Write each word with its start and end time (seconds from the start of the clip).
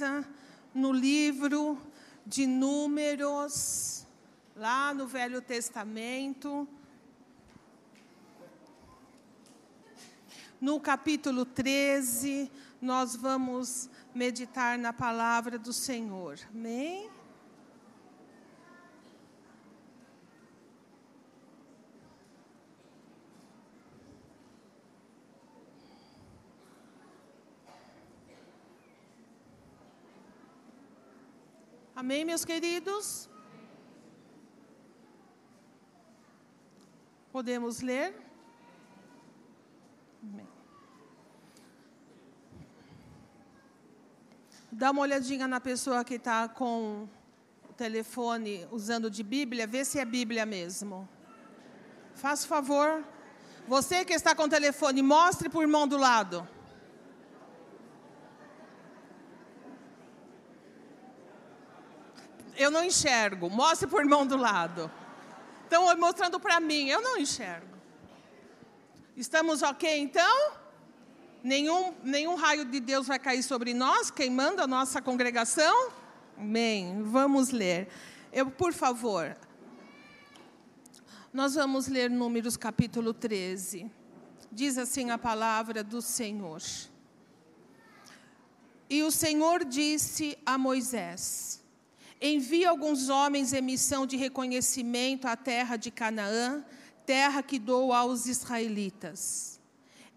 gentileza, 0.00 0.24
no 0.74 0.92
livro 0.92 1.78
de 2.24 2.46
Números, 2.46 4.06
lá 4.56 4.94
no 4.94 5.06
Velho 5.06 5.42
Testamento. 5.42 6.66
No 10.60 10.80
capítulo 10.80 11.44
13, 11.44 12.50
nós 12.80 13.14
vamos 13.14 13.90
meditar 14.14 14.78
na 14.78 14.92
palavra 14.92 15.58
do 15.58 15.72
Senhor. 15.72 16.38
Amém? 16.50 17.10
Amém, 32.00 32.24
meus 32.24 32.46
queridos? 32.46 33.28
Podemos 37.30 37.82
ler? 37.82 38.14
Amém. 40.22 40.48
Dá 44.72 44.90
uma 44.92 45.02
olhadinha 45.02 45.46
na 45.46 45.60
pessoa 45.60 46.02
que 46.02 46.14
está 46.14 46.48
com 46.48 47.06
o 47.68 47.72
telefone 47.74 48.66
usando 48.70 49.10
de 49.10 49.22
Bíblia, 49.22 49.66
vê 49.66 49.84
se 49.84 49.98
é 49.98 50.04
Bíblia 50.06 50.46
mesmo. 50.46 51.06
Faça 52.14 52.48
favor. 52.48 53.04
Você 53.68 54.06
que 54.06 54.14
está 54.14 54.34
com 54.34 54.44
o 54.44 54.48
telefone, 54.48 55.02
mostre 55.02 55.50
para 55.50 55.58
o 55.58 55.62
irmão 55.68 55.86
do 55.86 55.98
lado. 55.98 56.48
Eu 62.60 62.70
não 62.70 62.84
enxergo. 62.84 63.48
Mostre 63.48 63.88
para 63.88 63.98
o 63.98 64.00
irmão 64.00 64.26
do 64.26 64.36
lado. 64.36 64.90
Estão 65.64 65.96
mostrando 65.96 66.38
para 66.38 66.60
mim, 66.60 66.88
eu 66.88 67.00
não 67.00 67.16
enxergo. 67.16 67.78
Estamos 69.16 69.62
ok 69.62 69.98
então? 69.98 70.52
Nenhum, 71.42 71.94
nenhum 72.02 72.34
raio 72.34 72.66
de 72.66 72.80
Deus 72.80 73.06
vai 73.06 73.18
cair 73.18 73.42
sobre 73.42 73.72
nós, 73.72 74.10
queimando 74.10 74.60
a 74.60 74.66
nossa 74.66 75.00
congregação? 75.00 75.90
Amém. 76.36 77.02
Vamos 77.02 77.50
ler. 77.50 77.88
Eu, 78.30 78.50
por 78.50 78.74
favor. 78.74 79.36
Nós 81.32 81.54
vamos 81.54 81.86
ler 81.86 82.10
Números 82.10 82.56
capítulo 82.58 83.14
13. 83.14 83.90
Diz 84.52 84.76
assim 84.76 85.10
a 85.10 85.16
palavra 85.16 85.82
do 85.82 86.02
Senhor. 86.02 86.60
E 88.90 89.02
o 89.02 89.10
Senhor 89.10 89.64
disse 89.64 90.36
a 90.44 90.58
Moisés: 90.58 91.59
envia 92.20 92.68
alguns 92.68 93.08
homens 93.08 93.52
em 93.52 93.62
missão 93.62 94.06
de 94.06 94.16
reconhecimento 94.16 95.26
à 95.26 95.36
terra 95.36 95.76
de 95.76 95.90
Canaã, 95.90 96.64
terra 97.06 97.42
que 97.42 97.58
dou 97.58 97.92
aos 97.92 98.26
israelitas. 98.26 99.58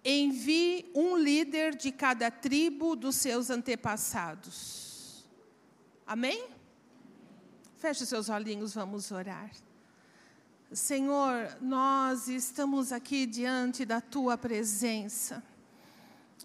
Envie 0.04 0.92
um 0.94 1.16
líder 1.16 1.76
de 1.76 1.92
cada 1.92 2.30
tribo 2.30 2.96
dos 2.96 3.16
seus 3.16 3.50
antepassados. 3.50 5.26
Amém? 6.06 6.46
Feche 7.78 8.06
seus 8.06 8.28
olhinhos, 8.28 8.74
vamos 8.74 9.12
orar. 9.12 9.50
Senhor, 10.74 11.56
nós 11.62 12.28
estamos 12.28 12.92
aqui 12.92 13.26
diante 13.26 13.86
da 13.86 14.02
tua 14.02 14.38
presença. 14.38 15.42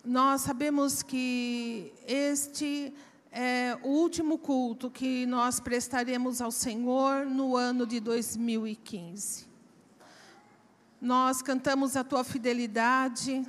Nós 0.05 0.43
sabemos 0.43 1.03
que 1.03 1.93
este 2.07 2.93
é 3.31 3.79
o 3.83 3.89
último 3.89 4.39
culto 4.39 4.91
que 4.91 5.27
nós 5.27 5.61
prestaremos 5.61 6.41
ao 6.41 6.51
Senhor 6.51 7.27
no 7.27 7.57
ano 7.57 7.87
de 7.87 8.01
2015. 8.01 9.47
Nós 11.01 11.43
cantamos 11.43 11.97
a 11.97 12.03
tua 12.03 12.25
fidelidade, 12.25 13.47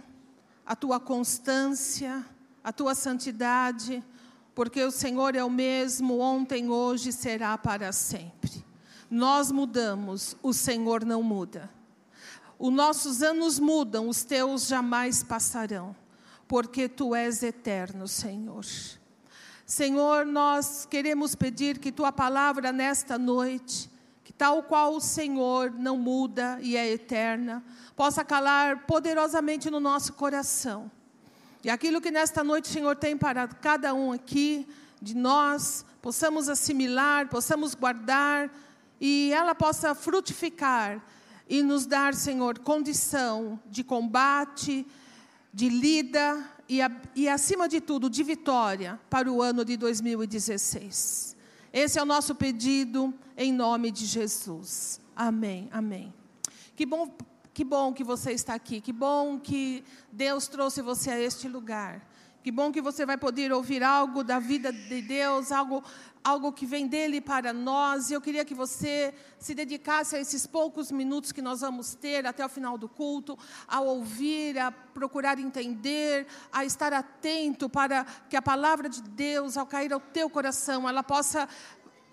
a 0.66 0.76
tua 0.76 1.00
constância, 1.00 2.24
a 2.64 2.72
tua 2.72 2.94
santidade, 2.94 4.04
porque 4.54 4.84
o 4.84 4.92
Senhor 4.92 5.36
é 5.36 5.44
o 5.44 5.50
mesmo 5.50 6.20
ontem, 6.20 6.70
hoje 6.70 7.12
será 7.12 7.58
para 7.58 7.92
sempre. 7.92 8.64
Nós 9.10 9.52
mudamos, 9.52 10.36
o 10.44 10.54
Senhor 10.54 11.04
não 11.04 11.24
muda. 11.24 11.70
Os 12.60 12.72
nossos 12.72 13.24
anos 13.24 13.58
mudam, 13.58 14.10
os 14.10 14.24
teus 14.24 14.68
jamais 14.68 15.24
passarão, 15.24 15.96
porque 16.48 16.88
tu 16.90 17.16
és 17.16 17.42
eterno, 17.42 18.08
Senhor. 18.08 18.66
Senhor, 19.70 20.26
nós 20.26 20.88
queremos 20.90 21.36
pedir 21.36 21.78
que 21.78 21.92
tua 21.92 22.12
palavra 22.12 22.72
nesta 22.72 23.20
noite, 23.20 23.88
que 24.24 24.34
tal 24.34 24.64
qual 24.64 24.96
o 24.96 25.00
Senhor 25.00 25.72
não 25.72 25.96
muda 25.96 26.58
e 26.60 26.76
é 26.76 26.90
eterna, 26.90 27.64
possa 27.96 28.26
calar 28.26 28.88
poderosamente 28.88 29.70
no 29.70 29.80
nosso 29.80 30.14
coração. 30.14 30.90
E 31.64 31.70
aquilo 31.70 32.02
que 32.02 32.10
nesta 32.10 32.44
noite 32.44 32.68
o 32.68 32.74
Senhor 32.74 32.96
tem 32.96 33.16
para 33.16 33.48
cada 33.48 33.94
um 33.94 34.12
aqui, 34.12 34.68
de 35.00 35.16
nós, 35.16 35.86
possamos 36.02 36.50
assimilar, 36.50 37.28
possamos 37.30 37.76
guardar 37.76 38.52
e 39.00 39.32
ela 39.32 39.54
possa 39.54 39.94
frutificar 39.94 41.00
e 41.48 41.62
nos 41.62 41.86
dar, 41.86 42.16
Senhor, 42.16 42.58
condição 42.58 43.60
de 43.68 43.84
combate, 43.84 44.84
de 45.54 45.70
lida 45.70 46.44
e, 46.70 46.80
e, 47.16 47.28
acima 47.28 47.68
de 47.68 47.82
tudo, 47.82 48.10
de 48.10 48.22
vitória 48.22 49.00
para 49.10 49.32
o 49.32 49.42
ano 49.42 49.66
de 49.66 49.76
2016. 49.76 51.36
Esse 51.74 51.98
é 51.98 52.04
o 52.04 52.06
nosso 52.06 52.36
pedido 52.36 53.14
em 53.36 53.52
nome 53.52 53.90
de 53.90 54.06
Jesus. 54.06 55.02
Amém, 55.16 55.68
amém. 55.72 56.14
Que 56.76 56.86
bom, 56.86 57.12
que 57.54 57.64
bom 57.64 57.92
que 57.92 58.04
você 58.04 58.32
está 58.32 58.54
aqui, 58.54 58.80
que 58.80 58.94
bom 58.94 59.40
que 59.40 59.84
Deus 60.12 60.48
trouxe 60.48 60.82
você 60.82 61.10
a 61.10 61.20
este 61.20 61.48
lugar. 61.48 62.08
Que 62.42 62.52
bom 62.52 62.72
que 62.72 62.82
você 62.82 63.06
vai 63.06 63.18
poder 63.18 63.52
ouvir 63.52 63.84
algo 63.84 64.24
da 64.24 64.40
vida 64.40 64.72
de 64.72 65.02
Deus, 65.02 65.52
algo 65.52 65.84
algo 66.24 66.52
que 66.52 66.66
vem 66.66 66.88
dele 66.88 67.22
para 67.22 67.52
nós. 67.54 68.10
E 68.10 68.14
eu 68.14 68.22
queria 68.22 68.46
que 68.46 68.54
você 68.54 69.14
se 69.38 69.54
dedicasse 69.56 70.16
a 70.16 70.20
esses 70.20 70.46
poucos 70.46 70.92
minutos 70.92 71.32
que 71.32 71.42
nós 71.42 71.62
vamos 71.62 71.96
ter 71.96 72.26
até 72.26 72.46
o 72.46 72.50
final 72.50 72.78
do 72.78 72.88
culto, 72.88 73.38
a 73.68 73.80
ouvir, 73.82 74.58
a 74.58 74.72
procurar 74.72 75.40
entender, 75.40 76.28
a 76.52 76.66
estar 76.66 76.94
atento 76.94 77.70
para 77.70 78.06
que 78.30 78.36
a 78.36 78.42
palavra 78.42 78.90
de 78.90 79.02
Deus, 79.02 79.58
ao 79.58 79.66
cair 79.66 79.94
ao 79.94 80.00
teu 80.00 80.30
coração, 80.30 80.88
ela 80.88 81.04
possa 81.04 81.48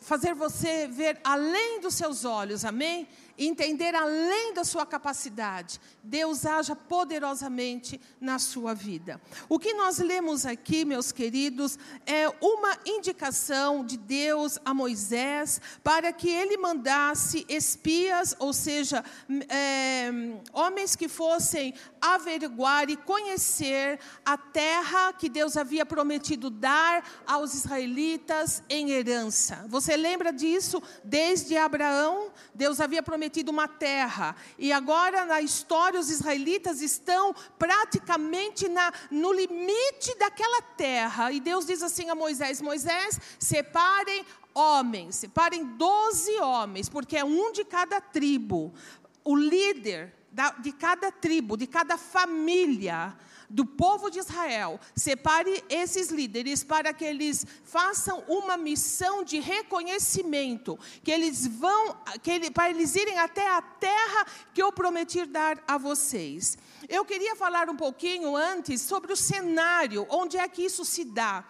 fazer 0.01 0.35
você 0.35 0.87
ver 0.87 1.21
além 1.25 1.81
dos 1.81 1.95
seus 1.95 2.25
olhos, 2.25 2.65
amém? 2.65 3.09
Entender 3.39 3.95
além 3.95 4.55
da 4.55 4.65
sua 4.65 4.87
capacidade. 4.87 5.81
Deus 6.03 6.47
haja 6.47 6.75
poderosamente 6.75 8.01
na 8.21 8.39
sua 8.39 8.75
vida. 8.75 9.21
O 9.49 9.59
que 9.59 9.75
nós 9.75 9.99
lemos 9.99 10.47
aqui, 10.47 10.85
meus 10.85 11.13
queridos, 11.13 11.79
é 12.07 12.29
uma 12.41 12.79
indicação 12.87 13.85
de 13.85 13.97
Deus 13.97 14.59
a 14.65 14.73
Moisés 14.73 15.61
para 15.83 16.13
que 16.13 16.29
ele 16.29 16.57
mandasse 16.57 17.45
espias, 17.49 18.35
ou 18.39 18.53
seja, 18.53 19.05
é, 19.49 20.11
homens 20.53 20.97
que 20.97 21.09
fossem 21.09 21.75
averiguar 22.01 22.89
e 22.89 22.97
conhecer 22.97 23.99
a 24.25 24.39
terra 24.39 25.13
que 25.13 25.29
Deus 25.29 25.57
havia 25.57 25.85
prometido 25.85 26.49
dar 26.49 27.05
aos 27.27 27.55
israelitas 27.55 28.63
em 28.69 28.91
herança. 28.91 29.65
Você 29.69 29.97
lembra 29.97 30.33
disso? 30.33 30.83
Desde 31.05 31.57
Abraão, 31.57 32.31
Deus 32.55 32.81
havia 32.81 33.03
prometido 33.03 33.26
prometido 33.27 33.51
uma 33.51 33.67
terra. 33.67 34.37
E 34.59 34.73
agora, 34.73 35.25
na 35.27 35.41
história, 35.41 35.99
os 35.99 36.11
israelitas 36.11 36.81
estão 36.81 37.35
praticamente 37.59 38.69
na, 38.69 38.93
no 39.11 39.33
limite 39.33 40.17
daquela 40.19 40.63
terra. 40.63 41.33
E 41.33 41.41
Deus 41.41 41.67
diz 41.67 41.83
assim 41.83 42.09
a 42.09 42.15
Moisés: 42.15 42.63
Moisés, 42.63 43.21
separem 43.39 44.25
homens, 44.55 45.17
separem 45.17 45.65
doze 45.65 46.33
homens, 46.41 46.89
porque 46.89 47.17
é 47.17 47.25
um 47.25 47.53
de 47.53 47.65
cada 47.65 48.01
tribo. 48.01 48.73
O 49.25 49.37
líder 49.37 50.15
de 50.61 50.71
cada 50.71 51.11
tribo, 51.11 51.57
de 51.57 51.67
cada 51.67 51.97
família 51.97 53.17
do 53.49 53.65
povo 53.65 54.11
de 54.11 54.19
Israel, 54.19 54.81
separe 54.95 55.63
esses 55.69 56.09
líderes 56.09 56.65
para 56.65 56.93
que 56.93 57.05
eles 57.05 57.47
façam 57.65 58.25
uma 58.29 58.57
missão 58.57 59.23
de 59.23 59.39
reconhecimento, 59.39 60.79
que 61.03 61.11
eles 61.11 61.47
vão, 61.47 61.97
que 62.23 62.31
ele, 62.31 62.51
para 62.51 62.71
eles 62.71 62.95
irem 62.95 63.19
até 63.19 63.49
a 63.49 63.63
terra 63.63 64.27
que 64.53 64.63
eu 64.63 64.73
prometi 64.73 65.25
dar 65.25 65.63
a 65.67 65.79
vocês. 65.79 66.59
Eu 66.89 67.05
queria 67.05 67.37
falar 67.37 67.69
um 67.69 67.77
pouquinho 67.77 68.37
antes 68.37 68.81
sobre 68.81 69.13
o 69.13 69.17
cenário, 69.17 70.07
onde 70.11 70.37
é 70.37 70.49
que 70.49 70.63
isso 70.63 70.85
se 70.85 71.05
dá. 71.05 71.45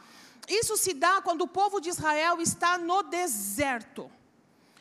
Isso 0.48 0.76
se 0.76 0.94
dá 0.94 1.20
quando 1.20 1.43
o 1.43 1.48
povo 1.48 1.81
de 1.81 1.88
Israel 1.88 2.40
está 2.40 2.78
no 2.78 3.02
deserto, 3.02 4.10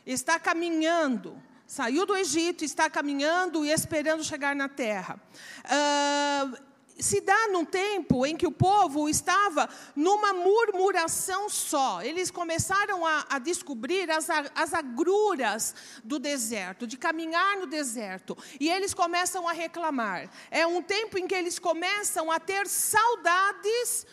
está 0.06 0.40
caminhando 0.40 1.42
saiu 1.68 2.06
do 2.06 2.16
Egito, 2.16 2.64
está 2.64 2.90
caminhando 2.90 3.66
e 3.66 3.72
esperando 3.72 4.24
chegar 4.24 4.56
na 4.56 4.70
terra. 4.70 5.20
Uh, 5.66 6.75
se 6.98 7.22
dá 7.22 7.48
num 7.50 7.66
tempo 7.66 8.26
em 8.26 8.36
que 8.36 8.48
o 8.48 8.52
povo 8.52 9.10
estava 9.10 9.70
numa 9.96 10.34
murmuração 10.34 11.50
só. 11.50 12.02
Eles 12.02 12.32
começaram 12.32 13.06
a, 13.06 13.26
a 13.30 13.40
descobrir 13.40 14.10
as, 14.10 14.30
as 14.30 14.74
agruras 14.74 15.76
do 16.04 16.18
deserto, 16.20 16.88
de 16.88 16.98
caminhar 16.98 17.58
no 17.58 17.66
deserto. 17.66 18.38
E 18.60 18.70
eles 18.70 18.94
começam 18.94 19.48
a 19.48 19.52
reclamar. 19.52 20.30
É 20.50 20.66
um 20.66 20.82
tempo 20.82 21.18
em 21.18 21.28
que 21.28 21.36
eles 21.36 21.60
começam 21.60 22.32
a 22.32 22.40
ter 22.40 22.68
saudades 22.68 24.06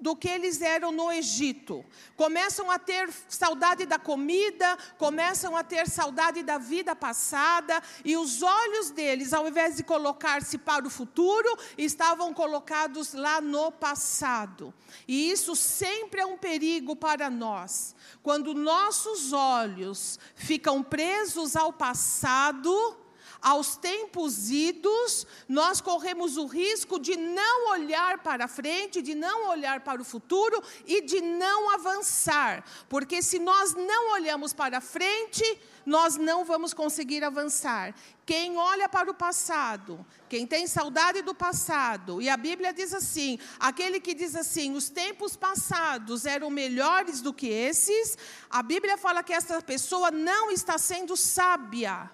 do 0.00 0.14
que 0.16 0.28
eles 0.28 0.60
eram 0.60 0.92
no 0.92 1.10
Egito. 1.10 1.84
Começam 2.16 2.70
a 2.70 2.78
ter 2.78 3.10
saudade 3.28 3.86
da 3.86 3.98
comida, 3.98 4.76
começam 4.96 5.56
a 5.56 5.64
ter 5.64 5.88
saudade 5.88 6.42
da 6.42 6.58
vida 6.58 6.94
passada, 6.94 7.82
e 8.04 8.16
os 8.16 8.42
olhos 8.42 8.90
deles, 8.90 9.32
ao 9.32 9.48
invés 9.48 9.76
de 9.76 9.82
colocar-se 9.82 10.58
para 10.58 10.86
o 10.86 10.90
futuro, 10.90 11.48
estavam 11.76 12.32
colocados 12.34 13.14
lá 13.14 13.40
no 13.40 13.70
passado. 13.72 14.72
E 15.06 15.30
isso 15.30 15.54
sempre 15.54 16.20
é 16.20 16.26
um 16.26 16.36
perigo 16.36 16.96
para 16.96 17.30
nós. 17.30 17.94
Quando 18.22 18.54
nossos 18.54 19.32
olhos 19.32 20.18
ficam 20.34 20.82
presos 20.82 21.56
ao 21.56 21.72
passado, 21.72 22.97
aos 23.40 23.76
tempos 23.76 24.50
idos, 24.50 25.26
nós 25.48 25.80
corremos 25.80 26.36
o 26.36 26.46
risco 26.46 26.98
de 26.98 27.16
não 27.16 27.70
olhar 27.70 28.18
para 28.18 28.48
frente, 28.48 29.00
de 29.00 29.14
não 29.14 29.48
olhar 29.48 29.80
para 29.80 30.00
o 30.00 30.04
futuro 30.04 30.62
e 30.86 31.02
de 31.02 31.20
não 31.20 31.70
avançar. 31.70 32.64
Porque 32.88 33.22
se 33.22 33.38
nós 33.38 33.74
não 33.74 34.12
olhamos 34.12 34.52
para 34.52 34.80
frente, 34.80 35.44
nós 35.86 36.16
não 36.16 36.44
vamos 36.44 36.74
conseguir 36.74 37.24
avançar. 37.24 37.94
Quem 38.26 38.58
olha 38.58 38.88
para 38.88 39.10
o 39.10 39.14
passado, 39.14 40.04
quem 40.28 40.46
tem 40.46 40.66
saudade 40.66 41.22
do 41.22 41.34
passado, 41.34 42.20
e 42.20 42.28
a 42.28 42.36
Bíblia 42.36 42.74
diz 42.74 42.92
assim: 42.92 43.38
aquele 43.58 43.98
que 44.00 44.12
diz 44.12 44.34
assim, 44.36 44.74
os 44.74 44.90
tempos 44.90 45.34
passados 45.34 46.26
eram 46.26 46.50
melhores 46.50 47.22
do 47.22 47.32
que 47.32 47.46
esses, 47.46 48.18
a 48.50 48.62
Bíblia 48.62 48.98
fala 48.98 49.22
que 49.22 49.32
essa 49.32 49.62
pessoa 49.62 50.10
não 50.10 50.50
está 50.50 50.76
sendo 50.76 51.16
sábia 51.16 52.10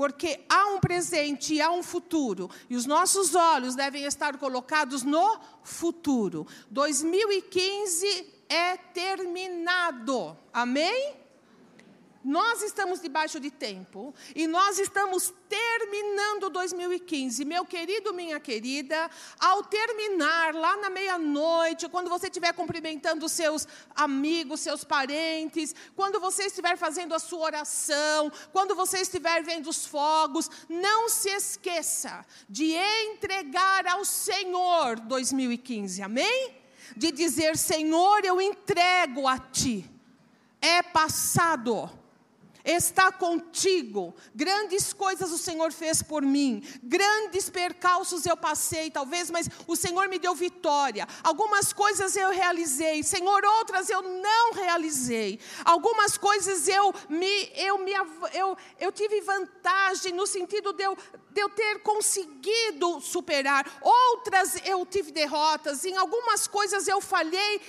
porque 0.00 0.40
há 0.48 0.64
um 0.68 0.80
presente 0.80 1.52
e 1.52 1.60
há 1.60 1.70
um 1.70 1.82
futuro, 1.82 2.48
e 2.70 2.74
os 2.74 2.86
nossos 2.86 3.34
olhos 3.34 3.74
devem 3.74 4.04
estar 4.04 4.38
colocados 4.38 5.02
no 5.02 5.38
futuro. 5.62 6.46
2015 6.70 8.26
é 8.48 8.78
terminado. 8.78 10.34
Amém? 10.54 11.19
Nós 12.22 12.62
estamos 12.62 13.00
debaixo 13.00 13.40
de 13.40 13.50
tempo 13.50 14.14
e 14.34 14.46
nós 14.46 14.78
estamos 14.78 15.32
terminando 15.48 16.50
2015. 16.50 17.46
Meu 17.46 17.64
querido, 17.64 18.12
minha 18.12 18.38
querida, 18.38 19.10
ao 19.38 19.64
terminar 19.64 20.54
lá 20.54 20.76
na 20.76 20.90
meia-noite, 20.90 21.88
quando 21.88 22.10
você 22.10 22.26
estiver 22.26 22.52
cumprimentando 22.52 23.26
seus 23.26 23.66
amigos, 23.96 24.60
seus 24.60 24.84
parentes, 24.84 25.74
quando 25.96 26.20
você 26.20 26.44
estiver 26.44 26.76
fazendo 26.76 27.14
a 27.14 27.18
sua 27.18 27.40
oração, 27.40 28.30
quando 28.52 28.74
você 28.74 28.98
estiver 28.98 29.42
vendo 29.42 29.70
os 29.70 29.86
fogos, 29.86 30.50
não 30.68 31.08
se 31.08 31.30
esqueça 31.30 32.26
de 32.46 32.74
entregar 32.74 33.86
ao 33.86 34.04
Senhor 34.04 35.00
2015. 35.00 36.02
Amém? 36.02 36.54
De 36.94 37.10
dizer: 37.10 37.56
Senhor, 37.56 38.26
eu 38.26 38.42
entrego 38.42 39.26
a 39.26 39.38
ti. 39.38 39.90
É 40.60 40.82
passado 40.82 41.99
está 42.64 43.10
contigo. 43.10 44.14
Grandes 44.34 44.92
coisas 44.92 45.30
o 45.30 45.38
Senhor 45.38 45.72
fez 45.72 46.02
por 46.02 46.22
mim, 46.22 46.62
grandes 46.82 47.48
percalços 47.48 48.26
eu 48.26 48.36
passei, 48.36 48.90
talvez, 48.90 49.30
mas 49.30 49.48
o 49.66 49.76
Senhor 49.76 50.08
me 50.08 50.18
deu 50.18 50.34
vitória. 50.34 51.06
Algumas 51.22 51.72
coisas 51.72 52.16
eu 52.16 52.30
realizei, 52.30 53.02
Senhor, 53.02 53.44
outras 53.44 53.88
eu 53.88 54.02
não 54.02 54.52
realizei. 54.52 55.38
Algumas 55.64 56.16
coisas 56.16 56.68
eu 56.68 56.92
me 57.08 57.50
eu 57.56 57.78
me 57.78 57.92
eu, 58.32 58.56
eu 58.78 58.92
tive 58.92 59.20
vantagem 59.20 60.12
no 60.12 60.26
sentido 60.26 60.72
de 60.72 60.84
eu, 60.84 60.96
de 61.30 61.40
eu 61.40 61.48
ter 61.50 61.80
conseguido 61.82 63.00
superar. 63.00 63.66
Outras 63.80 64.56
eu 64.64 64.84
tive 64.86 65.12
derrotas, 65.12 65.84
em 65.84 65.96
algumas 65.96 66.46
coisas 66.46 66.88
eu 66.88 67.00
falhei 67.00 67.60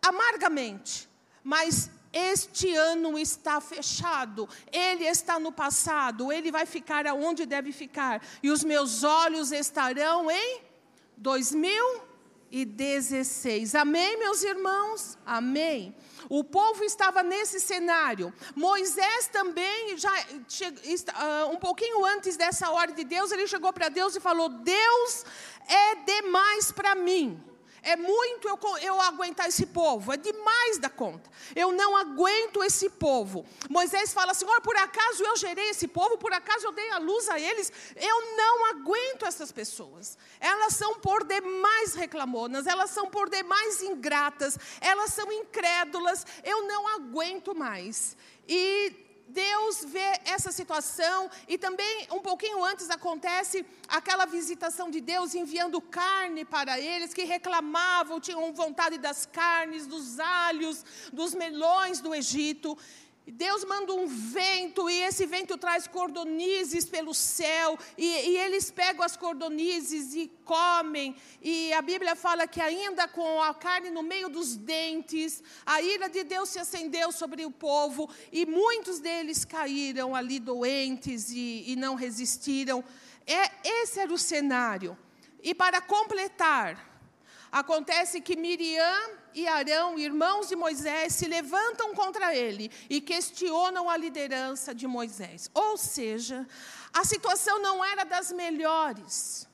amargamente. 0.00 1.08
Mas 1.42 1.90
este 2.12 2.74
ano 2.74 3.18
está 3.18 3.58
fechado, 3.60 4.48
ele 4.70 5.04
está 5.04 5.40
no 5.40 5.50
passado, 5.50 6.30
ele 6.30 6.52
vai 6.52 6.66
ficar 6.66 7.06
aonde 7.06 7.46
deve 7.46 7.72
ficar, 7.72 8.22
e 8.42 8.50
os 8.50 8.62
meus 8.62 9.02
olhos 9.02 9.50
estarão 9.52 10.30
em 10.30 10.60
2016. 11.16 13.74
Amém, 13.74 14.18
meus 14.18 14.42
irmãos? 14.42 15.16
Amém. 15.24 15.96
O 16.28 16.44
povo 16.44 16.84
estava 16.84 17.22
nesse 17.22 17.58
cenário. 17.60 18.30
Moisés 18.54 19.28
também, 19.28 19.96
já 19.96 20.12
ah, 21.14 21.48
um 21.50 21.56
pouquinho 21.56 22.04
antes 22.04 22.36
dessa 22.36 22.70
ordem 22.70 22.96
de 22.96 23.04
Deus, 23.04 23.32
ele 23.32 23.46
chegou 23.46 23.72
para 23.72 23.88
Deus 23.88 24.14
e 24.16 24.20
falou: 24.20 24.48
Deus 24.48 25.24
é 25.66 25.94
demais 25.96 26.72
para 26.72 26.94
mim. 26.94 27.42
É 27.82 27.96
muito 27.96 28.48
eu, 28.48 28.58
eu 28.80 29.00
aguentar 29.00 29.48
esse 29.48 29.66
povo, 29.66 30.12
é 30.12 30.16
demais 30.16 30.78
da 30.78 30.88
conta. 30.88 31.28
Eu 31.54 31.72
não 31.72 31.96
aguento 31.96 32.62
esse 32.62 32.88
povo. 32.88 33.44
Moisés 33.68 34.12
fala: 34.12 34.34
Senhor, 34.34 34.60
por 34.60 34.76
acaso 34.76 35.24
eu 35.24 35.36
gerei 35.36 35.70
esse 35.70 35.88
povo, 35.88 36.16
por 36.16 36.32
acaso 36.32 36.66
eu 36.66 36.72
dei 36.72 36.90
a 36.90 36.98
luz 36.98 37.28
a 37.28 37.40
eles? 37.40 37.72
Eu 37.96 38.36
não 38.36 38.66
aguento 38.66 39.26
essas 39.26 39.50
pessoas. 39.50 40.16
Elas 40.38 40.74
são 40.74 41.00
por 41.00 41.24
demais 41.24 41.94
reclamonas, 41.94 42.68
elas 42.68 42.90
são 42.90 43.10
por 43.10 43.28
demais 43.28 43.82
ingratas, 43.82 44.56
elas 44.80 45.12
são 45.12 45.32
incrédulas. 45.32 46.24
Eu 46.44 46.66
não 46.68 46.86
aguento 46.86 47.52
mais. 47.52 48.16
E 48.48 49.11
Deus 49.32 49.84
vê 49.84 50.20
essa 50.24 50.52
situação 50.52 51.30
e 51.48 51.56
também 51.56 52.06
um 52.10 52.20
pouquinho 52.20 52.62
antes 52.62 52.90
acontece 52.90 53.64
aquela 53.88 54.26
visitação 54.26 54.90
de 54.90 55.00
Deus 55.00 55.34
enviando 55.34 55.80
carne 55.80 56.44
para 56.44 56.78
eles 56.78 57.14
que 57.14 57.24
reclamavam, 57.24 58.20
tinham 58.20 58.52
vontade 58.52 58.98
das 58.98 59.24
carnes, 59.24 59.86
dos 59.86 60.20
alhos, 60.20 60.84
dos 61.12 61.34
melões 61.34 62.00
do 62.00 62.14
Egito. 62.14 62.76
Deus 63.30 63.64
manda 63.64 63.94
um 63.94 64.06
vento 64.08 64.90
e 64.90 65.00
esse 65.02 65.26
vento 65.26 65.56
traz 65.56 65.86
cordonizes 65.86 66.84
pelo 66.84 67.14
céu 67.14 67.78
e, 67.96 68.04
e, 68.04 68.36
eles 68.36 68.68
pegam 68.70 69.04
as 69.04 69.16
cordonizes 69.16 70.12
e 70.14 70.28
comem. 70.44 71.14
E 71.40 71.72
a 71.72 71.80
Bíblia 71.80 72.16
fala 72.16 72.48
que 72.48 72.60
ainda 72.60 73.06
com 73.06 73.40
a 73.40 73.54
carne 73.54 73.90
no 73.90 74.02
meio 74.02 74.28
dos 74.28 74.56
dentes, 74.56 75.40
a 75.64 75.80
ira 75.80 76.08
de 76.08 76.24
Deus 76.24 76.48
se 76.48 76.58
acendeu 76.58 77.12
sobre 77.12 77.46
o 77.46 77.50
povo 77.50 78.10
e 78.32 78.44
muitos 78.44 78.98
deles 78.98 79.44
caíram 79.44 80.16
ali 80.16 80.40
doentes 80.40 81.30
e, 81.30 81.64
e 81.68 81.76
não 81.76 81.94
resistiram. 81.94 82.84
É, 83.24 83.50
esse 83.82 84.00
era 84.00 84.12
o 84.12 84.18
cenário. 84.18 84.98
E 85.40 85.54
para 85.54 85.80
completar, 85.80 87.06
acontece 87.52 88.20
que 88.20 88.34
Miriam 88.34 89.21
e 89.34 89.46
Arão, 89.46 89.98
irmãos 89.98 90.48
de 90.48 90.56
Moisés, 90.56 91.14
se 91.14 91.26
levantam 91.26 91.94
contra 91.94 92.34
ele 92.34 92.70
e 92.88 93.00
questionam 93.00 93.88
a 93.88 93.96
liderança 93.96 94.74
de 94.74 94.86
Moisés. 94.86 95.50
Ou 95.54 95.76
seja, 95.76 96.46
a 96.92 97.04
situação 97.04 97.60
não 97.60 97.84
era 97.84 98.04
das 98.04 98.32
melhores. 98.32 99.48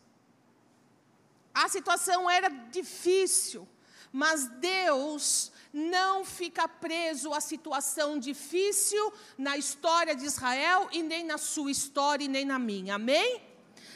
A 1.54 1.68
situação 1.68 2.30
era 2.30 2.48
difícil, 2.48 3.66
mas 4.12 4.46
Deus 4.46 5.52
não 5.72 6.24
fica 6.24 6.66
preso 6.66 7.32
à 7.32 7.40
situação 7.40 8.18
difícil 8.18 9.12
na 9.36 9.56
história 9.56 10.14
de 10.14 10.24
Israel 10.24 10.88
e 10.92 11.02
nem 11.02 11.24
na 11.24 11.38
sua 11.38 11.70
história 11.70 12.24
e 12.24 12.28
nem 12.28 12.44
na 12.44 12.58
minha. 12.58 12.94
Amém? 12.94 13.47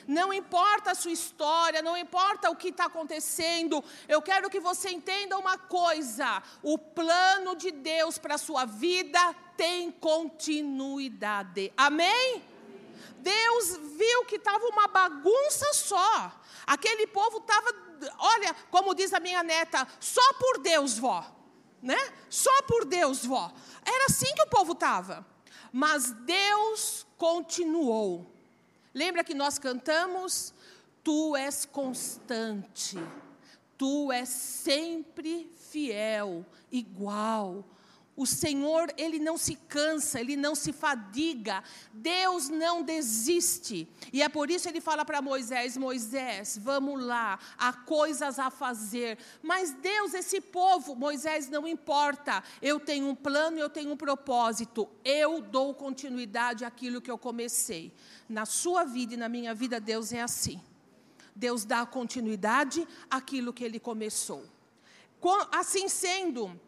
Não 0.06 0.32
importa 0.32 0.90
a 0.90 0.94
sua 0.94 1.12
história, 1.12 1.82
não 1.82 1.96
importa 1.96 2.50
o 2.50 2.56
que 2.56 2.68
está 2.68 2.86
acontecendo, 2.86 3.82
eu 4.08 4.20
quero 4.20 4.50
que 4.50 4.60
você 4.60 4.90
entenda 4.90 5.38
uma 5.38 5.56
coisa: 5.56 6.42
o 6.62 6.76
plano 6.76 7.54
de 7.56 7.70
Deus 7.70 8.18
para 8.18 8.34
a 8.34 8.38
sua 8.38 8.64
vida 8.64 9.34
tem 9.56 9.90
continuidade. 9.90 11.72
Amém? 11.76 12.42
Deus 13.18 13.76
viu 13.96 14.24
que 14.24 14.36
estava 14.36 14.64
uma 14.66 14.88
bagunça 14.88 15.72
só. 15.72 16.32
Aquele 16.66 17.06
povo 17.06 17.38
estava, 17.38 17.72
olha, 18.18 18.54
como 18.70 18.94
diz 18.94 19.14
a 19.14 19.20
minha 19.20 19.42
neta, 19.42 19.86
só 20.00 20.32
por 20.34 20.58
Deus, 20.58 20.98
vó. 20.98 21.24
Né? 21.80 21.98
Só 22.28 22.62
por 22.62 22.84
Deus, 22.84 23.24
vó. 23.24 23.52
Era 23.84 24.06
assim 24.06 24.34
que 24.34 24.42
o 24.42 24.48
povo 24.48 24.72
estava. 24.72 25.26
Mas 25.72 26.10
Deus 26.10 27.06
continuou. 27.16 28.31
Lembra 28.94 29.24
que 29.24 29.34
nós 29.34 29.58
cantamos? 29.58 30.52
Tu 31.02 31.36
és 31.36 31.64
constante, 31.64 32.96
tu 33.76 34.12
és 34.12 34.28
sempre 34.28 35.50
fiel, 35.70 36.46
igual. 36.70 37.64
O 38.14 38.26
Senhor, 38.26 38.92
ele 38.98 39.18
não 39.18 39.38
se 39.38 39.56
cansa, 39.56 40.20
ele 40.20 40.36
não 40.36 40.54
se 40.54 40.70
fadiga. 40.70 41.64
Deus 41.94 42.50
não 42.50 42.82
desiste. 42.82 43.88
E 44.12 44.22
é 44.22 44.28
por 44.28 44.50
isso 44.50 44.68
ele 44.68 44.82
fala 44.82 45.02
para 45.02 45.22
Moisés: 45.22 45.78
Moisés, 45.78 46.58
vamos 46.60 47.02
lá, 47.02 47.38
há 47.56 47.72
coisas 47.72 48.38
a 48.38 48.50
fazer. 48.50 49.16
Mas 49.42 49.72
Deus, 49.72 50.12
esse 50.12 50.42
povo, 50.42 50.94
Moisés, 50.94 51.48
não 51.48 51.66
importa. 51.66 52.44
Eu 52.60 52.78
tenho 52.78 53.08
um 53.08 53.14
plano, 53.14 53.58
eu 53.58 53.70
tenho 53.70 53.92
um 53.92 53.96
propósito. 53.96 54.86
Eu 55.02 55.40
dou 55.40 55.72
continuidade 55.72 56.66
àquilo 56.66 57.00
que 57.00 57.10
eu 57.10 57.16
comecei. 57.16 57.94
Na 58.28 58.44
sua 58.44 58.84
vida 58.84 59.14
e 59.14 59.16
na 59.16 59.28
minha 59.28 59.54
vida, 59.54 59.80
Deus 59.80 60.12
é 60.12 60.20
assim. 60.20 60.60
Deus 61.34 61.64
dá 61.64 61.86
continuidade 61.86 62.86
àquilo 63.10 63.54
que 63.54 63.64
ele 63.64 63.80
começou. 63.80 64.44
Assim 65.50 65.88
sendo, 65.88 66.60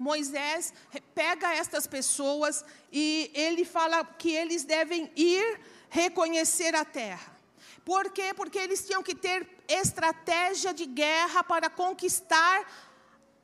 Moisés 0.00 0.72
pega 1.14 1.54
estas 1.54 1.86
pessoas 1.86 2.64
e 2.90 3.30
ele 3.34 3.66
fala 3.66 4.02
que 4.02 4.30
eles 4.30 4.64
devem 4.64 5.12
ir 5.14 5.60
reconhecer 5.90 6.74
a 6.74 6.86
terra. 6.86 7.38
Por 7.84 8.10
quê? 8.10 8.32
Porque 8.34 8.58
eles 8.58 8.86
tinham 8.86 9.02
que 9.02 9.14
ter 9.14 9.46
estratégia 9.68 10.72
de 10.72 10.86
guerra 10.86 11.44
para 11.44 11.68
conquistar 11.68 12.66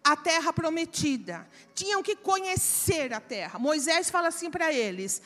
a 0.03 0.17
terra 0.17 0.51
prometida. 0.51 1.47
Tinham 1.75 2.03
que 2.03 2.17
conhecer 2.17 3.13
a 3.13 3.21
terra. 3.21 3.59
Moisés 3.59 4.09
fala 4.09 4.29
assim 4.29 4.51
para 4.51 4.73
eles: 4.73 5.21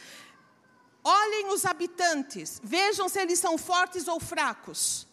olhem 1.05 1.53
os 1.53 1.65
habitantes, 1.65 2.61
vejam 2.65 3.09
se 3.09 3.21
eles 3.21 3.39
são 3.39 3.57
fortes 3.57 4.09
ou 4.09 4.19
fracos. 4.19 5.07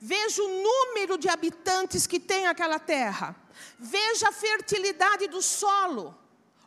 Veja 0.00 0.44
o 0.44 0.62
número 0.62 1.18
de 1.18 1.28
habitantes 1.28 2.06
que 2.06 2.20
tem 2.20 2.46
aquela 2.46 2.78
terra. 2.78 3.34
Veja 3.78 4.28
a 4.28 4.32
fertilidade 4.32 5.28
do 5.28 5.40
solo, 5.42 6.16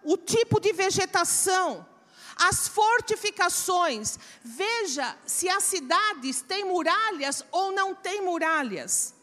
o 0.04 0.18
tipo 0.18 0.60
de 0.60 0.74
vegetação, 0.74 1.88
as 2.36 2.68
fortificações. 2.68 4.18
Veja 4.44 5.16
se 5.26 5.50
as 5.50 5.64
cidades 5.64 6.42
têm 6.42 6.66
muralhas 6.66 7.46
ou 7.52 7.72
não 7.72 7.94
têm 7.94 8.22
muralhas. 8.22 9.14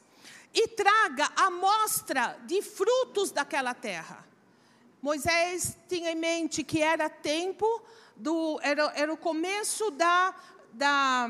E 0.53 0.67
traga 0.69 1.31
a 1.37 1.47
amostra 1.47 2.37
de 2.45 2.61
frutos 2.61 3.31
daquela 3.31 3.73
terra. 3.73 4.27
Moisés 5.01 5.77
tinha 5.89 6.11
em 6.11 6.17
mente 6.17 6.63
que 6.63 6.83
era 6.83 7.09
tempo 7.09 7.83
do 8.17 8.61
era, 8.63 8.93
era 8.95 9.13
o 9.13 9.17
começo 9.17 9.91
da, 9.93 10.35
da, 10.73 11.29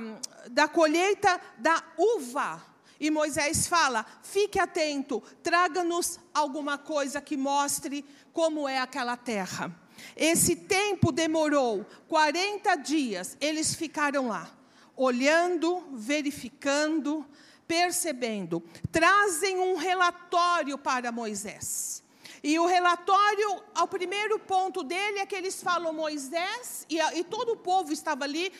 da 0.51 0.69
colheita 0.69 1.41
da 1.59 1.83
uva. 1.97 2.70
E 3.01 3.11
Moisés 3.11 3.67
fala: 3.67 4.05
fique 4.23 4.61
atento, 4.61 5.23
traga-nos 5.43 6.21
alguma 6.35 6.77
coisa 6.77 7.21
que 7.21 7.37
mostre 7.37 8.05
como 8.33 8.69
é 8.69 8.79
aquela 8.79 9.17
terra. 9.17 9.75
Esse 10.15 10.55
tempo 10.55 11.11
demorou 11.11 11.85
40 12.09 12.77
dias, 12.77 13.37
eles 13.41 13.75
ficaram 13.75 14.29
lá, 14.29 14.51
olhando, 14.97 15.83
verificando, 15.93 17.27
percebendo. 17.67 18.63
Trazem 18.93 19.59
um 19.59 19.77
relatório 19.77 20.77
para 20.77 21.11
Moisés. 21.11 22.03
E 22.43 22.59
o 22.59 22.67
relatório, 22.67 23.63
o 23.83 23.87
primeiro 23.87 24.39
ponto 24.39 24.83
dele 24.83 25.19
é 25.19 25.27
que 25.27 25.35
eles 25.35 25.63
falam 25.63 25.93
Moisés, 25.93 26.87
e, 26.89 26.99
e 26.99 27.23
todo 27.23 27.53
o 27.53 27.57
povo 27.57 27.93
estava 27.93 28.25
ali, 28.25 28.51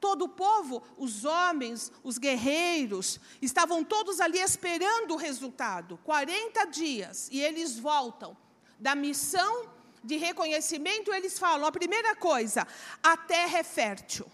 todo 0.00 0.26
o 0.26 0.28
povo, 0.28 0.82
os 0.96 1.24
homens, 1.24 1.92
os 2.02 2.18
guerreiros, 2.18 3.20
estavam 3.40 3.84
todos 3.84 4.20
ali 4.20 4.38
esperando 4.38 5.14
o 5.14 5.16
resultado. 5.16 5.98
40 6.04 6.64
dias, 6.66 7.28
e 7.30 7.40
eles 7.40 7.78
voltam 7.78 8.36
da 8.78 8.94
missão 8.94 9.68
de 10.02 10.16
reconhecimento, 10.16 11.12
eles 11.12 11.38
falam: 11.38 11.66
a 11.66 11.72
primeira 11.72 12.14
coisa, 12.14 12.66
a 13.02 13.16
terra 13.16 13.58
é 13.58 13.62
fértil. 13.62 14.26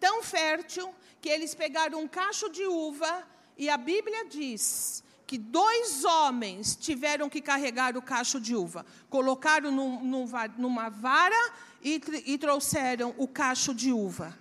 Tão 0.00 0.22
fértil 0.22 0.94
que 1.20 1.28
eles 1.28 1.54
pegaram 1.54 2.00
um 2.00 2.08
cacho 2.08 2.50
de 2.50 2.66
uva, 2.66 3.26
e 3.56 3.68
a 3.68 3.76
Bíblia 3.76 4.26
diz 4.26 5.02
que 5.26 5.38
dois 5.38 6.04
homens 6.04 6.76
tiveram 6.76 7.28
que 7.28 7.40
carregar 7.40 7.96
o 7.96 8.02
cacho 8.02 8.38
de 8.38 8.54
uva. 8.54 8.84
Colocaram 9.08 9.70
num, 9.70 10.04
num, 10.04 10.26
numa 10.58 10.90
vara 10.90 11.52
e, 11.84 12.00
e 12.24 12.38
trouxeram 12.38 13.14
o 13.18 13.28
cacho 13.28 13.74
de 13.74 13.92
uva. 13.92 14.36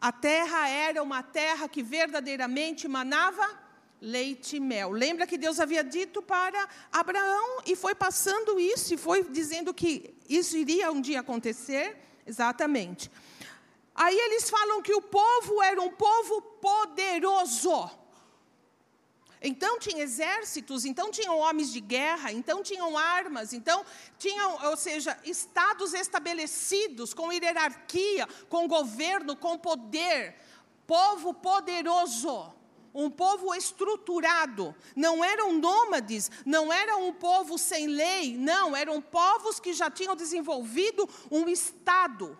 A 0.00 0.12
terra 0.12 0.68
era 0.68 1.02
uma 1.02 1.22
terra 1.22 1.68
que 1.68 1.82
verdadeiramente 1.82 2.88
manava 2.88 3.58
leite 4.00 4.56
e 4.56 4.60
mel. 4.60 4.90
Lembra 4.90 5.26
que 5.26 5.38
Deus 5.38 5.58
havia 5.58 5.82
dito 5.82 6.22
para 6.22 6.68
Abraão 6.92 7.62
e 7.66 7.74
foi 7.74 7.94
passando 7.94 8.58
isso 8.58 8.94
e 8.94 8.96
foi 8.96 9.24
dizendo 9.24 9.72
que 9.72 10.14
isso 10.28 10.56
iria 10.56 10.90
um 10.90 11.00
dia 11.00 11.20
acontecer? 11.20 11.96
Exatamente. 12.26 13.10
Aí 13.94 14.16
eles 14.16 14.48
falam 14.48 14.80
que 14.82 14.94
o 14.94 15.02
povo 15.02 15.62
era 15.62 15.80
um 15.82 15.90
povo 15.90 16.40
poderoso. 16.40 17.90
Então 19.40 19.78
tinha 19.78 20.02
exércitos, 20.02 20.84
então 20.84 21.10
tinham 21.10 21.38
homens 21.38 21.72
de 21.72 21.80
guerra, 21.80 22.32
então 22.32 22.62
tinham 22.62 22.98
armas, 22.98 23.52
então 23.52 23.84
tinham, 24.18 24.66
ou 24.66 24.76
seja, 24.76 25.18
estados 25.24 25.94
estabelecidos 25.94 27.14
com 27.14 27.32
hierarquia, 27.32 28.26
com 28.48 28.66
governo, 28.66 29.36
com 29.36 29.56
poder, 29.56 30.34
povo 30.86 31.32
poderoso, 31.32 32.52
um 32.92 33.08
povo 33.08 33.54
estruturado. 33.54 34.74
Não 34.96 35.24
eram 35.24 35.52
nômades, 35.52 36.30
não 36.44 36.72
era 36.72 36.96
um 36.96 37.12
povo 37.12 37.56
sem 37.56 37.86
lei, 37.86 38.36
não, 38.36 38.74
eram 38.74 39.00
povos 39.00 39.60
que 39.60 39.72
já 39.72 39.88
tinham 39.88 40.16
desenvolvido 40.16 41.08
um 41.30 41.48
estado. 41.48 42.36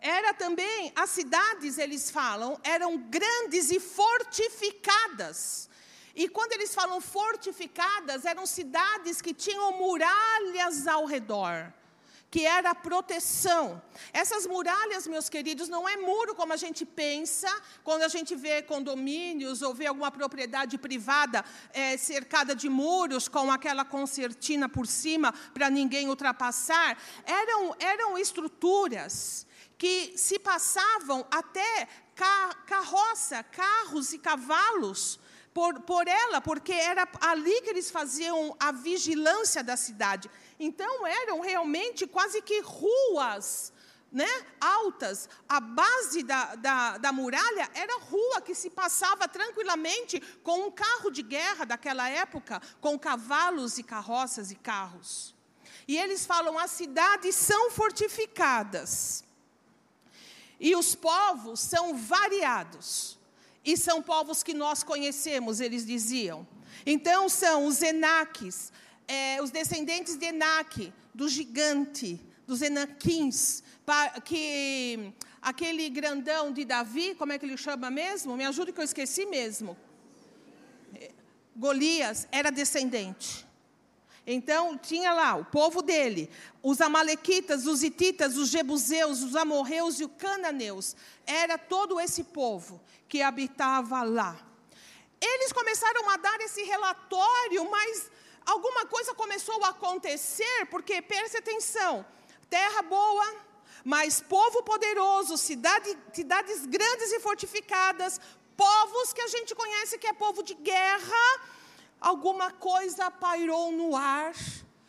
Era 0.00 0.32
também, 0.32 0.92
as 0.94 1.10
cidades, 1.10 1.76
eles 1.76 2.10
falam, 2.10 2.58
eram 2.62 2.96
grandes 2.96 3.70
e 3.70 3.80
fortificadas. 3.80 5.68
E 6.14 6.28
quando 6.28 6.52
eles 6.52 6.74
falam 6.74 7.00
fortificadas, 7.00 8.24
eram 8.24 8.46
cidades 8.46 9.20
que 9.20 9.34
tinham 9.34 9.72
muralhas 9.72 10.86
ao 10.86 11.04
redor, 11.04 11.72
que 12.30 12.46
era 12.46 12.70
a 12.70 12.74
proteção. 12.76 13.82
Essas 14.12 14.46
muralhas, 14.46 15.06
meus 15.08 15.28
queridos, 15.28 15.68
não 15.68 15.88
é 15.88 15.96
muro 15.96 16.34
como 16.34 16.52
a 16.52 16.56
gente 16.56 16.84
pensa, 16.84 17.50
quando 17.82 18.02
a 18.02 18.08
gente 18.08 18.36
vê 18.36 18.62
condomínios 18.62 19.62
ou 19.62 19.74
vê 19.74 19.86
alguma 19.86 20.12
propriedade 20.12 20.78
privada 20.78 21.44
é, 21.72 21.96
cercada 21.96 22.54
de 22.54 22.68
muros, 22.68 23.26
com 23.26 23.50
aquela 23.50 23.84
concertina 23.84 24.68
por 24.68 24.86
cima 24.86 25.32
para 25.52 25.68
ninguém 25.68 26.08
ultrapassar. 26.08 26.96
Eram, 27.24 27.74
eram 27.80 28.16
estruturas 28.16 29.46
que 29.78 30.18
se 30.18 30.38
passavam 30.38 31.24
até 31.30 31.88
carroça, 32.66 33.44
carros 33.44 34.12
e 34.12 34.18
cavalos 34.18 35.20
por, 35.54 35.80
por 35.82 36.06
ela, 36.08 36.40
porque 36.40 36.72
era 36.72 37.08
ali 37.20 37.62
que 37.62 37.70
eles 37.70 37.90
faziam 37.90 38.56
a 38.58 38.72
vigilância 38.72 39.62
da 39.62 39.76
cidade. 39.76 40.28
Então 40.58 41.06
eram 41.06 41.40
realmente 41.40 42.06
quase 42.06 42.42
que 42.42 42.60
ruas 42.60 43.72
né, 44.10 44.28
altas. 44.60 45.28
A 45.48 45.60
base 45.60 46.22
da, 46.24 46.56
da, 46.56 46.98
da 46.98 47.12
muralha 47.12 47.70
era 47.72 48.00
rua 48.00 48.40
que 48.40 48.54
se 48.54 48.70
passava 48.70 49.28
tranquilamente 49.28 50.20
com 50.42 50.66
um 50.66 50.70
carro 50.70 51.10
de 51.10 51.22
guerra 51.22 51.64
daquela 51.64 52.08
época, 52.08 52.60
com 52.80 52.98
cavalos 52.98 53.78
e 53.78 53.82
carroças 53.84 54.50
e 54.50 54.56
carros. 54.56 55.36
E 55.86 55.96
eles 55.96 56.26
falam: 56.26 56.58
as 56.58 56.72
cidades 56.72 57.36
são 57.36 57.70
fortificadas. 57.70 59.27
E 60.60 60.74
os 60.74 60.94
povos 60.94 61.60
são 61.60 61.96
variados. 61.96 63.18
E 63.64 63.76
são 63.76 64.02
povos 64.02 64.42
que 64.42 64.54
nós 64.54 64.82
conhecemos, 64.82 65.60
eles 65.60 65.84
diziam. 65.86 66.46
Então, 66.86 67.28
são 67.28 67.66
os 67.66 67.82
Enaques, 67.82 68.72
é, 69.06 69.42
os 69.42 69.50
descendentes 69.50 70.16
de 70.16 70.26
Enaque, 70.26 70.92
do 71.14 71.28
gigante, 71.28 72.20
dos 72.46 72.62
Enaquins, 72.62 73.62
que 74.24 75.12
aquele 75.42 75.88
grandão 75.90 76.52
de 76.52 76.64
Davi, 76.64 77.14
como 77.14 77.32
é 77.32 77.38
que 77.38 77.44
ele 77.44 77.56
chama 77.56 77.90
mesmo? 77.90 78.36
Me 78.36 78.44
ajude 78.44 78.72
que 78.72 78.80
eu 78.80 78.84
esqueci 78.84 79.26
mesmo. 79.26 79.76
Golias 81.54 82.28
era 82.30 82.50
descendente. 82.50 83.47
Então, 84.30 84.76
tinha 84.76 85.10
lá 85.14 85.36
o 85.36 85.44
povo 85.46 85.80
dele, 85.80 86.30
os 86.62 86.82
amalequitas, 86.82 87.66
os 87.66 87.82
ititas, 87.82 88.36
os 88.36 88.50
jebuseus, 88.50 89.22
os 89.22 89.34
amorreus 89.34 89.98
e 89.98 90.04
os 90.04 90.10
cananeus. 90.18 90.94
Era 91.26 91.56
todo 91.56 91.98
esse 91.98 92.22
povo 92.24 92.78
que 93.08 93.22
habitava 93.22 94.02
lá. 94.02 94.38
Eles 95.18 95.50
começaram 95.50 96.10
a 96.10 96.18
dar 96.18 96.38
esse 96.42 96.62
relatório, 96.62 97.70
mas 97.70 98.10
alguma 98.44 98.84
coisa 98.84 99.14
começou 99.14 99.64
a 99.64 99.70
acontecer, 99.70 100.66
porque, 100.70 101.00
preste 101.00 101.38
atenção, 101.38 102.04
terra 102.50 102.82
boa, 102.82 103.34
mas 103.82 104.20
povo 104.20 104.62
poderoso, 104.62 105.38
cidade, 105.38 105.96
cidades 106.12 106.66
grandes 106.66 107.12
e 107.12 107.20
fortificadas, 107.20 108.20
povos 108.54 109.14
que 109.14 109.22
a 109.22 109.28
gente 109.28 109.54
conhece 109.54 109.96
que 109.96 110.06
é 110.06 110.12
povo 110.12 110.42
de 110.42 110.52
guerra, 110.52 111.40
alguma 112.00 112.50
coisa 112.50 113.10
pairou 113.10 113.72
no 113.72 113.96
ar, 113.96 114.34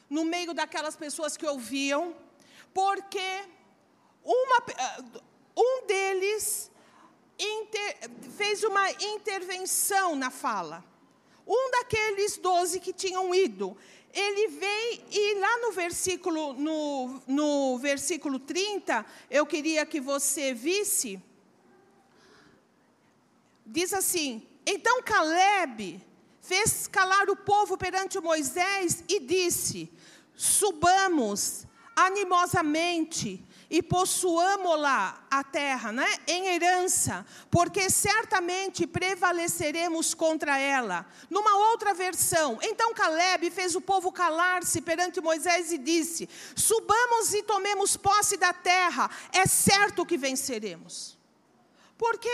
no 0.09 0.25
meio 0.25 0.53
daquelas 0.53 0.95
pessoas 0.95 1.35
que 1.37 1.45
ouviam, 1.45 2.15
porque 2.73 3.43
uma, 4.23 4.63
um 5.57 5.85
deles 5.85 6.71
inter, 7.37 8.09
fez 8.35 8.63
uma 8.63 8.91
intervenção 8.91 10.15
na 10.15 10.29
fala. 10.29 10.83
Um 11.47 11.71
daqueles 11.71 12.37
doze 12.37 12.79
que 12.79 12.93
tinham 12.93 13.33
ido, 13.33 13.75
ele 14.13 14.47
vem 14.49 15.05
e 15.11 15.35
lá 15.35 15.57
no 15.59 15.71
versículo, 15.71 16.53
no, 16.53 17.21
no 17.27 17.77
versículo 17.79 18.39
30, 18.39 19.05
eu 19.29 19.45
queria 19.45 19.85
que 19.85 19.99
você 19.99 20.53
visse, 20.53 21.21
diz 23.65 23.93
assim: 23.93 24.47
Então 24.65 25.01
Caleb 25.01 26.01
fez 26.50 26.88
calar 26.88 27.29
o 27.29 27.36
povo 27.36 27.77
perante 27.77 28.20
Moisés 28.20 29.03
e 29.08 29.20
disse: 29.20 29.94
Subamos 30.36 31.68
animosamente 31.96 33.46
e 33.70 33.84
possuamos-la 33.84 35.27
a 35.29 35.44
terra, 35.44 35.91
né, 35.91 36.08
em 36.25 36.48
herança, 36.48 37.24
porque 37.51 37.88
certamente 37.88 38.88
prevaleceremos 38.88 40.15
contra 40.15 40.58
ela. 40.58 41.06
Numa 41.29 41.56
outra 41.70 41.94
versão, 41.94 42.58
então 42.63 42.96
Caleb 42.96 43.51
fez 43.51 43.75
o 43.75 43.82
povo 43.82 44.12
calar-se 44.12 44.82
perante 44.82 45.22
Moisés 45.22 45.72
e 45.72 45.77
disse: 45.77 46.27
Subamos 46.56 47.32
e 47.36 47.44
tomemos 47.44 47.96
posse 47.96 48.38
da 48.38 48.53
terra, 48.53 49.08
é 49.32 49.46
certo 49.46 50.03
que 50.03 50.18
venceremos. 50.18 51.15
Porque 51.96 52.32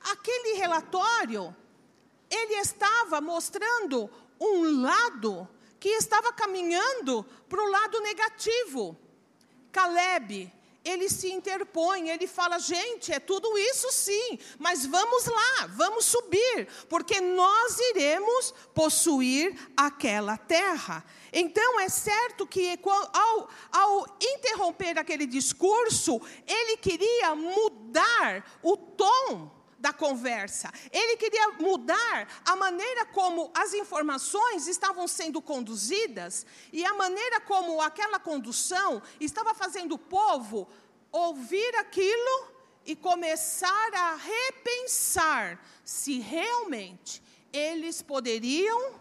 aquele 0.00 0.54
relatório, 0.54 1.54
ele 2.30 2.54
estava 2.54 3.20
mostrando 3.20 4.08
um 4.40 4.82
lado 4.82 5.48
que 5.78 5.88
estava 5.88 6.32
caminhando 6.32 7.24
para 7.48 7.62
o 7.62 7.70
lado 7.70 8.00
negativo. 8.00 8.96
Caleb, 9.72 10.52
ele 10.84 11.08
se 11.08 11.30
interpõe, 11.30 12.08
ele 12.08 12.26
fala: 12.26 12.58
gente, 12.58 13.12
é 13.12 13.18
tudo 13.18 13.58
isso 13.58 13.90
sim, 13.92 14.38
mas 14.58 14.86
vamos 14.86 15.26
lá, 15.26 15.66
vamos 15.68 16.04
subir, 16.04 16.68
porque 16.88 17.20
nós 17.20 17.78
iremos 17.78 18.54
possuir 18.74 19.54
aquela 19.76 20.36
terra. 20.36 21.04
Então, 21.32 21.78
é 21.80 21.88
certo 21.88 22.46
que 22.46 22.78
ao, 22.84 23.48
ao 23.70 24.16
interromper 24.20 24.98
aquele 24.98 25.26
discurso, 25.26 26.20
ele 26.46 26.76
queria 26.76 27.34
mudar 27.34 28.58
o 28.62 28.76
tom 28.76 29.59
da 29.80 29.92
conversa. 29.92 30.70
Ele 30.92 31.16
queria 31.16 31.52
mudar 31.52 32.28
a 32.44 32.54
maneira 32.54 33.06
como 33.06 33.50
as 33.54 33.72
informações 33.72 34.68
estavam 34.68 35.08
sendo 35.08 35.40
conduzidas 35.40 36.44
e 36.72 36.84
a 36.84 36.94
maneira 36.94 37.40
como 37.40 37.80
aquela 37.80 38.20
condução 38.20 39.02
estava 39.18 39.54
fazendo 39.54 39.94
o 39.94 39.98
povo 39.98 40.68
ouvir 41.10 41.74
aquilo 41.76 42.48
e 42.84 42.94
começar 42.94 43.94
a 43.94 44.16
repensar 44.16 45.58
se 45.84 46.20
realmente 46.20 47.22
eles 47.52 48.02
poderiam 48.02 49.00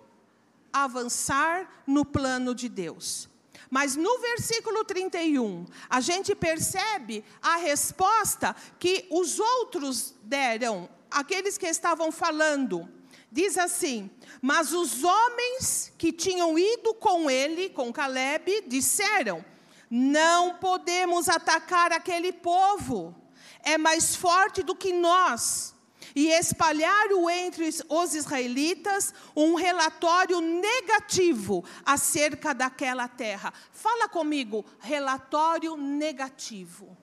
avançar 0.72 1.84
no 1.86 2.06
plano 2.06 2.56
de 2.56 2.70
Deus. 2.70 3.30
Mas 3.70 3.96
no 3.96 4.20
versículo 4.20 4.84
31, 4.84 5.66
a 5.90 6.02
gente 6.02 6.36
percebe 6.36 7.24
a 7.42 7.58
resposta 7.58 8.56
que 8.78 9.08
os 9.10 9.40
outros 9.40 10.14
deram, 10.24 10.90
aqueles 11.10 11.58
que 11.58 11.68
estavam 11.68 12.12
falando. 12.12 12.88
Diz 13.32 13.58
assim: 13.58 14.10
Mas 14.42 14.74
os 14.74 15.04
homens 15.04 15.94
que 15.98 16.12
tinham 16.12 16.58
ido 16.58 16.94
com 16.96 17.30
ele, 17.30 17.70
com 17.70 17.94
Caleb, 17.94 18.64
disseram: 18.68 19.44
Não 19.90 20.56
podemos 20.56 21.30
atacar 21.30 21.92
aquele 21.92 22.32
povo, 22.32 23.16
é 23.64 23.78
mais 23.78 24.16
forte 24.16 24.64
do 24.64 24.76
que 24.76 24.94
nós 24.94 25.76
e 26.20 26.28
espalharam 26.32 27.30
entre 27.30 27.70
os 27.88 28.14
israelitas 28.14 29.14
um 29.34 29.56
relatório 29.56 30.42
negativo 30.42 31.64
acerca 31.86 32.54
daquela 32.54 33.08
terra. 33.08 33.54
Fala 33.72 34.10
comigo, 34.10 34.66
relatório 34.80 35.78
negativo. 35.78 36.98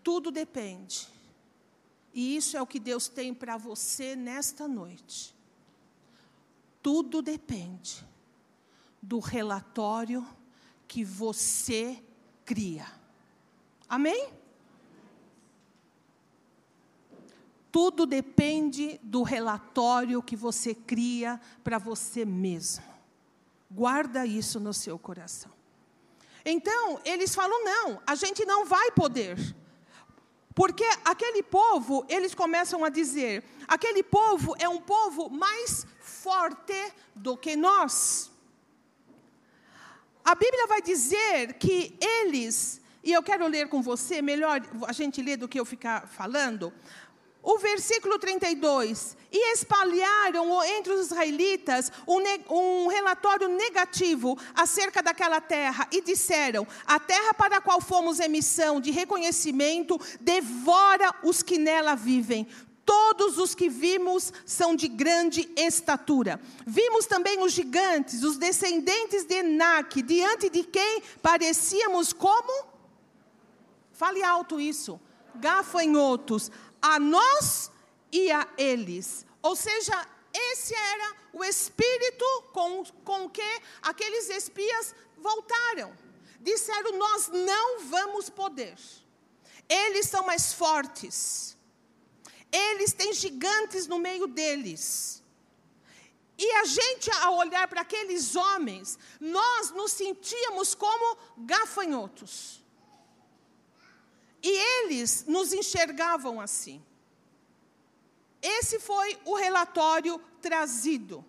Tudo 0.00 0.30
depende. 0.30 1.08
E 2.14 2.36
isso 2.36 2.56
é 2.56 2.62
o 2.62 2.68
que 2.68 2.78
Deus 2.78 3.08
tem 3.08 3.34
para 3.34 3.56
você 3.56 4.14
nesta 4.14 4.68
noite. 4.68 5.34
Tudo 6.80 7.20
depende 7.20 8.06
do 9.02 9.18
relatório 9.18 10.24
que 10.86 11.02
você 11.02 12.00
cria. 12.44 12.86
Amém? 13.88 14.40
Tudo 17.72 18.04
depende 18.04 19.00
do 19.02 19.22
relatório 19.22 20.22
que 20.22 20.36
você 20.36 20.74
cria 20.74 21.40
para 21.64 21.78
você 21.78 22.24
mesmo. 22.24 22.84
Guarda 23.70 24.26
isso 24.26 24.60
no 24.60 24.74
seu 24.74 24.98
coração. 24.98 25.50
Então, 26.44 27.00
eles 27.04 27.34
falam: 27.34 27.64
não, 27.64 28.02
a 28.06 28.14
gente 28.14 28.44
não 28.44 28.66
vai 28.66 28.90
poder. 28.90 29.38
Porque 30.54 30.84
aquele 31.04 31.42
povo, 31.42 32.04
eles 32.08 32.34
começam 32.34 32.84
a 32.84 32.90
dizer: 32.90 33.42
aquele 33.66 34.02
povo 34.02 34.54
é 34.58 34.68
um 34.68 34.80
povo 34.80 35.30
mais 35.30 35.86
forte 35.98 36.92
do 37.14 37.36
que 37.36 37.56
nós. 37.56 38.30
A 40.24 40.34
Bíblia 40.34 40.66
vai 40.66 40.82
dizer 40.82 41.54
que 41.54 41.96
eles, 42.00 42.80
e 43.02 43.12
eu 43.12 43.22
quero 43.22 43.46
ler 43.48 43.68
com 43.68 43.82
você, 43.82 44.22
melhor 44.22 44.60
a 44.86 44.92
gente 44.92 45.20
ler 45.22 45.36
do 45.36 45.48
que 45.48 45.58
eu 45.58 45.64
ficar 45.64 46.06
falando. 46.06 46.72
O 47.42 47.58
versículo 47.58 48.18
32. 48.20 49.16
E 49.32 49.52
espalharam 49.52 50.62
entre 50.62 50.92
os 50.92 51.06
israelitas 51.06 51.90
um, 52.06 52.20
um, 52.54 52.86
relatório 52.86 53.48
negativo 53.48 54.38
acerca 54.54 55.02
daquela 55.02 55.40
terra 55.40 55.88
e 55.90 56.00
disseram: 56.00 56.66
A 56.86 57.00
terra 57.00 57.34
para 57.34 57.56
a 57.56 57.60
qual 57.60 57.80
fomos 57.80 58.20
emissão 58.20 58.80
de 58.80 58.90
reconhecimento 58.92 59.98
devora 60.20 61.12
os 61.24 61.42
que 61.42 61.58
nela 61.58 61.96
vivem. 61.96 62.46
Todos 62.84 63.38
os 63.38 63.54
que 63.54 63.68
vimos 63.68 64.32
são 64.44 64.74
de 64.74 64.86
grande 64.86 65.48
estatura. 65.56 66.40
Vimos 66.66 67.06
também 67.06 67.42
os 67.42 67.52
gigantes, 67.52 68.22
os 68.22 68.36
descendentes 68.36 69.24
de 69.24 69.36
Enac, 69.36 70.02
diante 70.02 70.50
de 70.50 70.64
quem 70.64 71.02
parecíamos 71.22 72.12
como? 72.12 72.66
Fale 73.92 74.22
alto 74.22 74.60
isso. 74.60 75.00
Gafanhotos 75.36 76.50
a 76.82 76.98
nós 76.98 77.70
e 78.10 78.30
a 78.30 78.46
eles. 78.58 79.24
Ou 79.40 79.56
seja, 79.56 80.06
esse 80.34 80.74
era 80.74 81.16
o 81.32 81.44
espírito 81.44 82.24
com, 82.52 82.84
com 83.04 83.30
que 83.30 83.62
aqueles 83.80 84.28
espias 84.28 84.94
voltaram. 85.16 85.96
Disseram: 86.40 86.98
Nós 86.98 87.28
não 87.28 87.80
vamos 87.84 88.28
poder. 88.28 88.76
Eles 89.68 90.06
são 90.06 90.26
mais 90.26 90.52
fortes. 90.52 91.56
Eles 92.50 92.92
têm 92.92 93.12
gigantes 93.14 93.86
no 93.86 93.98
meio 93.98 94.26
deles. 94.26 95.22
E 96.38 96.50
a 96.52 96.64
gente, 96.64 97.10
ao 97.10 97.36
olhar 97.36 97.68
para 97.68 97.82
aqueles 97.82 98.34
homens, 98.34 98.98
nós 99.20 99.70
nos 99.70 99.92
sentíamos 99.92 100.74
como 100.74 101.16
gafanhotos. 101.38 102.61
E 104.42 104.48
eles 104.48 105.24
nos 105.26 105.52
enxergavam 105.52 106.40
assim. 106.40 106.82
Esse 108.42 108.80
foi 108.80 109.18
o 109.24 109.36
relatório 109.36 110.20
trazido. 110.40 111.24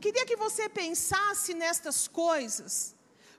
Queria 0.00 0.26
que 0.26 0.36
você 0.36 0.68
pensasse 0.68 1.54
nestas 1.54 2.08
coisas, 2.08 2.94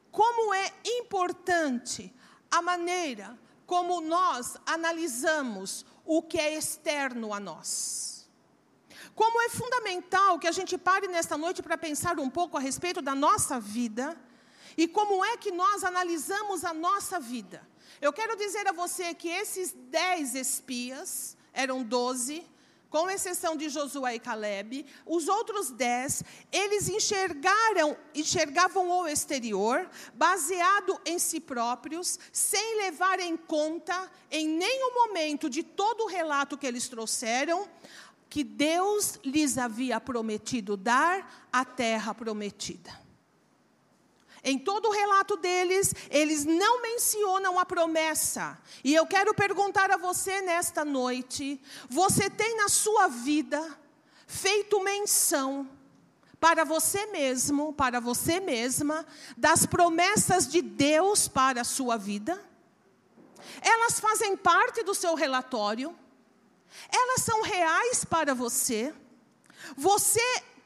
como 0.09 0.53
é 0.53 0.73
importante 0.85 2.13
a 2.49 2.61
maneira 2.61 3.37
como 3.65 3.99
nós 4.01 4.57
analisamos 4.65 5.85
o 6.05 6.21
que 6.21 6.39
é 6.39 6.55
externo 6.55 7.33
a 7.33 7.39
nós. 7.39 8.29
Como 9.13 9.41
é 9.41 9.49
fundamental 9.49 10.39
que 10.39 10.47
a 10.47 10.51
gente 10.51 10.77
pare 10.77 11.07
nesta 11.07 11.37
noite 11.37 11.63
para 11.63 11.77
pensar 11.77 12.19
um 12.19 12.29
pouco 12.29 12.57
a 12.57 12.59
respeito 12.59 13.01
da 13.01 13.15
nossa 13.15 13.59
vida 13.59 14.17
e 14.77 14.87
como 14.87 15.23
é 15.23 15.37
que 15.37 15.51
nós 15.51 15.83
analisamos 15.83 16.63
a 16.65 16.73
nossa 16.73 17.19
vida. 17.19 17.65
Eu 18.01 18.11
quero 18.11 18.35
dizer 18.35 18.67
a 18.67 18.71
você 18.71 19.13
que 19.13 19.29
esses 19.29 19.73
dez 19.89 20.35
espias, 20.35 21.37
eram 21.53 21.83
doze, 21.83 22.45
com 22.89 23.09
exceção 23.09 23.57
de 23.57 23.67
Josué 23.67 24.15
e 24.15 24.19
Caleb, 24.19 24.85
os 25.05 25.27
outros 25.27 25.69
dez, 25.69 26.23
eles 26.51 26.87
enxergaram, 26.87 27.97
enxergavam 28.13 28.89
o 28.89 29.07
exterior, 29.07 29.89
baseado 30.13 30.99
em 31.05 31.19
si 31.19 31.39
próprios, 31.39 32.17
sem 32.31 32.77
levar 32.77 33.19
em 33.19 33.35
conta, 33.35 34.09
em 34.31 34.47
nenhum 34.47 34.93
momento 34.93 35.49
de 35.49 35.61
todo 35.61 36.05
o 36.05 36.07
relato 36.07 36.57
que 36.57 36.65
eles 36.65 36.87
trouxeram, 36.87 37.67
que 38.29 38.43
Deus 38.43 39.19
lhes 39.25 39.57
havia 39.57 39.99
prometido 39.99 40.77
dar 40.77 41.47
a 41.51 41.65
terra 41.65 42.13
prometida. 42.13 43.04
Em 44.47 44.59
todo 44.59 44.89
o 44.89 44.91
relato 44.91 45.35
deles, 45.37 45.91
eles 46.07 46.45
não 46.45 46.79
mencionam 46.79 47.57
a 47.57 47.65
promessa. 47.65 48.55
E 48.83 48.93
eu 48.93 49.03
quero 49.07 49.33
perguntar 49.33 49.89
a 49.89 49.97
você 49.97 50.39
nesta 50.39 50.85
noite: 50.85 51.59
você 51.89 52.29
tem 52.29 52.55
na 52.55 52.69
sua 52.69 53.07
vida 53.07 53.75
feito 54.27 54.79
menção 54.83 55.67
para 56.39 56.63
você 56.63 57.07
mesmo, 57.07 57.73
para 57.73 57.99
você 57.99 58.39
mesma, 58.39 59.03
das 59.35 59.65
promessas 59.65 60.47
de 60.47 60.61
Deus 60.61 61.27
para 61.27 61.61
a 61.61 61.65
sua 61.65 61.97
vida? 61.97 62.39
Elas 63.63 63.99
fazem 63.99 64.37
parte 64.37 64.83
do 64.83 64.93
seu 64.93 65.15
relatório? 65.15 65.97
Elas 66.91 67.23
são 67.23 67.41
reais 67.41 68.05
para 68.05 68.35
você? 68.35 68.93
Você 69.75 70.21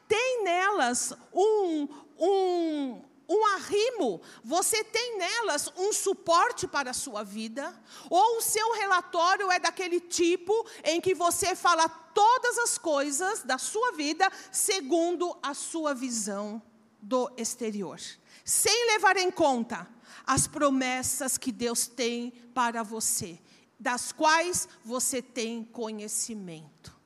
tem 0.06 0.44
nelas 0.44 1.14
um, 1.32 1.88
um, 2.18 3.02
um 3.30 3.46
arrimo, 3.54 4.20
você 4.42 4.82
tem 4.82 5.16
nelas 5.16 5.72
um 5.76 5.92
suporte 5.92 6.66
para 6.66 6.90
a 6.90 6.94
sua 6.94 7.22
vida? 7.22 7.72
Ou 8.10 8.38
o 8.38 8.42
seu 8.42 8.72
relatório 8.72 9.48
é 9.52 9.60
daquele 9.60 10.00
tipo 10.00 10.66
em 10.82 11.00
que 11.00 11.14
você 11.14 11.54
fala 11.54 11.88
todas 11.88 12.58
as 12.58 12.76
coisas 12.76 13.44
da 13.44 13.56
sua 13.56 13.92
vida 13.92 14.28
segundo 14.50 15.38
a 15.40 15.54
sua 15.54 15.94
visão 15.94 16.60
do 17.00 17.30
exterior, 17.36 18.00
sem 18.44 18.86
levar 18.88 19.16
em 19.16 19.30
conta 19.30 19.88
as 20.26 20.48
promessas 20.48 21.38
que 21.38 21.52
Deus 21.52 21.86
tem 21.86 22.32
para 22.52 22.82
você, 22.82 23.38
das 23.78 24.10
quais 24.10 24.68
você 24.84 25.22
tem 25.22 25.64
conhecimento? 25.64 26.98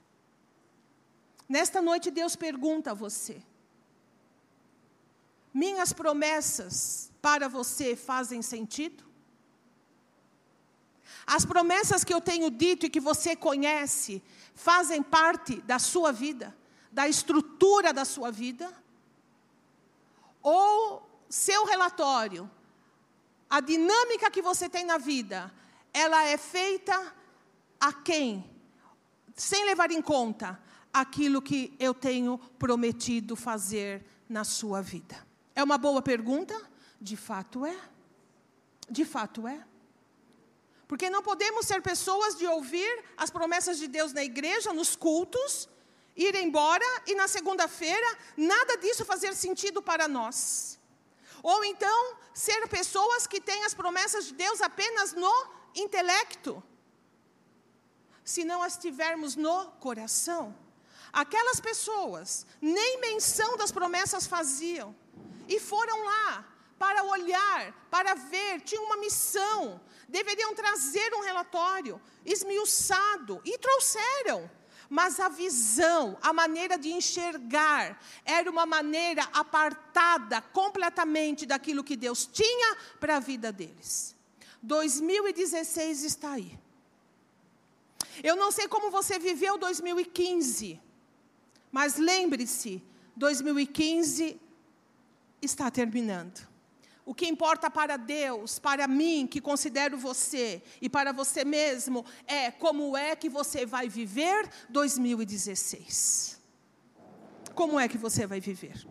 Nesta 1.47 1.83
noite, 1.83 2.11
Deus 2.11 2.35
pergunta 2.35 2.93
a 2.93 2.95
você: 2.95 3.43
minhas 5.55 5.93
promessas 5.93 7.13
para 7.23 7.49
você 7.49 7.95
fazem 7.95 8.43
sentido? 8.43 9.05
As 11.25 11.47
promessas 11.47 12.03
que 12.03 12.13
eu 12.13 12.21
tenho 12.21 12.51
dito 12.51 12.85
e 12.85 12.91
que 12.91 13.01
você 13.01 13.37
conhece 13.37 14.23
fazem 14.55 15.03
parte 15.03 15.61
da 15.63 15.79
sua 15.79 16.13
vida, 16.13 16.55
da 16.93 17.09
estrutura 17.09 17.93
da 17.93 18.05
sua 18.05 18.31
vida? 18.31 18.71
Ou 20.43 21.09
seu 21.31 21.65
relatório, 21.65 22.51
a 23.49 23.61
dinâmica 23.61 24.31
que 24.31 24.43
você 24.43 24.69
tem 24.69 24.85
na 24.85 24.99
vida, 24.99 25.53
ela 25.93 26.25
é 26.25 26.37
feita 26.37 27.15
a 27.81 27.93
quem? 27.93 28.45
Sem 29.35 29.65
levar 29.65 29.91
em 29.91 30.03
conta 30.03 30.61
aquilo 30.93 31.41
que 31.41 31.75
eu 31.79 31.95
tenho 31.95 32.39
prometido 32.59 33.35
fazer 33.35 34.05
na 34.29 34.45
sua 34.45 34.83
vida. 34.83 35.34
É 35.55 35.63
uma 35.63 35.79
boa 35.79 36.03
pergunta? 36.03 36.55
De 37.01 37.17
fato 37.17 37.65
é. 37.65 37.77
De 38.91 39.05
fato 39.05 39.47
é. 39.47 39.65
Porque 40.87 41.09
não 41.09 41.23
podemos 41.23 41.67
ser 41.67 41.81
pessoas 41.83 42.37
de 42.37 42.47
ouvir 42.47 43.05
as 43.17 43.31
promessas 43.31 43.79
de 43.79 43.89
Deus 43.89 44.13
na 44.13 44.23
igreja, 44.23 44.73
nos 44.73 44.95
cultos, 44.95 45.69
ir 46.17 46.35
embora 46.35 46.85
e 47.07 47.15
na 47.15 47.27
segunda-feira 47.27 48.19
nada 48.37 48.77
disso 48.77 49.05
fazer 49.05 49.35
sentido 49.35 49.83
para 49.83 50.07
nós. 50.07 50.79
Ou 51.43 51.65
então 51.65 52.17
ser 52.33 52.67
pessoas 52.69 53.27
que 53.27 53.41
têm 53.41 53.65
as 53.65 53.75
promessas 53.75 54.27
de 54.27 54.35
Deus 54.35 54.61
apenas 54.61 55.13
no 55.13 55.35
intelecto, 55.75 56.63
se 58.25 58.45
não 58.45 58.63
as 58.63 58.77
tivermos 58.77 59.37
no 59.37 59.67
coração. 59.73 60.57
Aquelas 61.13 61.61
pessoas 61.61 62.47
nem 62.61 63.01
menção 63.01 63.57
das 63.57 63.71
promessas 63.71 64.27
faziam. 64.27 64.95
E 65.49 65.61
foram 65.61 66.05
lá 66.05 66.45
para 66.79 67.05
olhar, 67.05 67.73
para 67.91 68.15
ver, 68.15 68.61
tinham 68.61 68.85
uma 68.85 68.97
missão, 68.97 69.81
deveriam 70.09 70.55
trazer 70.55 71.15
um 71.15 71.23
relatório 71.23 72.01
esmiuçado, 72.25 73.41
e 73.45 73.57
trouxeram. 73.59 74.51
Mas 74.89 75.19
a 75.19 75.29
visão, 75.29 76.19
a 76.21 76.33
maneira 76.33 76.77
de 76.77 76.93
enxergar, 76.93 77.99
era 78.25 78.51
uma 78.51 78.67
maneira 78.67 79.23
apartada 79.33 80.43
completamente 80.43 81.47
daquilo 81.47 81.83
que 81.83 81.97
Deus 81.97 82.27
tinha 82.27 82.77
para 83.01 83.17
a 83.17 83.21
vida 83.21 83.51
deles. 83.51 84.15
2016 84.63 86.05
está 86.05 86.33
aí. 86.33 86.59
Eu 88.23 88.37
não 88.37 88.51
sei 88.51 88.69
como 88.69 88.91
você 88.91 89.19
viveu 89.19 89.59
2015, 89.59 90.81
mas 91.73 91.97
lembre-se, 91.97 92.83
2015 93.17 94.41
está 95.47 95.71
terminando. 95.71 96.47
O 97.07 97.15
que 97.15 97.27
importa 97.27 97.71
para 97.71 97.99
Deus, 97.99 98.59
para 98.59 98.89
mim, 98.89 99.27
que 99.27 99.41
considero 99.41 99.99
você, 99.99 100.63
e 100.81 100.89
para 100.89 101.13
você 101.13 101.45
mesmo, 101.45 102.05
é 102.27 102.51
como 102.51 102.97
é 102.97 103.15
que 103.15 103.29
você 103.29 103.67
vai 103.67 103.89
viver 103.89 104.49
2016. 104.71 106.41
Como 107.55 107.79
é 107.79 107.87
que 107.89 107.99
você 107.99 108.27
vai 108.27 108.41
viver? 108.41 108.87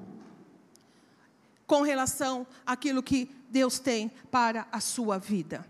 Com 1.65 1.81
relação 1.81 2.45
àquilo 2.65 3.01
que 3.01 3.25
Deus 3.49 3.79
tem 3.79 4.09
para 4.29 4.67
a 4.71 4.79
sua 4.79 5.17
vida. 5.17 5.65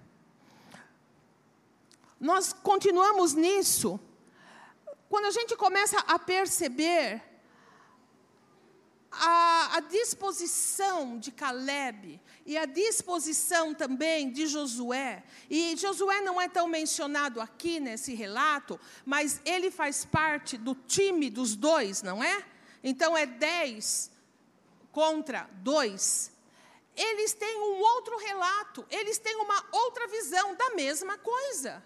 Nós 2.20 2.52
continuamos 2.52 3.34
nisso. 3.34 4.00
Quando 5.10 5.26
a 5.26 5.32
gente 5.32 5.56
começa 5.56 5.98
a 6.00 6.20
perceber 6.20 7.33
a, 9.16 9.78
a, 9.78 9.80
disposição 9.82 11.18
de 11.18 11.32
Caleb 11.32 12.20
e 12.46 12.58
a 12.58 12.66
disposição 12.66 13.74
também 13.74 14.32
de 14.32 14.48
Josué, 14.48 15.24
e 15.50 15.76
Josué 15.78 16.22
não 16.22 16.40
é 16.42 16.48
tão 16.48 16.68
mencionado 16.68 17.40
aqui 17.40 17.80
nesse 17.80 18.14
relato, 18.14 18.80
mas 19.06 19.42
ele 19.46 19.70
faz 19.72 20.06
parte 20.06 20.58
do 20.58 20.76
time 20.76 21.30
dos 21.30 21.56
dois, 21.56 22.02
não 22.02 22.24
é? 22.24 22.46
Então 22.84 23.16
é 23.18 23.26
dez 23.26 24.12
contra 24.92 25.50
dois. 25.54 26.32
Eles 26.96 27.34
têm 27.34 27.60
um 27.60 27.80
outro 27.80 28.18
relato, 28.18 28.86
eles 28.90 29.18
têm 29.18 29.36
uma 29.38 29.66
outra 29.72 30.08
visão 30.08 30.56
da 30.56 30.72
mesma 30.72 31.18
coisa. 31.18 31.84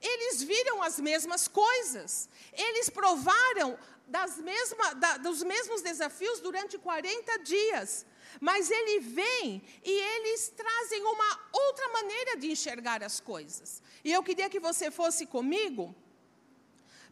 Eles 0.00 0.42
viram 0.42 0.82
as 0.82 0.98
mesmas 0.98 1.46
coisas, 1.46 2.28
eles 2.52 2.88
provaram 2.88 3.78
das 4.10 4.38
mesma, 4.38 4.94
da, 4.94 5.16
dos 5.18 5.42
mesmos 5.42 5.82
desafios 5.82 6.40
durante 6.40 6.76
40 6.76 7.38
dias. 7.38 8.04
Mas 8.40 8.70
ele 8.70 9.00
vem 9.00 9.62
e 9.84 9.90
eles 9.90 10.52
trazem 10.56 11.02
uma 11.02 11.40
outra 11.52 11.88
maneira 11.90 12.36
de 12.36 12.50
enxergar 12.50 13.02
as 13.02 13.20
coisas. 13.20 13.82
E 14.04 14.12
eu 14.12 14.22
queria 14.22 14.50
que 14.50 14.60
você 14.60 14.90
fosse 14.90 15.26
comigo, 15.26 15.94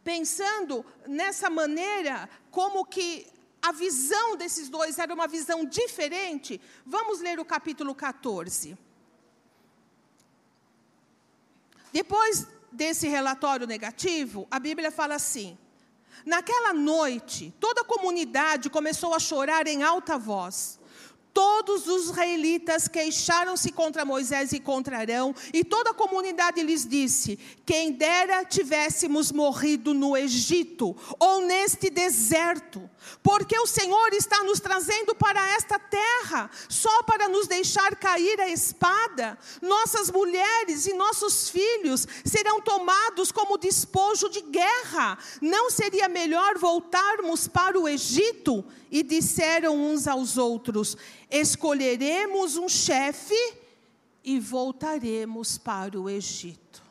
pensando 0.03 0.85
nessa 1.07 1.49
maneira, 1.49 2.29
como 2.51 2.85
que 2.85 3.27
a 3.61 3.71
visão 3.71 4.35
desses 4.35 4.69
dois 4.69 4.99
era 4.99 5.13
uma 5.13 5.27
visão 5.27 5.65
diferente. 5.65 6.61
Vamos 6.85 7.19
ler 7.19 7.39
o 7.39 7.45
capítulo 7.45 7.95
14. 7.95 8.77
Depois 11.91 12.47
desse 12.71 13.07
relatório 13.07 13.65
negativo, 13.65 14.47
a 14.49 14.59
Bíblia 14.59 14.91
fala 14.91 15.15
assim: 15.15 15.57
Naquela 16.25 16.73
noite, 16.73 17.53
toda 17.59 17.81
a 17.81 17.85
comunidade 17.85 18.69
começou 18.69 19.13
a 19.13 19.19
chorar 19.19 19.67
em 19.67 19.83
alta 19.83 20.17
voz. 20.17 20.78
Todos 21.33 21.87
os 21.87 22.05
israelitas 22.05 22.87
queixaram-se 22.87 23.71
contra 23.71 24.03
Moisés 24.03 24.51
e 24.51 24.59
contra 24.59 24.97
Arão, 24.97 25.33
e 25.53 25.63
toda 25.63 25.91
a 25.91 25.93
comunidade 25.93 26.61
lhes 26.63 26.85
disse: 26.85 27.37
Quem 27.65 27.91
dera 27.91 28.43
tivéssemos 28.43 29.31
morrido 29.31 29.93
no 29.93 30.17
Egito 30.17 30.95
ou 31.19 31.41
neste 31.41 31.89
deserto, 31.89 32.89
porque 33.21 33.57
o 33.59 33.67
Senhor 33.67 34.13
está 34.13 34.43
nos 34.43 34.59
trazendo 34.59 35.13
para 35.13 35.55
esta 35.55 35.77
terra, 35.77 36.49
só 36.67 37.03
para 37.03 37.29
nos 37.29 37.47
deixar 37.47 37.95
cair 37.95 38.39
a 38.41 38.49
espada. 38.49 39.37
Nossas 39.61 40.09
mulheres 40.09 40.87
e 40.87 40.93
nossos 40.93 41.49
filhos 41.49 42.07
serão 42.25 42.59
tomados 42.59 43.31
como 43.31 43.57
despojo 43.57 44.29
de 44.29 44.41
guerra. 44.41 45.17
Não 45.41 45.69
seria 45.69 46.09
melhor 46.09 46.57
voltarmos 46.57 47.47
para 47.47 47.79
o 47.79 47.87
Egito? 47.87 48.65
E 48.91 49.03
disseram 49.03 49.75
uns 49.75 50.07
aos 50.07 50.37
outros: 50.37 50.97
escolheremos 51.29 52.57
um 52.57 52.67
chefe 52.67 53.35
e 54.23 54.39
voltaremos 54.39 55.57
para 55.57 55.99
o 55.99 56.09
Egito. 56.09 56.83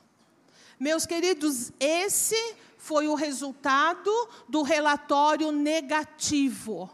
Meus 0.78 1.04
queridos, 1.04 1.72
esse 1.80 2.56
foi 2.76 3.08
o 3.08 3.14
resultado 3.14 4.10
do 4.48 4.62
relatório 4.62 5.50
negativo. 5.50 6.88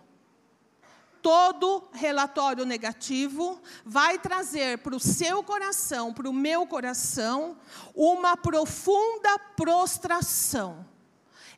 Todo 1.21 1.89
relatório 1.93 2.67
negativo 2.67 3.59
vai 3.85 4.19
trazer 4.19 4.79
para 4.79 4.95
o 4.95 5.01
seu 5.01 5.43
coração, 5.43 6.13
para 6.13 6.29
o 6.29 6.35
meu 6.35 6.67
coração, 6.67 7.57
uma 7.95 8.37
profunda 8.37 9.39
prostração 9.57 10.85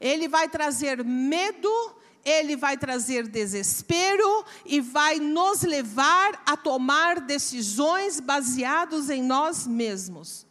Ele 0.00 0.28
vai 0.28 0.48
trazer 0.48 1.04
medo, 1.04 1.96
ele 2.26 2.56
vai 2.56 2.76
trazer 2.76 3.28
desespero 3.28 4.44
e 4.64 4.80
vai 4.80 5.20
nos 5.20 5.62
levar 5.62 6.42
a 6.44 6.56
tomar 6.56 7.20
decisões 7.20 8.18
baseadas 8.18 9.08
em 9.08 9.22
nós 9.22 9.64
mesmos. 9.64 10.44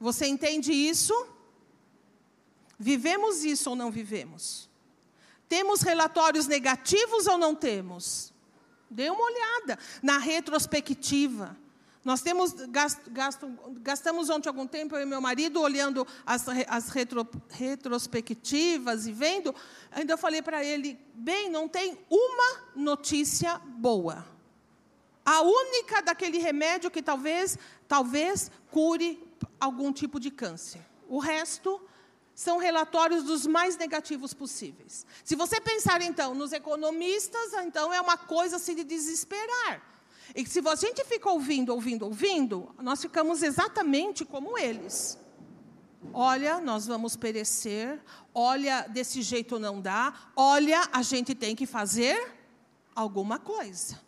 Você 0.00 0.26
entende 0.26 0.72
isso? 0.72 1.12
Vivemos 2.78 3.44
isso 3.44 3.68
ou 3.68 3.76
não 3.76 3.90
vivemos? 3.90 4.70
Temos 5.46 5.82
relatórios 5.82 6.46
negativos 6.46 7.26
ou 7.26 7.36
não 7.36 7.54
temos? 7.54 8.32
Dê 8.90 9.10
uma 9.10 9.24
olhada 9.24 9.78
na 10.02 10.16
retrospectiva. 10.16 11.54
Nós 12.04 12.22
temos 12.22 12.52
gasto, 12.52 13.10
gasto, 13.10 13.58
gastamos 13.80 14.30
ontem 14.30 14.48
algum 14.48 14.66
tempo, 14.66 14.96
eu 14.96 15.02
e 15.02 15.06
meu 15.06 15.20
marido, 15.20 15.60
olhando 15.60 16.06
as, 16.24 16.46
as 16.66 16.88
retro, 16.88 17.28
retrospectivas 17.50 19.06
e 19.06 19.12
vendo. 19.12 19.54
Ainda 19.90 20.12
eu 20.14 20.18
falei 20.18 20.40
para 20.40 20.64
ele: 20.64 20.98
bem, 21.14 21.50
não 21.50 21.68
tem 21.68 21.98
uma 22.08 22.60
notícia 22.74 23.58
boa. 23.58 24.24
A 25.24 25.42
única 25.42 26.00
daquele 26.00 26.38
remédio 26.38 26.90
que 26.90 27.02
talvez, 27.02 27.58
talvez 27.86 28.50
cure 28.70 29.22
algum 29.60 29.92
tipo 29.92 30.18
de 30.18 30.30
câncer. 30.30 30.80
O 31.08 31.18
resto 31.18 31.80
são 32.34 32.56
relatórios 32.56 33.24
dos 33.24 33.46
mais 33.46 33.76
negativos 33.76 34.32
possíveis. 34.32 35.04
Se 35.24 35.34
você 35.34 35.60
pensar, 35.60 36.00
então, 36.02 36.34
nos 36.34 36.52
economistas, 36.52 37.52
então 37.54 37.92
é 37.92 38.00
uma 38.00 38.16
coisa 38.16 38.56
assim 38.56 38.76
de 38.76 38.84
desesperar. 38.84 39.82
E 40.34 40.46
se 40.46 40.60
a 40.66 40.74
gente 40.74 41.04
fica 41.04 41.30
ouvindo, 41.30 41.70
ouvindo, 41.70 42.04
ouvindo, 42.04 42.74
nós 42.80 43.00
ficamos 43.00 43.42
exatamente 43.42 44.24
como 44.24 44.58
eles. 44.58 45.18
Olha, 46.12 46.60
nós 46.60 46.86
vamos 46.86 47.16
perecer. 47.16 48.00
Olha, 48.34 48.82
desse 48.82 49.22
jeito 49.22 49.58
não 49.58 49.80
dá. 49.80 50.12
Olha, 50.36 50.88
a 50.92 51.02
gente 51.02 51.34
tem 51.34 51.56
que 51.56 51.66
fazer 51.66 52.34
alguma 52.94 53.38
coisa. 53.38 54.00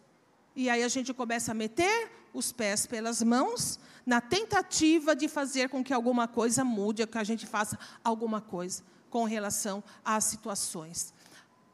E 0.55 0.69
aí 0.69 0.83
a 0.83 0.89
gente 0.89 1.15
começa 1.15 1.53
a 1.53 1.55
meter 1.55 2.11
os 2.33 2.53
pés 2.53 2.87
pelas 2.87 3.23
mãos 3.23 3.79
na 4.05 4.21
tentativa 4.21 5.15
de 5.15 5.29
fazer 5.29 5.69
com 5.69 5.83
que 5.83 5.93
alguma 5.93 6.27
coisa 6.27 6.65
mude, 6.65 7.07
que 7.07 7.19
a 7.19 7.25
gente 7.25 7.47
faça 7.47 7.79
alguma 8.03 8.41
coisa 8.41 8.83
com 9.09 9.25
relação 9.25 9.83
às 10.05 10.25
situações. 10.25 11.13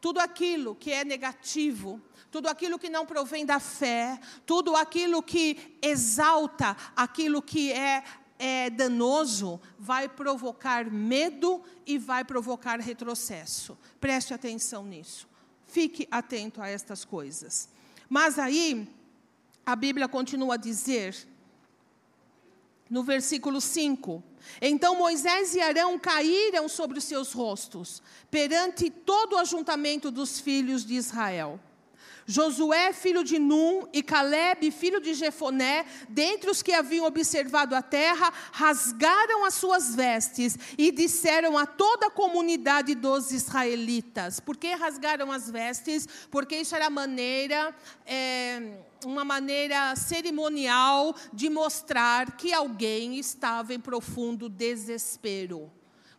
Tudo 0.01 0.21
aquilo 0.21 0.75
que 0.75 0.93
é 0.93 1.05
negativo, 1.05 2.01
tudo 2.31 2.49
aquilo 2.49 2.79
que 2.79 2.91
não 2.91 3.07
provém 3.07 3.45
da 3.45 3.59
fé, 3.61 4.19
tudo 4.45 4.75
aquilo 4.77 5.23
que 5.23 5.79
exalta 5.81 6.77
aquilo 6.95 7.41
que 7.41 7.73
é, 7.73 8.05
é 8.39 8.71
danoso, 8.71 9.61
vai 9.79 10.09
provocar 10.09 10.91
medo 10.91 11.63
e 11.87 11.99
vai 11.99 12.25
provocar 12.25 12.81
retrocesso. 12.81 13.79
Preste 14.01 14.35
atenção 14.35 14.85
nisso. 14.85 15.29
Fique 15.67 16.07
atento 16.11 16.61
a 16.61 16.69
estas 16.69 17.05
coisas. 17.05 17.69
Mas 18.09 18.39
aí, 18.39 18.89
a 19.65 19.75
Bíblia 19.75 20.09
continua 20.09 20.55
a 20.55 20.59
dizer 20.59 21.17
no 22.89 23.03
versículo 23.03 23.61
5. 23.61 24.23
Então 24.61 24.97
Moisés 24.97 25.55
e 25.55 25.61
Arão 25.61 25.99
caíram 25.99 26.69
sobre 26.69 26.99
os 26.99 27.05
seus 27.05 27.33
rostos, 27.33 28.03
perante 28.31 28.91
todo 28.91 29.35
o 29.35 29.39
ajuntamento 29.39 30.11
dos 30.11 30.39
filhos 30.39 30.85
de 30.85 30.95
Israel. 30.95 31.61
Josué, 32.27 32.93
filho 32.93 33.23
de 33.23 33.39
Num, 33.39 33.87
e 33.93 34.03
Caleb, 34.03 34.71
filho 34.73 35.01
de 35.01 35.15
Jefoné, 35.15 35.87
dentre 36.09 36.51
os 36.51 36.61
que 36.61 36.73
haviam 36.73 37.07
observado 37.07 37.75
a 37.75 37.83
terra, 37.83 38.33
rasgaram 38.53 39.45
as 39.45 39.55
suas 39.55 39.95
vestes 39.95 40.59
e 40.77 40.91
disseram 40.91 41.57
a 41.57 41.65
toda 41.65 42.09
a 42.09 42.11
comunidade 42.11 42.95
dos 42.95 43.31
israelitas. 43.31 44.41
Por 44.41 44.57
que 44.57 44.75
rasgaram 44.75 45.31
as 45.31 45.49
vestes? 45.49 46.09
Porque 46.31 46.57
isso 46.57 46.75
era 46.75 46.91
maneira. 46.91 47.75
É, 48.05 48.81
uma 49.05 49.25
maneira 49.25 49.95
cerimonial 49.95 51.15
de 51.33 51.49
mostrar 51.49 52.37
que 52.37 52.53
alguém 52.53 53.19
estava 53.19 53.75
em 53.75 53.79
profundo 53.79 54.49
desespero. 54.49 55.71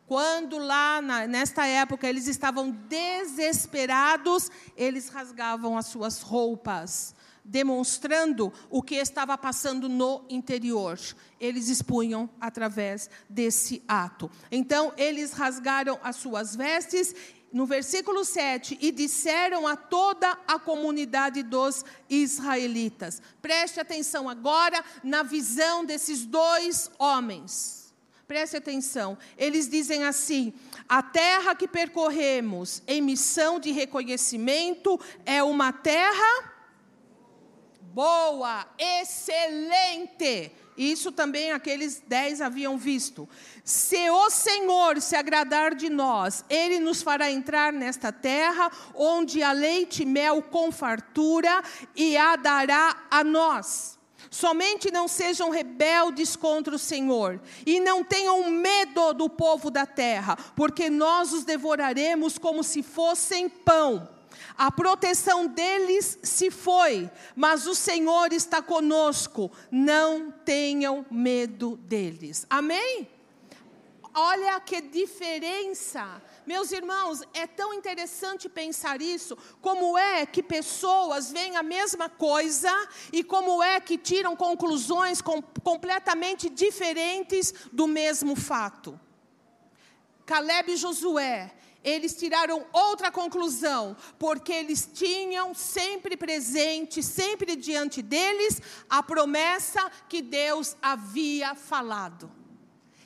Quando 0.07 0.57
lá, 0.57 1.01
na, 1.01 1.27
nesta 1.27 1.67
época, 1.67 2.07
eles 2.07 2.27
estavam 2.27 2.71
desesperados, 2.71 4.49
eles 4.77 5.09
rasgavam 5.09 5.77
as 5.77 5.87
suas 5.87 6.21
roupas, 6.21 7.13
demonstrando 7.43 8.53
o 8.69 8.81
que 8.81 8.95
estava 8.95 9.37
passando 9.37 9.89
no 9.89 10.23
interior. 10.29 10.97
Eles 11.41 11.67
expunham 11.67 12.29
através 12.39 13.09
desse 13.29 13.83
ato. 13.85 14.31
Então, 14.49 14.93
eles 14.95 15.33
rasgaram 15.33 15.99
as 16.01 16.15
suas 16.15 16.55
vestes 16.55 17.13
no 17.51 17.65
versículo 17.65 18.25
7, 18.25 18.77
e 18.81 18.91
disseram 18.91 19.65
a 19.65 19.75
toda 19.75 20.37
a 20.45 20.59
comunidade 20.59 21.41
dos 21.43 21.83
israelitas. 22.09 23.21
Preste 23.41 23.79
atenção 23.79 24.27
agora 24.27 24.83
na 25.01 25.23
visão 25.23 25.85
desses 25.85 26.25
dois 26.25 26.91
homens. 26.99 27.86
Preste 28.27 28.57
atenção. 28.57 29.17
Eles 29.37 29.69
dizem 29.69 30.03
assim: 30.03 30.53
a 30.87 31.01
terra 31.01 31.55
que 31.55 31.67
percorremos 31.67 32.83
em 32.85 33.01
missão 33.01 33.59
de 33.59 33.71
reconhecimento 33.71 34.99
é 35.25 35.41
uma 35.41 35.71
terra 35.71 36.57
boa, 37.93 38.67
excelente. 38.77 40.51
Isso 40.77 41.11
também 41.11 41.51
aqueles 41.51 42.03
dez 42.05 42.39
haviam 42.39 42.77
visto. 42.77 43.27
Se 43.63 44.09
o 44.11 44.29
Senhor 44.29 45.01
se 45.01 45.15
agradar 45.15 45.73
de 45.73 45.89
nós, 45.89 46.45
Ele 46.47 46.79
nos 46.79 47.01
fará 47.01 47.31
entrar 47.31 47.73
nesta 47.73 48.11
terra, 48.11 48.71
onde 48.93 49.41
há 49.41 49.51
leite 49.51 50.03
e 50.03 50.05
mel 50.05 50.43
com 50.43 50.71
fartura, 50.71 51.63
e 51.95 52.15
a 52.15 52.35
dará 52.35 53.07
a 53.09 53.23
nós. 53.23 53.96
Somente 54.29 54.91
não 54.91 55.07
sejam 55.07 55.49
rebeldes 55.49 56.35
contra 56.35 56.75
o 56.75 56.79
Senhor, 56.79 57.39
e 57.65 57.79
não 57.79 58.03
tenham 58.03 58.49
medo 58.49 59.13
do 59.13 59.29
povo 59.29 59.69
da 59.71 59.85
terra, 59.85 60.37
porque 60.55 60.89
nós 60.89 61.33
os 61.33 61.43
devoraremos 61.43 62.37
como 62.37 62.63
se 62.63 62.83
fossem 62.83 63.47
pão. 63.49 64.07
A 64.57 64.71
proteção 64.71 65.45
deles 65.45 66.17
se 66.23 66.49
foi, 66.49 67.09
mas 67.35 67.67
o 67.67 67.75
Senhor 67.75 68.33
está 68.33 68.61
conosco. 68.61 69.51
Não 69.69 70.31
tenham 70.31 71.05
medo 71.11 71.77
deles. 71.77 72.45
Amém? 72.49 73.07
Olha 74.13 74.59
que 74.59 74.81
diferença. 74.81 76.21
Meus 76.47 76.71
irmãos, 76.71 77.21
é 77.33 77.45
tão 77.45 77.73
interessante 77.73 78.47
pensar 78.47 79.01
isso. 79.01 79.37
Como 79.59 79.97
é 79.97 80.25
que 80.25 80.41
pessoas 80.41 81.29
veem 81.29 81.57
a 81.57 81.61
mesma 81.61 82.07
coisa 82.07 82.71
e 83.11 83.21
como 83.21 83.61
é 83.61 83.81
que 83.81 83.97
tiram 83.97 84.33
conclusões 84.33 85.21
com, 85.21 85.41
completamente 85.41 86.49
diferentes 86.49 87.53
do 87.73 87.85
mesmo 87.85 88.33
fato. 88.33 88.97
Caleb 90.25 90.71
e 90.71 90.77
Josué, 90.77 91.53
eles 91.83 92.15
tiraram 92.15 92.65
outra 92.71 93.11
conclusão, 93.11 93.97
porque 94.17 94.53
eles 94.53 94.89
tinham 94.93 95.53
sempre 95.53 96.15
presente, 96.15 97.03
sempre 97.03 97.57
diante 97.57 98.01
deles, 98.01 98.61
a 98.89 99.03
promessa 99.03 99.91
que 100.07 100.21
Deus 100.21 100.77
havia 100.81 101.53
falado. 101.55 102.46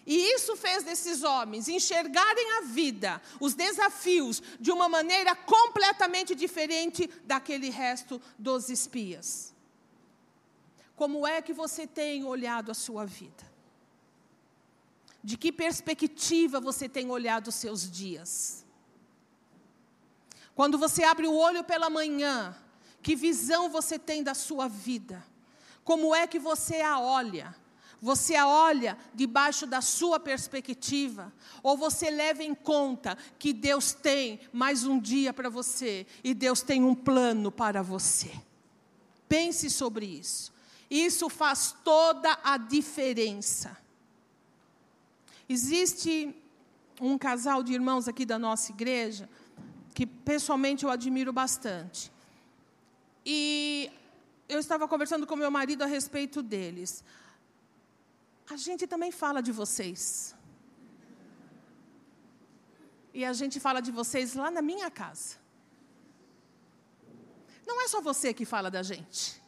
E 0.05 0.33
isso 0.33 0.55
fez 0.55 0.83
desses 0.83 1.23
homens 1.23 1.67
enxergarem 1.67 2.51
a 2.57 2.61
vida, 2.61 3.21
os 3.39 3.53
desafios, 3.53 4.41
de 4.59 4.71
uma 4.71 4.89
maneira 4.89 5.35
completamente 5.35 6.33
diferente 6.33 7.07
daquele 7.23 7.69
resto 7.69 8.19
dos 8.37 8.69
espias. 8.69 9.53
Como 10.95 11.25
é 11.25 11.41
que 11.41 11.53
você 11.53 11.85
tem 11.85 12.23
olhado 12.23 12.71
a 12.71 12.73
sua 12.73 13.05
vida? 13.05 13.49
De 15.23 15.37
que 15.37 15.51
perspectiva 15.51 16.59
você 16.59 16.89
tem 16.89 17.09
olhado 17.11 17.49
os 17.49 17.55
seus 17.55 17.89
dias? 17.89 18.65
Quando 20.55 20.77
você 20.77 21.03
abre 21.03 21.27
o 21.27 21.35
olho 21.35 21.63
pela 21.63 21.89
manhã, 21.89 22.55
que 23.01 23.15
visão 23.15 23.69
você 23.69 23.97
tem 23.97 24.23
da 24.23 24.33
sua 24.33 24.67
vida? 24.67 25.23
Como 25.83 26.13
é 26.13 26.27
que 26.27 26.39
você 26.39 26.81
a 26.81 26.99
olha? 26.99 27.55
Você 28.01 28.35
a 28.35 28.47
olha 28.47 28.97
debaixo 29.13 29.67
da 29.67 29.79
sua 29.79 30.19
perspectiva? 30.19 31.31
Ou 31.61 31.77
você 31.77 32.09
leva 32.09 32.43
em 32.43 32.55
conta 32.55 33.15
que 33.37 33.53
Deus 33.53 33.93
tem 33.93 34.39
mais 34.51 34.83
um 34.85 34.99
dia 34.99 35.31
para 35.31 35.49
você 35.49 36.07
e 36.23 36.33
Deus 36.33 36.63
tem 36.63 36.83
um 36.83 36.95
plano 36.95 37.51
para 37.51 37.83
você? 37.83 38.31
Pense 39.29 39.69
sobre 39.69 40.07
isso. 40.07 40.51
Isso 40.89 41.29
faz 41.29 41.75
toda 41.83 42.39
a 42.43 42.57
diferença. 42.57 43.77
Existe 45.47 46.35
um 46.99 47.17
casal 47.19 47.61
de 47.61 47.73
irmãos 47.73 48.07
aqui 48.07 48.25
da 48.25 48.39
nossa 48.39 48.71
igreja 48.71 49.29
que 49.93 50.07
pessoalmente 50.07 50.85
eu 50.85 50.89
admiro 50.89 51.31
bastante. 51.31 52.11
E 53.23 53.91
eu 54.49 54.59
estava 54.59 54.87
conversando 54.87 55.27
com 55.27 55.35
meu 55.35 55.51
marido 55.51 55.83
a 55.83 55.85
respeito 55.85 56.41
deles. 56.41 57.03
A 58.53 58.57
gente 58.57 58.85
também 58.93 59.11
fala 59.23 59.41
de 59.47 59.51
vocês. 59.51 60.35
e 63.13 63.25
a 63.25 63.33
gente 63.33 63.59
fala 63.59 63.81
de 63.81 63.91
vocês 63.91 64.35
lá 64.35 64.49
na 64.49 64.61
minha 64.61 64.89
casa. 64.89 65.35
Não 67.67 67.81
é 67.81 67.87
só 67.87 68.01
você 68.01 68.33
que 68.33 68.45
fala 68.45 68.69
da 68.71 68.81
gente. 68.81 69.41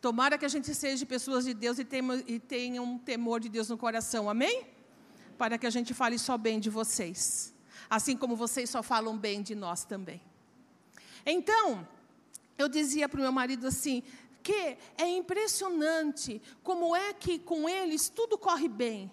Tomara 0.00 0.36
que 0.36 0.44
a 0.44 0.48
gente 0.48 0.74
seja 0.74 1.06
pessoas 1.06 1.44
de 1.44 1.54
Deus 1.54 1.78
e 1.78 1.84
tenha, 1.84 2.82
um 2.82 2.98
temor 2.98 3.40
de 3.40 3.48
Deus 3.48 3.68
no 3.68 3.78
coração, 3.78 4.28
amém? 4.28 4.66
Para 5.38 5.56
que 5.56 5.66
a 5.66 5.70
gente 5.70 5.94
fale 5.94 6.18
só 6.18 6.36
bem 6.36 6.60
de 6.60 6.68
vocês, 6.68 7.54
assim 7.88 8.16
como 8.16 8.36
vocês 8.36 8.68
só 8.68 8.82
falam 8.82 9.16
bem 9.16 9.42
de 9.42 9.54
nós 9.54 9.84
também. 9.84 10.20
Então, 11.24 11.86
eu 12.58 12.68
dizia 12.68 13.08
para 13.08 13.18
o 13.18 13.22
meu 13.22 13.32
marido 13.32 13.66
assim: 13.66 14.02
que 14.44 14.76
é 14.98 15.08
impressionante 15.08 16.40
como 16.62 16.94
é 16.94 17.14
que 17.14 17.38
com 17.38 17.66
eles 17.66 18.10
tudo 18.10 18.36
corre 18.36 18.68
bem. 18.68 19.10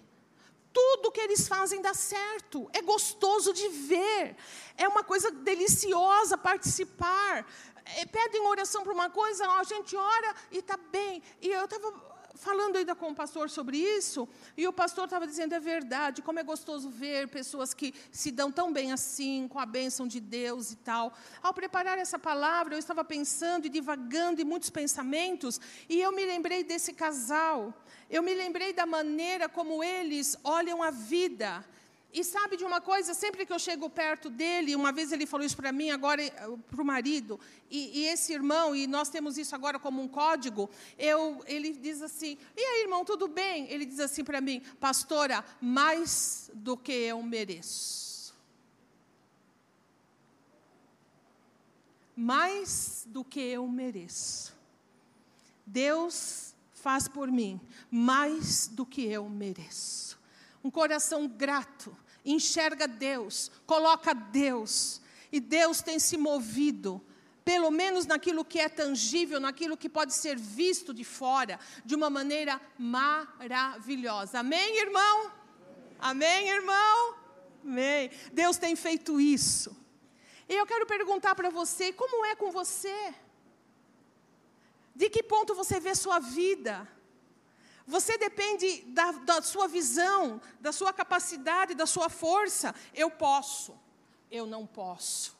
Tudo 0.70 1.10
que 1.10 1.20
eles 1.20 1.48
fazem 1.48 1.80
dá 1.80 1.94
certo, 1.94 2.68
é 2.72 2.82
gostoso 2.82 3.52
de 3.52 3.66
ver, 3.68 4.36
é 4.76 4.86
uma 4.86 5.02
coisa 5.02 5.30
deliciosa 5.30 6.36
participar. 6.36 7.46
É, 7.84 8.06
pedem 8.06 8.46
oração 8.46 8.84
para 8.84 8.92
uma 8.92 9.10
coisa, 9.10 9.48
a 9.48 9.64
gente 9.64 9.96
ora 9.96 10.34
e 10.50 10.58
está 10.58 10.76
bem. 10.76 11.22
E 11.40 11.48
eu 11.48 11.64
estava 11.64 12.11
falando 12.42 12.76
ainda 12.76 12.94
com 12.94 13.10
o 13.10 13.14
pastor 13.14 13.48
sobre 13.48 13.78
isso, 13.78 14.28
e 14.56 14.66
o 14.66 14.72
pastor 14.72 15.04
estava 15.04 15.26
dizendo, 15.26 15.54
é 15.54 15.60
verdade, 15.60 16.20
como 16.22 16.40
é 16.40 16.42
gostoso 16.42 16.90
ver 16.90 17.28
pessoas 17.28 17.72
que 17.72 17.94
se 18.10 18.32
dão 18.32 18.50
tão 18.50 18.72
bem 18.72 18.92
assim, 18.92 19.46
com 19.48 19.60
a 19.60 19.64
bênção 19.64 20.08
de 20.08 20.18
Deus 20.18 20.72
e 20.72 20.76
tal. 20.76 21.16
Ao 21.40 21.54
preparar 21.54 21.98
essa 21.98 22.18
palavra, 22.18 22.74
eu 22.74 22.80
estava 22.80 23.04
pensando 23.04 23.66
e 23.66 23.68
divagando 23.68 24.40
em 24.40 24.44
muitos 24.44 24.70
pensamentos, 24.70 25.60
e 25.88 26.00
eu 26.00 26.10
me 26.10 26.26
lembrei 26.26 26.64
desse 26.64 26.92
casal, 26.92 27.72
eu 28.10 28.22
me 28.22 28.34
lembrei 28.34 28.72
da 28.72 28.84
maneira 28.84 29.48
como 29.48 29.82
eles 29.82 30.36
olham 30.42 30.82
a 30.82 30.90
vida, 30.90 31.64
e 32.12 32.22
sabe 32.22 32.56
de 32.58 32.64
uma 32.64 32.80
coisa, 32.80 33.14
sempre 33.14 33.46
que 33.46 33.52
eu 33.52 33.58
chego 33.58 33.88
perto 33.88 34.28
dele, 34.28 34.76
uma 34.76 34.92
vez 34.92 35.12
ele 35.12 35.24
falou 35.24 35.46
isso 35.46 35.56
para 35.56 35.72
mim, 35.72 35.90
agora 35.90 36.22
eh, 36.22 36.32
para 36.70 36.82
o 36.82 36.84
marido, 36.84 37.40
e, 37.70 38.00
e, 38.00 38.06
esse 38.06 38.34
irmão, 38.34 38.76
e 38.76 38.86
nós 38.86 39.08
temos 39.08 39.38
isso 39.38 39.54
agora 39.54 39.78
como 39.78 40.02
um 40.02 40.08
código, 40.08 40.68
eu, 40.98 41.42
ele 41.46 41.72
diz 41.72 42.02
assim, 42.02 42.36
e 42.54 42.60
aí 42.60 42.82
irmão, 42.82 43.02
tudo 43.04 43.28
bem? 43.28 43.66
Ele 43.70 43.86
diz 43.86 43.98
assim 43.98 44.22
para 44.22 44.42
mim, 44.42 44.60
pastora, 44.78 45.42
mais 45.60 46.50
do 46.52 46.76
que 46.76 46.92
eu 46.92 47.22
mereço. 47.22 48.34
Mais 52.14 53.04
do 53.08 53.24
que 53.24 53.40
eu 53.40 53.66
mereço. 53.66 54.54
Deus 55.66 56.54
faz 56.74 57.08
por 57.08 57.30
mim 57.30 57.58
mais 57.90 58.66
do 58.68 58.84
que 58.84 59.02
eu 59.02 59.26
mereço 59.30 60.20
um 60.64 60.70
coração 60.70 61.26
grato, 61.26 61.94
enxerga 62.24 62.86
Deus, 62.86 63.50
coloca 63.66 64.14
Deus, 64.14 65.00
e 65.30 65.40
Deus 65.40 65.80
tem 65.80 65.98
se 65.98 66.16
movido, 66.16 67.00
pelo 67.44 67.70
menos 67.70 68.06
naquilo 68.06 68.44
que 68.44 68.60
é 68.60 68.68
tangível, 68.68 69.40
naquilo 69.40 69.76
que 69.76 69.88
pode 69.88 70.14
ser 70.14 70.36
visto 70.36 70.94
de 70.94 71.04
fora, 71.04 71.58
de 71.84 71.94
uma 71.94 72.08
maneira 72.08 72.60
maravilhosa. 72.78 74.40
Amém, 74.40 74.78
irmão? 74.78 75.32
Amém, 75.98 76.48
irmão? 76.48 77.14
Amém. 77.64 78.10
Deus 78.32 78.56
tem 78.58 78.76
feito 78.76 79.20
isso. 79.20 79.76
E 80.48 80.54
eu 80.54 80.66
quero 80.66 80.86
perguntar 80.86 81.34
para 81.34 81.50
você: 81.50 81.92
como 81.92 82.24
é 82.26 82.36
com 82.36 82.50
você? 82.50 83.14
De 84.94 85.08
que 85.08 85.22
ponto 85.22 85.54
você 85.54 85.80
vê 85.80 85.94
sua 85.94 86.18
vida? 86.18 86.86
Você 87.86 88.16
depende 88.16 88.82
da, 88.88 89.12
da, 89.12 89.42
sua 89.42 89.66
visão, 89.66 90.40
da 90.60 90.72
sua 90.72 90.92
capacidade, 90.92 91.74
da 91.74 91.86
sua 91.86 92.08
força. 92.08 92.74
Eu 92.94 93.10
posso, 93.10 93.74
eu 94.30 94.46
não 94.46 94.66
posso. 94.66 95.36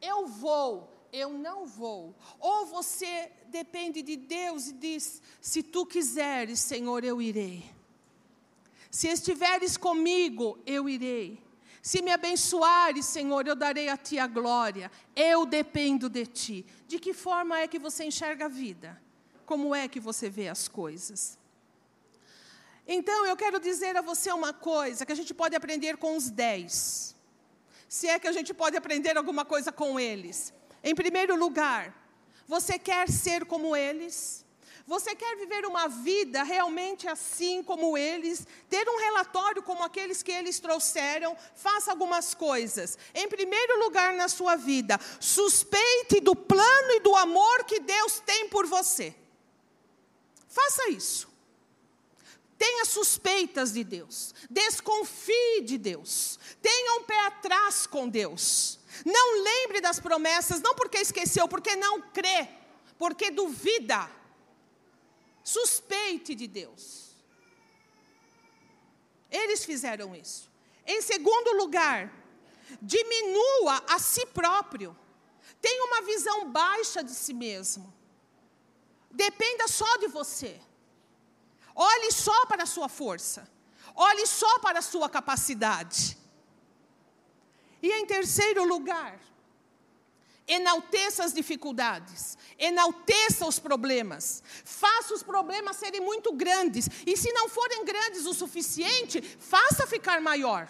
Eu 0.00 0.26
vou, 0.26 0.92
eu 1.12 1.30
não 1.30 1.66
vou. 1.66 2.14
Ou 2.38 2.66
você 2.66 3.32
depende 3.46 4.02
de 4.02 4.16
Deus 4.16 4.68
e 4.68 4.72
diz: 4.72 5.22
se 5.40 5.62
tu 5.62 5.86
quiseres, 5.86 6.60
Senhor, 6.60 7.02
eu 7.02 7.20
irei. 7.20 7.64
Se 8.90 9.08
estiveres 9.08 9.76
comigo, 9.76 10.58
eu 10.66 10.88
irei. 10.88 11.44
Se 11.82 12.02
me 12.02 12.10
abençoares, 12.10 13.06
Senhor, 13.06 13.46
eu 13.46 13.54
darei 13.54 13.88
a 13.88 13.96
ti 13.96 14.18
a 14.18 14.26
glória. 14.26 14.90
Eu 15.14 15.46
dependo 15.46 16.08
de 16.08 16.26
ti. 16.26 16.66
De 16.88 16.98
que 16.98 17.14
forma 17.14 17.60
é 17.60 17.68
que 17.68 17.78
você 17.78 18.04
enxerga 18.04 18.46
a 18.46 18.48
vida? 18.48 19.00
Como 19.44 19.74
é 19.74 19.86
que 19.86 20.00
você 20.00 20.28
vê 20.28 20.48
as 20.48 20.66
coisas? 20.66 21.38
Então, 22.86 23.26
eu 23.26 23.36
quero 23.36 23.58
dizer 23.58 23.96
a 23.96 24.02
você 24.02 24.30
uma 24.32 24.52
coisa 24.52 25.04
que 25.04 25.12
a 25.12 25.16
gente 25.16 25.34
pode 25.34 25.56
aprender 25.56 25.96
com 25.96 26.16
os 26.16 26.30
dez. 26.30 27.16
Se 27.88 28.06
é 28.08 28.18
que 28.18 28.28
a 28.28 28.32
gente 28.32 28.54
pode 28.54 28.76
aprender 28.76 29.16
alguma 29.16 29.44
coisa 29.44 29.72
com 29.72 29.98
eles. 29.98 30.52
Em 30.82 30.94
primeiro 30.94 31.34
lugar, 31.34 31.94
você 32.46 32.78
quer 32.78 33.08
ser 33.08 33.44
como 33.44 33.74
eles? 33.74 34.44
Você 34.86 35.16
quer 35.16 35.36
viver 35.36 35.66
uma 35.66 35.88
vida 35.88 36.44
realmente 36.44 37.08
assim 37.08 37.60
como 37.60 37.98
eles? 37.98 38.46
Ter 38.70 38.88
um 38.88 38.98
relatório 38.98 39.60
como 39.60 39.82
aqueles 39.82 40.22
que 40.22 40.30
eles 40.30 40.60
trouxeram? 40.60 41.36
Faça 41.56 41.90
algumas 41.90 42.34
coisas. 42.34 42.96
Em 43.12 43.28
primeiro 43.28 43.80
lugar 43.80 44.14
na 44.14 44.28
sua 44.28 44.54
vida, 44.54 44.96
suspeite 45.18 46.20
do 46.20 46.36
plano 46.36 46.92
e 46.92 47.00
do 47.00 47.16
amor 47.16 47.64
que 47.64 47.80
Deus 47.80 48.20
tem 48.20 48.48
por 48.48 48.64
você. 48.64 49.12
Faça 50.46 50.88
isso. 50.90 51.35
Tenha 52.58 52.84
suspeitas 52.84 53.72
de 53.72 53.84
Deus. 53.84 54.34
Desconfie 54.48 55.62
de 55.62 55.76
Deus. 55.76 56.38
Tenha 56.62 56.98
um 56.98 57.04
pé 57.04 57.26
atrás 57.26 57.86
com 57.86 58.08
Deus. 58.08 58.78
Não 59.04 59.42
lembre 59.42 59.80
das 59.80 60.00
promessas, 60.00 60.60
não 60.60 60.74
porque 60.74 60.98
esqueceu, 60.98 61.46
porque 61.46 61.76
não 61.76 62.00
crê, 62.00 62.48
porque 62.98 63.30
duvida. 63.30 64.10
Suspeite 65.44 66.34
de 66.34 66.46
Deus. 66.46 67.14
Eles 69.30 69.64
fizeram 69.64 70.14
isso. 70.14 70.50
Em 70.86 71.02
segundo 71.02 71.56
lugar, 71.56 72.12
diminua 72.80 73.82
a 73.88 73.98
si 73.98 74.24
próprio. 74.26 74.96
Tenha 75.60 75.84
uma 75.84 76.02
visão 76.02 76.50
baixa 76.50 77.02
de 77.02 77.12
si 77.12 77.34
mesmo. 77.34 77.92
Dependa 79.10 79.68
só 79.68 79.96
de 79.98 80.08
você. 80.08 80.60
Olhe 81.76 82.10
só 82.10 82.46
para 82.46 82.62
a 82.62 82.66
sua 82.66 82.88
força. 82.88 83.48
Olhe 83.94 84.26
só 84.26 84.58
para 84.60 84.78
a 84.78 84.82
sua 84.82 85.08
capacidade. 85.08 86.16
E 87.82 87.92
em 87.92 88.06
terceiro 88.06 88.64
lugar, 88.64 89.20
enalteça 90.46 91.22
as 91.24 91.32
dificuldades, 91.32 92.38
enalteça 92.58 93.46
os 93.46 93.58
problemas, 93.58 94.42
faça 94.64 95.12
os 95.12 95.22
problemas 95.22 95.76
serem 95.76 96.00
muito 96.00 96.32
grandes, 96.32 96.88
e 97.06 97.16
se 97.16 97.32
não 97.32 97.48
forem 97.48 97.84
grandes 97.84 98.24
o 98.26 98.34
suficiente, 98.34 99.20
faça 99.20 99.86
ficar 99.86 100.20
maior. 100.20 100.68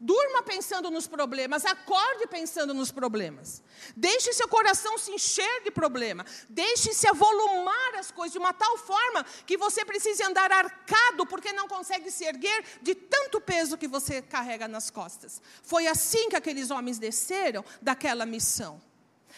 Durma 0.00 0.44
pensando 0.44 0.92
nos 0.92 1.08
problemas, 1.08 1.64
acorde 1.64 2.28
pensando 2.28 2.72
nos 2.72 2.92
problemas. 2.92 3.60
Deixe 3.96 4.32
seu 4.32 4.46
coração 4.46 4.96
se 4.96 5.10
encher 5.10 5.64
de 5.64 5.72
problema. 5.72 6.24
Deixe-se 6.48 7.08
avolumar 7.08 7.96
as 7.96 8.12
coisas 8.12 8.32
de 8.32 8.38
uma 8.38 8.52
tal 8.52 8.78
forma 8.78 9.24
que 9.44 9.56
você 9.56 9.84
precise 9.84 10.22
andar 10.22 10.52
arcado 10.52 11.26
porque 11.26 11.52
não 11.52 11.66
consegue 11.66 12.12
se 12.12 12.24
erguer 12.24 12.64
de 12.80 12.94
tanto 12.94 13.40
peso 13.40 13.76
que 13.76 13.88
você 13.88 14.22
carrega 14.22 14.68
nas 14.68 14.88
costas. 14.88 15.42
Foi 15.64 15.88
assim 15.88 16.28
que 16.28 16.36
aqueles 16.36 16.70
homens 16.70 17.00
desceram 17.00 17.64
daquela 17.82 18.24
missão. 18.24 18.80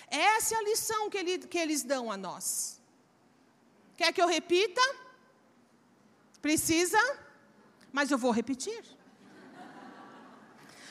Essa 0.09 0.57
é 0.57 0.59
a 0.59 0.63
lição 0.63 1.09
que, 1.09 1.17
ele, 1.17 1.39
que 1.39 1.57
eles 1.57 1.83
dão 1.83 2.13
a 2.13 2.19
nós. 2.19 2.79
Quer 3.97 4.13
que 4.13 4.21
eu 4.21 4.27
repita? 4.27 4.83
Precisa? 6.43 6.99
Mas 7.91 8.11
eu 8.11 8.19
vou 8.19 8.31
repetir. 8.31 9.00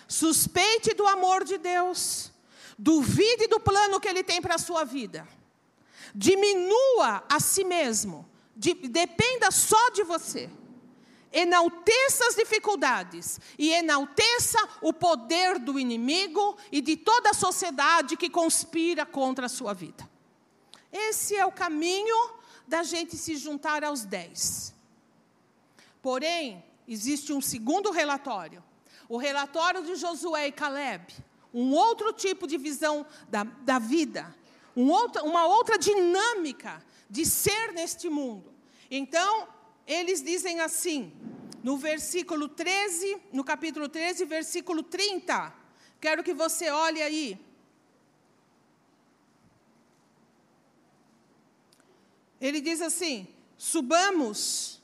Suspeite 0.09 0.95
do 0.95 1.07
amor 1.07 1.43
de 1.43 1.59
Deus. 1.59 2.31
Duvide 2.77 3.45
do 3.47 3.59
plano 3.59 3.99
que 3.99 4.07
Ele 4.07 4.23
tem 4.23 4.41
para 4.41 4.55
a 4.55 4.57
sua 4.57 4.83
vida. 4.83 5.27
Diminua 6.15 7.23
a 7.29 7.39
si 7.39 7.63
mesmo. 7.63 8.27
De, 8.55 8.73
dependa 8.73 9.51
só 9.51 9.91
de 9.91 10.03
você. 10.03 10.49
Enalteça 11.31 12.25
as 12.27 12.35
dificuldades 12.35 13.39
e 13.57 13.69
enalteça 13.69 14.57
o 14.81 14.91
poder 14.91 15.59
do 15.59 15.79
inimigo 15.79 16.57
e 16.71 16.81
de 16.81 16.97
toda 16.97 17.29
a 17.29 17.35
sociedade 17.35 18.17
que 18.17 18.31
conspira 18.31 19.05
contra 19.05 19.45
a 19.45 19.49
sua 19.49 19.75
vida. 19.75 20.09
Esse 20.91 21.35
é 21.35 21.45
o 21.45 21.51
caminho 21.51 22.31
da 22.67 22.81
gente 22.81 23.15
se 23.15 23.35
juntar 23.35 23.83
aos 23.83 24.03
dez. 24.03 24.73
Porém, 26.01 26.65
existe 26.87 27.31
um 27.31 27.39
segundo 27.39 27.91
relatório 27.91 28.63
o 29.09 29.17
relatório 29.17 29.83
de 29.83 29.95
Josué 29.95 30.47
e 30.47 30.51
Caleb, 30.51 31.13
um 31.51 31.73
outro 31.73 32.13
tipo 32.13 32.45
de 32.45 32.57
visão 32.57 33.05
da, 33.27 33.43
da 33.43 33.79
vida, 33.79 34.33
um 34.75 34.91
uma 35.23 35.47
outra 35.47 35.77
dinâmica 35.79 36.81
de 37.09 37.25
ser 37.25 37.73
neste 37.73 38.07
mundo. 38.07 38.53
Então, 38.89 39.47
eles 39.87 40.21
dizem 40.21 40.61
assim: 40.61 41.11
no 41.63 41.75
versículo 41.75 42.47
13, 42.47 43.19
no 43.33 43.43
capítulo 43.43 43.89
13, 43.89 44.25
versículo 44.25 44.83
30. 44.83 45.53
Quero 45.99 46.23
que 46.23 46.33
você 46.33 46.69
olhe 46.69 47.01
aí. 47.01 47.39
Ele 52.39 52.61
diz 52.61 52.79
assim: 52.79 53.27
subamos 53.57 54.79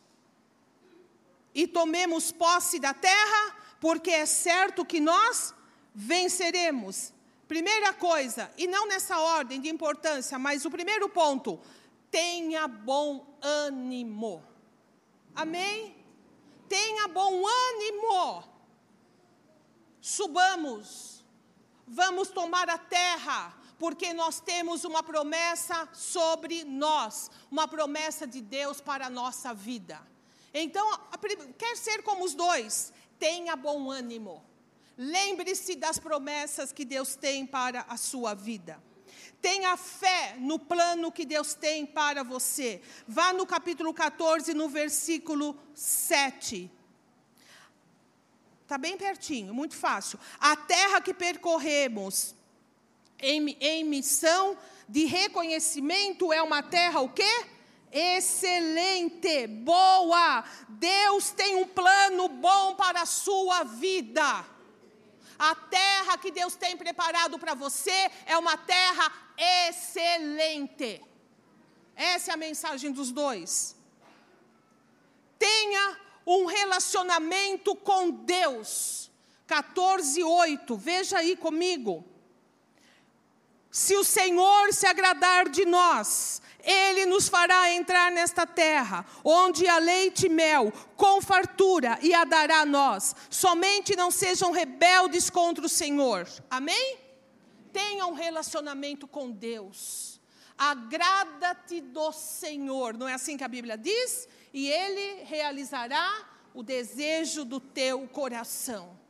e 1.53 1.67
tomemos 1.67 2.31
posse 2.31 2.79
da 2.79 2.93
terra, 2.93 3.55
porque 3.85 4.09
é 4.09 4.25
certo 4.25 4.83
que 4.83 4.99
nós 4.99 5.53
venceremos. 5.93 7.13
Primeira 7.47 7.93
coisa, 7.93 8.51
e 8.57 8.65
não 8.65 8.87
nessa 8.87 9.19
ordem 9.19 9.61
de 9.61 9.69
importância, 9.69 10.39
mas 10.39 10.65
o 10.65 10.71
primeiro 10.71 11.07
ponto, 11.07 11.59
tenha 12.09 12.67
bom 12.67 13.37
ânimo. 13.43 14.43
Amém? 15.35 15.95
Tenha 16.67 17.07
bom 17.09 17.43
ânimo. 17.45 18.43
Subamos, 20.01 21.23
vamos 21.85 22.29
tomar 22.29 22.67
a 22.67 22.79
terra, 22.79 23.55
porque 23.77 24.15
nós 24.15 24.39
temos 24.39 24.83
uma 24.83 25.03
promessa 25.03 25.87
sobre 25.93 26.63
nós, 26.63 27.29
uma 27.51 27.67
promessa 27.67 28.25
de 28.25 28.41
Deus 28.41 28.81
para 28.81 29.05
a 29.05 29.11
nossa 29.11 29.53
vida. 29.53 30.01
Então, 30.51 30.89
quer 31.55 31.77
ser 31.77 32.01
como 32.01 32.25
os 32.25 32.33
dois, 32.33 32.94
tenha 33.19 33.55
bom 33.55 33.89
ânimo. 33.89 34.43
Lembre-se 34.97 35.75
das 35.75 35.99
promessas 35.99 36.71
que 36.71 36.85
Deus 36.85 37.15
tem 37.15 37.45
para 37.45 37.81
a 37.89 37.97
sua 37.97 38.33
vida. 38.33 38.81
Tenha 39.41 39.75
fé 39.77 40.35
no 40.39 40.57
plano 40.57 41.11
que 41.11 41.25
Deus 41.25 41.53
tem 41.53 41.85
para 41.85 42.23
você. 42.23 42.81
Vá 43.07 43.33
no 43.33 43.45
capítulo 43.45 43.93
14, 43.93 44.53
no 44.53 44.69
versículo 44.69 45.57
7. 45.73 46.71
Está 48.63 48.77
bem 48.77 48.97
pertinho, 48.97 49.53
muito 49.53 49.75
fácil. 49.75 50.19
A 50.39 50.55
terra 50.55 50.99
que 50.99 51.13
percorremos 51.13 52.33
em, 53.19 53.55
em 53.59 53.83
missão 53.83 54.57
de 54.89 55.05
reconhecimento 55.05 56.33
é 56.33 56.41
uma 56.41 56.63
terra 56.63 57.01
o 57.01 57.09
quê? 57.09 57.45
Excelente, 57.97 59.47
boa. 59.47 60.43
Deus 60.67 61.31
tem 61.31 61.55
um 61.55 61.65
plano 61.65 62.27
bom 62.27 62.75
para 62.75 63.03
a 63.03 63.05
sua 63.05 63.63
vida. 63.63 64.45
A 65.39 65.55
terra 65.55 66.17
que 66.17 66.29
Deus 66.29 66.57
tem 66.57 66.75
preparado 66.75 67.39
para 67.39 67.53
você 67.53 68.11
é 68.25 68.37
uma 68.37 68.57
terra 68.57 69.09
excelente. 69.37 71.01
Essa 71.95 72.31
é 72.31 72.33
a 72.33 72.37
mensagem 72.37 72.91
dos 72.91 73.11
dois. 73.13 73.77
Tenha 75.39 75.97
um 76.27 76.47
relacionamento 76.47 77.77
com 77.77 78.11
Deus. 78.11 79.09
14, 79.47 80.21
8. 80.21 80.75
Veja 80.75 81.19
aí 81.19 81.37
comigo. 81.37 82.03
Se 83.71 83.95
o 83.95 84.03
Senhor 84.03 84.73
se 84.73 84.85
agradar 84.85 85.47
de 85.49 85.65
nós, 85.65 86.41
ele 86.65 87.05
nos 87.05 87.29
fará 87.29 87.71
entrar 87.71 88.11
nesta 88.11 88.45
terra, 88.45 89.05
onde 89.23 89.67
há 89.67 89.77
leite 89.77 90.25
e 90.25 90.29
mel, 90.29 90.73
com 90.95 91.21
fartura, 91.21 91.99
e 92.01 92.13
a 92.13 92.23
dará 92.23 92.61
a 92.61 92.65
nós. 92.65 93.15
Somente 93.29 93.95
não 93.95 94.09
sejam 94.09 94.51
rebeldes 94.51 95.29
contra 95.29 95.65
o 95.65 95.69
Senhor. 95.69 96.27
Amém? 96.49 96.97
Tenha 97.71 98.07
um 98.07 98.13
relacionamento 98.13 99.07
com 99.07 99.29
Deus. 99.29 100.19
Agrada-te 100.57 101.81
do 101.81 102.11
Senhor. 102.11 102.97
Não 102.97 103.07
é 103.07 103.13
assim 103.13 103.37
que 103.37 103.43
a 103.43 103.47
Bíblia 103.47 103.77
diz? 103.77 104.27
E 104.53 104.69
Ele 104.69 105.23
realizará 105.25 106.27
o 106.53 106.63
desejo 106.63 107.43
do 107.45 107.59
teu 107.59 108.07
coração. 108.07 109.04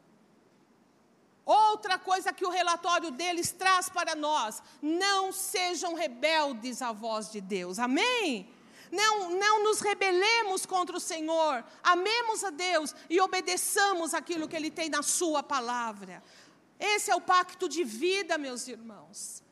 Outra 1.45 1.99
coisa 1.99 2.33
que 2.33 2.45
o 2.45 2.49
relatório 2.49 3.11
deles 3.11 3.51
traz 3.51 3.87
para 3.87 4.15
nós: 4.15 4.63
não 4.81 5.31
sejam 5.31 5.93
rebeldes 5.93 6.81
à 6.81 6.91
voz 6.91 7.31
de 7.31 7.39
Deus. 7.39 7.77
Amém? 7.77 8.49
Não, 8.91 9.29
não 9.31 9.63
nos 9.63 9.79
rebelemos 9.79 10.65
contra 10.65 10.97
o 10.97 10.99
Senhor. 10.99 11.63
Amemos 11.83 12.43
a 12.43 12.49
Deus 12.49 12.95
e 13.09 13.19
obedeçamos 13.21 14.13
aquilo 14.13 14.47
que 14.47 14.55
Ele 14.55 14.71
tem 14.71 14.89
na 14.89 15.03
Sua 15.03 15.43
palavra. 15.43 16.23
Esse 16.79 17.11
é 17.11 17.15
o 17.15 17.21
pacto 17.21 17.69
de 17.69 17.83
vida, 17.83 18.37
meus 18.37 18.67
irmãos. 18.67 19.43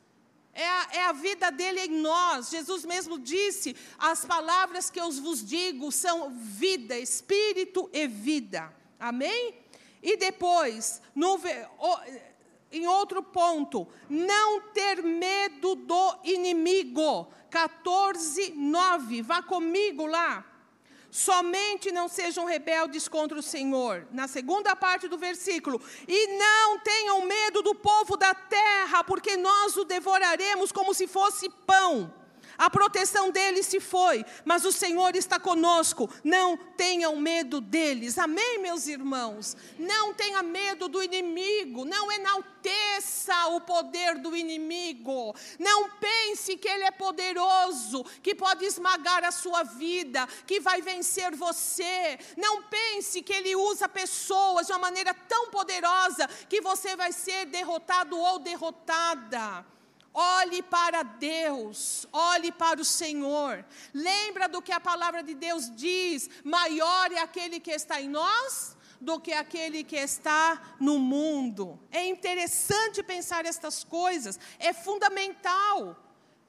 É 0.52 0.68
a, 0.68 0.88
é 0.92 1.04
a, 1.06 1.12
vida 1.12 1.50
dele 1.50 1.80
em 1.80 2.00
nós. 2.00 2.50
Jesus 2.50 2.84
mesmo 2.84 3.18
disse: 3.18 3.76
as 3.98 4.24
palavras 4.24 4.90
que 4.90 5.00
eu 5.00 5.10
vos 5.10 5.44
digo 5.44 5.90
são 5.90 6.30
vida, 6.30 6.96
espírito 6.96 7.88
e 7.92 8.06
vida. 8.06 8.72
Amém? 8.98 9.63
E 10.04 10.18
depois, 10.18 11.00
no, 11.14 11.40
em 12.70 12.86
outro 12.86 13.22
ponto, 13.22 13.88
não 14.06 14.60
ter 14.60 15.02
medo 15.02 15.74
do 15.74 16.18
inimigo. 16.22 17.32
14, 17.50 18.52
9. 18.54 19.22
Vá 19.22 19.42
comigo 19.42 20.04
lá. 20.04 20.44
Somente 21.10 21.90
não 21.90 22.06
sejam 22.06 22.44
rebeldes 22.44 23.08
contra 23.08 23.38
o 23.38 23.42
Senhor. 23.42 24.06
Na 24.10 24.28
segunda 24.28 24.76
parte 24.76 25.08
do 25.08 25.16
versículo. 25.16 25.80
E 26.06 26.36
não 26.36 26.78
tenham 26.80 27.22
medo 27.22 27.62
do 27.62 27.74
povo 27.74 28.14
da 28.14 28.34
terra, 28.34 29.02
porque 29.04 29.38
nós 29.38 29.74
o 29.74 29.84
devoraremos 29.84 30.70
como 30.70 30.92
se 30.92 31.06
fosse 31.06 31.48
pão. 31.48 32.12
A 32.56 32.70
proteção 32.70 33.30
deles 33.30 33.66
se 33.66 33.80
foi, 33.80 34.24
mas 34.44 34.64
o 34.64 34.72
Senhor 34.72 35.16
está 35.16 35.38
conosco. 35.38 36.08
Não 36.22 36.56
tenham 36.56 37.16
medo 37.16 37.60
deles. 37.60 38.18
Amém, 38.18 38.58
meus 38.60 38.86
irmãos? 38.86 39.56
Não 39.78 40.14
tenha 40.14 40.42
medo 40.42 40.88
do 40.88 41.02
inimigo. 41.02 41.84
Não 41.84 42.10
enalteça 42.12 43.46
o 43.48 43.60
poder 43.60 44.18
do 44.18 44.36
inimigo. 44.36 45.34
Não 45.58 45.90
pense 45.90 46.56
que 46.56 46.68
ele 46.68 46.84
é 46.84 46.90
poderoso, 46.90 48.04
que 48.22 48.34
pode 48.34 48.64
esmagar 48.64 49.24
a 49.24 49.32
sua 49.32 49.62
vida, 49.62 50.26
que 50.46 50.60
vai 50.60 50.80
vencer 50.80 51.34
você. 51.34 52.18
Não 52.36 52.62
pense 52.62 53.22
que 53.22 53.32
ele 53.32 53.56
usa 53.56 53.88
pessoas 53.88 54.66
de 54.66 54.72
uma 54.72 54.78
maneira 54.78 55.12
tão 55.12 55.50
poderosa 55.50 56.28
que 56.48 56.60
você 56.60 56.96
vai 56.96 57.12
ser 57.12 57.46
derrotado 57.46 58.18
ou 58.18 58.38
derrotada. 58.38 59.64
Olhe 60.16 60.62
para 60.62 61.02
Deus, 61.02 62.06
olhe 62.12 62.52
para 62.52 62.80
o 62.80 62.84
Senhor. 62.84 63.64
Lembra 63.92 64.48
do 64.48 64.62
que 64.62 64.70
a 64.70 64.78
palavra 64.78 65.24
de 65.24 65.34
Deus 65.34 65.68
diz: 65.74 66.30
maior 66.44 67.10
é 67.10 67.18
aquele 67.18 67.58
que 67.58 67.72
está 67.72 68.00
em 68.00 68.08
nós 68.08 68.76
do 69.00 69.18
que 69.20 69.32
aquele 69.32 69.82
que 69.82 69.96
está 69.96 70.76
no 70.78 71.00
mundo. 71.00 71.80
É 71.90 72.06
interessante 72.06 73.02
pensar 73.02 73.44
estas 73.44 73.82
coisas, 73.82 74.38
é 74.58 74.72
fundamental. 74.72 76.00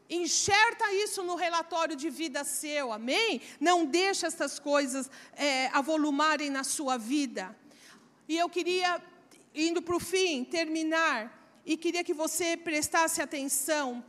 Enxerta 0.07 0.93
isso 0.93 1.23
no 1.23 1.35
relatório 1.35 1.95
de 1.95 2.11
vida 2.11 2.43
seu, 2.43 2.93
amém? 2.93 3.41
Não 3.59 3.83
deixe 3.83 4.27
essas 4.27 4.59
coisas 4.59 5.09
é, 5.33 5.67
avolumarem 5.73 6.51
na 6.51 6.63
sua 6.63 6.95
vida. 6.97 7.57
E 8.29 8.37
eu 8.37 8.47
queria, 8.47 9.01
indo 9.53 9.81
para 9.81 9.95
o 9.95 9.99
fim, 9.99 10.43
terminar 10.43 11.34
e 11.65 11.75
queria 11.75 12.03
que 12.03 12.13
você 12.13 12.55
prestasse 12.55 13.21
atenção 13.21 14.03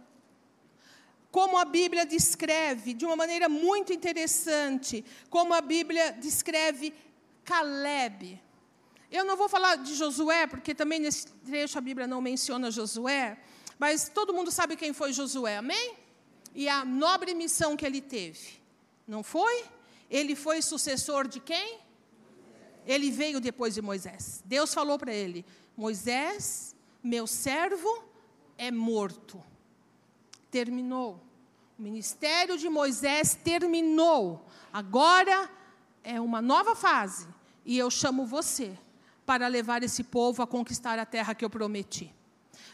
como 1.30 1.58
a 1.58 1.64
Bíblia 1.64 2.06
descreve, 2.06 2.94
de 2.94 3.04
uma 3.04 3.16
maneira 3.16 3.48
muito 3.48 3.92
interessante, 3.92 5.04
como 5.28 5.52
a 5.52 5.60
Bíblia 5.60 6.12
descreve 6.12 6.94
Caleb. 7.44 8.40
Eu 9.10 9.24
não 9.24 9.36
vou 9.36 9.48
falar 9.48 9.76
de 9.76 9.94
Josué, 9.94 10.46
porque 10.46 10.74
também 10.74 10.98
nesse 10.98 11.26
trecho 11.26 11.78
a 11.78 11.80
Bíblia 11.80 12.06
não 12.06 12.20
menciona 12.20 12.70
Josué, 12.70 13.38
mas 13.78 14.08
todo 14.08 14.32
mundo 14.32 14.50
sabe 14.50 14.76
quem 14.76 14.92
foi 14.92 15.12
Josué, 15.12 15.58
amém? 15.58 15.94
E 16.54 16.68
a 16.68 16.84
nobre 16.84 17.34
missão 17.34 17.76
que 17.76 17.84
ele 17.84 18.00
teve, 18.00 18.60
não 19.06 19.22
foi? 19.22 19.64
Ele 20.10 20.34
foi 20.34 20.62
sucessor 20.62 21.28
de 21.28 21.40
quem? 21.40 21.80
Ele 22.86 23.10
veio 23.10 23.40
depois 23.40 23.74
de 23.74 23.82
Moisés. 23.82 24.42
Deus 24.44 24.72
falou 24.72 24.98
para 24.98 25.12
ele: 25.12 25.44
Moisés 25.76 26.75
meu 27.06 27.26
servo 27.26 28.04
é 28.58 28.70
morto. 28.70 29.42
Terminou. 30.50 31.22
O 31.78 31.82
ministério 31.82 32.58
de 32.58 32.68
Moisés 32.68 33.34
terminou. 33.34 34.44
Agora 34.72 35.50
é 36.02 36.20
uma 36.20 36.42
nova 36.42 36.74
fase. 36.74 37.28
E 37.64 37.78
eu 37.78 37.90
chamo 37.90 38.26
você 38.26 38.76
para 39.24 39.46
levar 39.46 39.82
esse 39.82 40.04
povo 40.04 40.42
a 40.42 40.46
conquistar 40.46 40.98
a 40.98 41.06
terra 41.06 41.34
que 41.34 41.44
eu 41.44 41.50
prometi. 41.50 42.12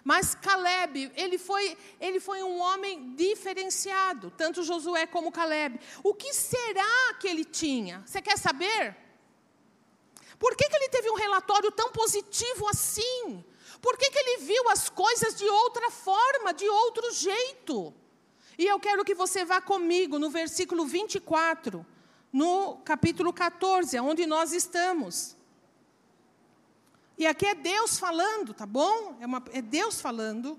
Mas 0.04 0.34
Caleb, 0.34 1.12
ele 1.14 1.38
foi, 1.38 1.76
ele 2.00 2.18
foi 2.18 2.42
um 2.42 2.58
homem 2.58 3.14
diferenciado, 3.14 4.32
tanto 4.36 4.62
Josué 4.62 5.06
como 5.06 5.30
Caleb. 5.30 5.78
O 6.02 6.12
que 6.12 6.34
será 6.34 7.14
que 7.20 7.28
ele 7.28 7.44
tinha? 7.44 8.02
Você 8.04 8.20
quer 8.20 8.36
saber? 8.36 8.96
Por 10.38 10.56
que, 10.56 10.68
que 10.68 10.76
ele 10.76 10.88
teve 10.88 11.08
um 11.10 11.14
relatório 11.14 11.70
tão 11.70 11.92
positivo 11.92 12.68
assim? 12.68 13.44
Por 13.82 13.98
que, 13.98 14.10
que 14.10 14.18
ele 14.18 14.44
viu 14.44 14.70
as 14.70 14.88
coisas 14.88 15.34
de 15.34 15.44
outra 15.44 15.90
forma, 15.90 16.54
de 16.54 16.68
outro 16.68 17.12
jeito? 17.12 17.92
E 18.56 18.64
eu 18.64 18.78
quero 18.78 19.04
que 19.04 19.14
você 19.14 19.44
vá 19.44 19.60
comigo 19.60 20.18
no 20.20 20.30
versículo 20.30 20.86
24 20.86 21.84
no 22.32 22.76
capítulo 22.78 23.32
14, 23.32 23.98
onde 24.00 24.24
nós 24.24 24.52
estamos. 24.52 25.36
E 27.18 27.26
aqui 27.26 27.44
é 27.44 27.54
Deus 27.54 27.98
falando, 27.98 28.54
tá 28.54 28.64
bom? 28.64 29.16
É, 29.20 29.26
uma, 29.26 29.42
é 29.52 29.60
Deus 29.60 30.00
falando. 30.00 30.58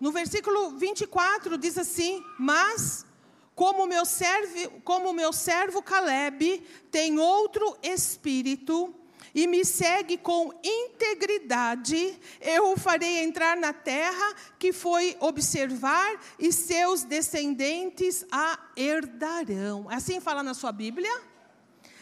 No 0.00 0.12
versículo 0.12 0.72
24 0.72 1.56
diz 1.56 1.78
assim: 1.78 2.22
Mas 2.38 3.06
como 3.54 3.86
meu 3.86 4.04
servo, 4.04 4.80
como 4.82 5.12
meu 5.12 5.32
servo 5.32 5.82
Caleb 5.82 6.60
tem 6.90 7.18
outro 7.18 7.76
espírito 7.82 8.94
e 9.34 9.46
me 9.46 9.64
segue 9.64 10.18
com 10.18 10.52
integridade, 10.62 12.18
eu 12.40 12.72
o 12.72 12.76
farei 12.76 13.22
entrar 13.22 13.56
na 13.56 13.72
terra 13.72 14.34
que 14.58 14.72
foi 14.72 15.16
observar 15.20 16.20
e 16.38 16.52
seus 16.52 17.02
descendentes 17.04 18.24
a 18.30 18.58
herdarão. 18.76 19.86
Assim 19.88 20.20
fala 20.20 20.42
na 20.42 20.54
sua 20.54 20.72
Bíblia? 20.72 21.22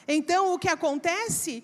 Então 0.07 0.55
o 0.55 0.59
que 0.59 0.69
acontece? 0.69 1.63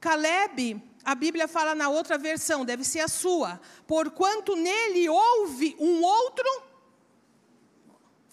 Caleb, 0.00 0.82
a 1.04 1.14
Bíblia 1.14 1.48
fala 1.48 1.74
na 1.74 1.88
outra 1.88 2.16
versão, 2.16 2.64
deve 2.64 2.84
ser 2.84 3.00
a 3.00 3.08
sua. 3.08 3.60
Porquanto 3.86 4.54
nele 4.54 5.08
houve 5.08 5.76
um 5.80 6.02
outro 6.02 6.74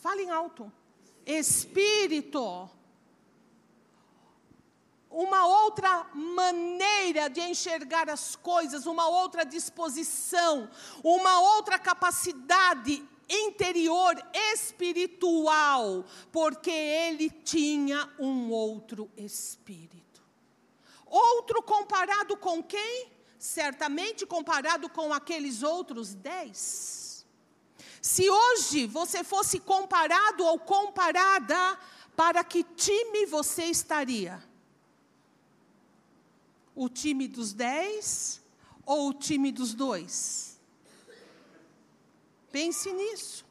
Falem 0.02 0.32
alto. 0.32 0.72
Espírito. 1.24 2.68
Uma 5.12 5.46
outra 5.46 6.10
maneira 6.14 7.30
de 7.30 7.42
enxergar 7.42 8.10
as 8.10 8.36
coisas, 8.36 8.86
uma 8.86 9.08
outra 9.10 9.44
disposição, 9.44 10.70
uma 11.04 11.42
outra 11.56 11.78
capacidade 11.78 13.04
interior 13.30 14.16
espiritual, 14.54 16.06
porque 16.32 16.72
ele 16.72 17.30
tinha 17.30 18.10
um 18.18 18.50
outro 18.52 19.12
espírito. 19.18 20.22
Outro 21.06 21.62
comparado 21.62 22.38
com 22.38 22.64
quem? 22.64 23.12
Certamente 23.38 24.26
comparado 24.26 24.90
com 24.90 25.14
aqueles 25.14 25.62
outros 25.62 26.14
dez. 26.14 27.26
Se 28.02 28.30
hoje 28.30 28.88
você 28.88 29.24
fosse 29.24 29.60
comparado 29.60 30.46
ou 30.46 30.58
comparada, 30.58 31.78
para 32.16 32.44
que 32.44 32.64
time 32.64 33.26
você 33.26 33.66
estaria? 33.66 34.51
O 36.76 36.88
time 36.88 37.28
dos 37.28 37.54
dez 37.54 38.42
ou 38.86 39.10
o 39.10 39.14
time 39.14 39.52
dos 39.52 39.74
dois? 39.74 40.60
Pense 42.52 42.92
nisso. 42.92 43.46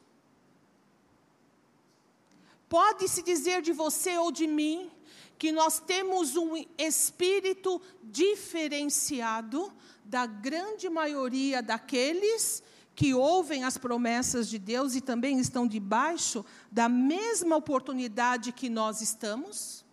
Pode-se 2.69 3.21
dizer 3.21 3.61
de 3.61 3.73
você 3.73 4.17
ou 4.17 4.31
de 4.31 4.47
mim 4.47 4.89
que 5.37 5.51
nós 5.51 5.79
temos 5.79 6.35
um 6.37 6.53
espírito 6.77 7.81
diferenciado 8.03 9.73
da 10.05 10.25
grande 10.25 10.87
maioria 10.87 11.61
daqueles 11.61 12.63
que 12.95 13.13
ouvem 13.13 13.63
as 13.63 13.77
promessas 13.77 14.47
de 14.47 14.59
Deus 14.59 14.93
e 14.93 15.01
também 15.01 15.39
estão 15.39 15.65
debaixo 15.65 16.45
da 16.71 16.87
mesma 16.87 17.55
oportunidade 17.55 18.51
que 18.51 18.69
nós 18.69 19.01
estamos? 19.01 19.83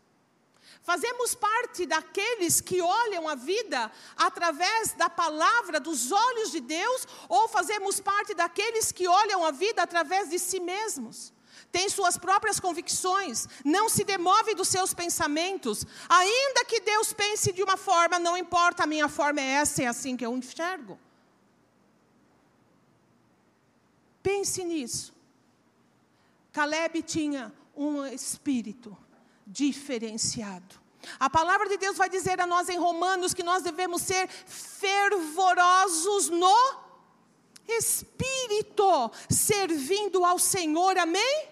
Fazemos 0.89 1.35
parte 1.35 1.85
daqueles 1.85 2.63
que 2.63 2.81
olham 2.81 3.29
a 3.29 3.35
vida 3.35 3.93
através 4.17 4.95
da 4.95 5.11
palavra, 5.11 5.79
dos 5.79 6.11
olhos 6.11 6.51
de 6.51 6.61
Deus, 6.61 7.07
ou 7.29 7.47
fazemos 7.47 8.01
parte 8.01 8.33
daqueles 8.33 8.91
que 8.91 9.07
olham 9.07 9.45
a 9.45 9.51
vida 9.51 9.83
através 9.83 10.31
de 10.31 10.39
si 10.39 10.59
mesmos? 10.59 11.31
Tem 11.71 11.91
suas 11.91 12.17
próprias 12.17 12.59
convicções, 12.59 13.47
não 13.63 13.91
se 13.91 14.03
demove 14.03 14.55
dos 14.55 14.69
seus 14.69 14.95
pensamentos, 14.95 15.85
ainda 16.09 16.65
que 16.65 16.81
Deus 16.81 17.13
pense 17.13 17.53
de 17.53 17.63
uma 17.63 17.77
forma, 17.77 18.19
não 18.19 18.35
importa, 18.35 18.85
a 18.85 18.87
minha 18.87 19.11
forma 19.11 19.43
é 19.43 19.57
essa, 19.61 19.83
é 19.83 19.87
assim 19.87 20.17
que 20.17 20.25
eu 20.25 20.35
enxergo. 20.35 20.99
Pense 24.23 24.65
nisso. 24.65 25.13
Caleb 26.51 27.03
tinha 27.03 27.53
um 27.77 28.07
espírito 28.07 28.97
diferenciado. 29.49 30.78
A 31.19 31.31
palavra 31.31 31.69
de 31.69 31.77
Deus 31.77 31.97
vai 31.97 32.09
dizer 32.09 32.41
a 32.41 32.47
nós 32.47 32.69
em 32.69 32.79
Romanos 32.79 33.35
que 33.35 33.43
nós 33.43 33.63
devemos 33.63 34.03
ser 34.03 34.29
fervorosos 34.29 36.29
no 36.29 36.89
espírito, 37.69 39.11
servindo 39.29 40.25
ao 40.25 40.39
Senhor, 40.39 40.97
amém? 40.99 41.49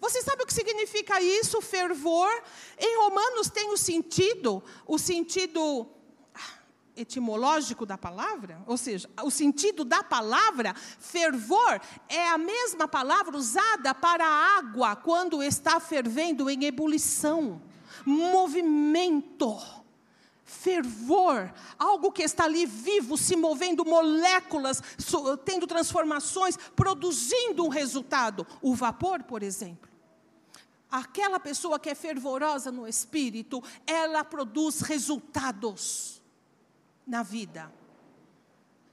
Você 0.00 0.22
sabe 0.22 0.42
o 0.42 0.46
que 0.46 0.54
significa 0.54 1.20
isso, 1.20 1.60
fervor? 1.60 2.30
Em 2.78 2.98
Romanos 2.98 3.50
tem 3.50 3.70
o 3.70 3.76
sentido, 3.76 4.62
o 4.86 4.98
sentido 4.98 5.86
etimológico 6.96 7.86
da 7.86 7.96
palavra, 7.96 8.62
ou 8.66 8.76
seja, 8.76 9.08
o 9.22 9.30
sentido 9.30 9.84
da 9.84 10.02
palavra 10.02 10.74
fervor 10.74 11.80
é 12.08 12.28
a 12.28 12.36
mesma 12.36 12.88
palavra 12.88 13.36
usada 13.36 13.94
para 13.94 14.26
a 14.26 14.58
água 14.58 14.96
quando 14.96 15.42
está 15.42 15.80
fervendo 15.80 16.50
em 16.50 16.64
ebulição, 16.64 17.62
movimento, 18.04 19.58
fervor, 20.44 21.52
algo 21.78 22.10
que 22.12 22.22
está 22.22 22.44
ali 22.44 22.66
vivo, 22.66 23.16
se 23.16 23.36
movendo, 23.36 23.84
moléculas, 23.84 24.82
tendo 25.44 25.66
transformações, 25.66 26.56
produzindo 26.74 27.64
um 27.64 27.68
resultado. 27.68 28.46
O 28.60 28.74
vapor, 28.74 29.22
por 29.22 29.42
exemplo. 29.42 29.88
Aquela 30.90 31.38
pessoa 31.38 31.78
que 31.78 31.88
é 31.88 31.94
fervorosa 31.94 32.72
no 32.72 32.86
espírito, 32.86 33.62
ela 33.86 34.24
produz 34.24 34.80
resultados 34.80 36.20
na 37.06 37.22
vida. 37.22 37.72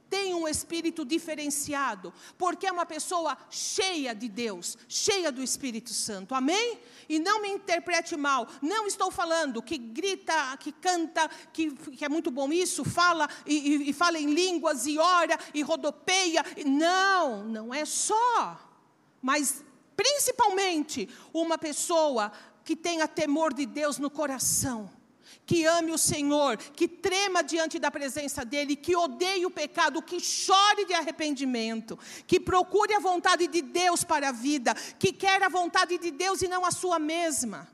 Tem 0.08 0.34
um 0.34 0.48
espírito 0.48 1.04
diferenciado, 1.04 2.12
porque 2.38 2.66
é 2.66 2.72
uma 2.72 2.86
pessoa 2.86 3.36
cheia 3.50 4.14
de 4.14 4.28
Deus, 4.28 4.78
cheia 4.88 5.30
do 5.30 5.42
Espírito 5.42 5.92
Santo, 5.92 6.34
amém? 6.34 6.78
E 7.08 7.18
não 7.18 7.42
me 7.42 7.48
interprete 7.48 8.16
mal, 8.16 8.48
não 8.62 8.86
estou 8.86 9.10
falando 9.10 9.62
que 9.62 9.76
grita, 9.76 10.56
que 10.58 10.72
canta, 10.72 11.28
que, 11.52 11.70
que 11.72 12.04
é 12.04 12.08
muito 12.08 12.30
bom 12.30 12.50
isso, 12.50 12.84
fala 12.84 13.28
e, 13.46 13.54
e, 13.54 13.90
e 13.90 13.92
fala 13.92 14.18
em 14.18 14.32
línguas 14.32 14.86
e 14.86 14.98
ora 14.98 15.38
e 15.52 15.60
rodopeia. 15.62 16.42
Não, 16.64 17.44
não 17.44 17.74
é 17.74 17.84
só, 17.84 18.58
mas 19.20 19.62
principalmente 19.94 21.08
uma 21.34 21.58
pessoa 21.58 22.32
que 22.64 22.74
tenha 22.74 23.06
temor 23.06 23.52
de 23.52 23.66
Deus 23.66 23.98
no 23.98 24.10
coração 24.10 24.97
que 25.48 25.64
ame 25.64 25.90
o 25.92 25.96
Senhor, 25.96 26.58
que 26.58 26.86
trema 26.86 27.42
diante 27.42 27.78
da 27.78 27.90
presença 27.90 28.44
dEle, 28.44 28.76
que 28.76 28.94
odeie 28.94 29.46
o 29.46 29.50
pecado, 29.50 30.02
que 30.02 30.20
chore 30.20 30.84
de 30.84 30.92
arrependimento, 30.92 31.98
que 32.26 32.38
procure 32.38 32.92
a 32.92 33.00
vontade 33.00 33.46
de 33.46 33.62
Deus 33.62 34.04
para 34.04 34.28
a 34.28 34.32
vida, 34.32 34.74
que 34.98 35.10
quer 35.10 35.42
a 35.42 35.48
vontade 35.48 35.96
de 35.96 36.10
Deus 36.10 36.42
e 36.42 36.48
não 36.48 36.66
a 36.66 36.70
sua 36.70 36.98
mesma. 36.98 37.66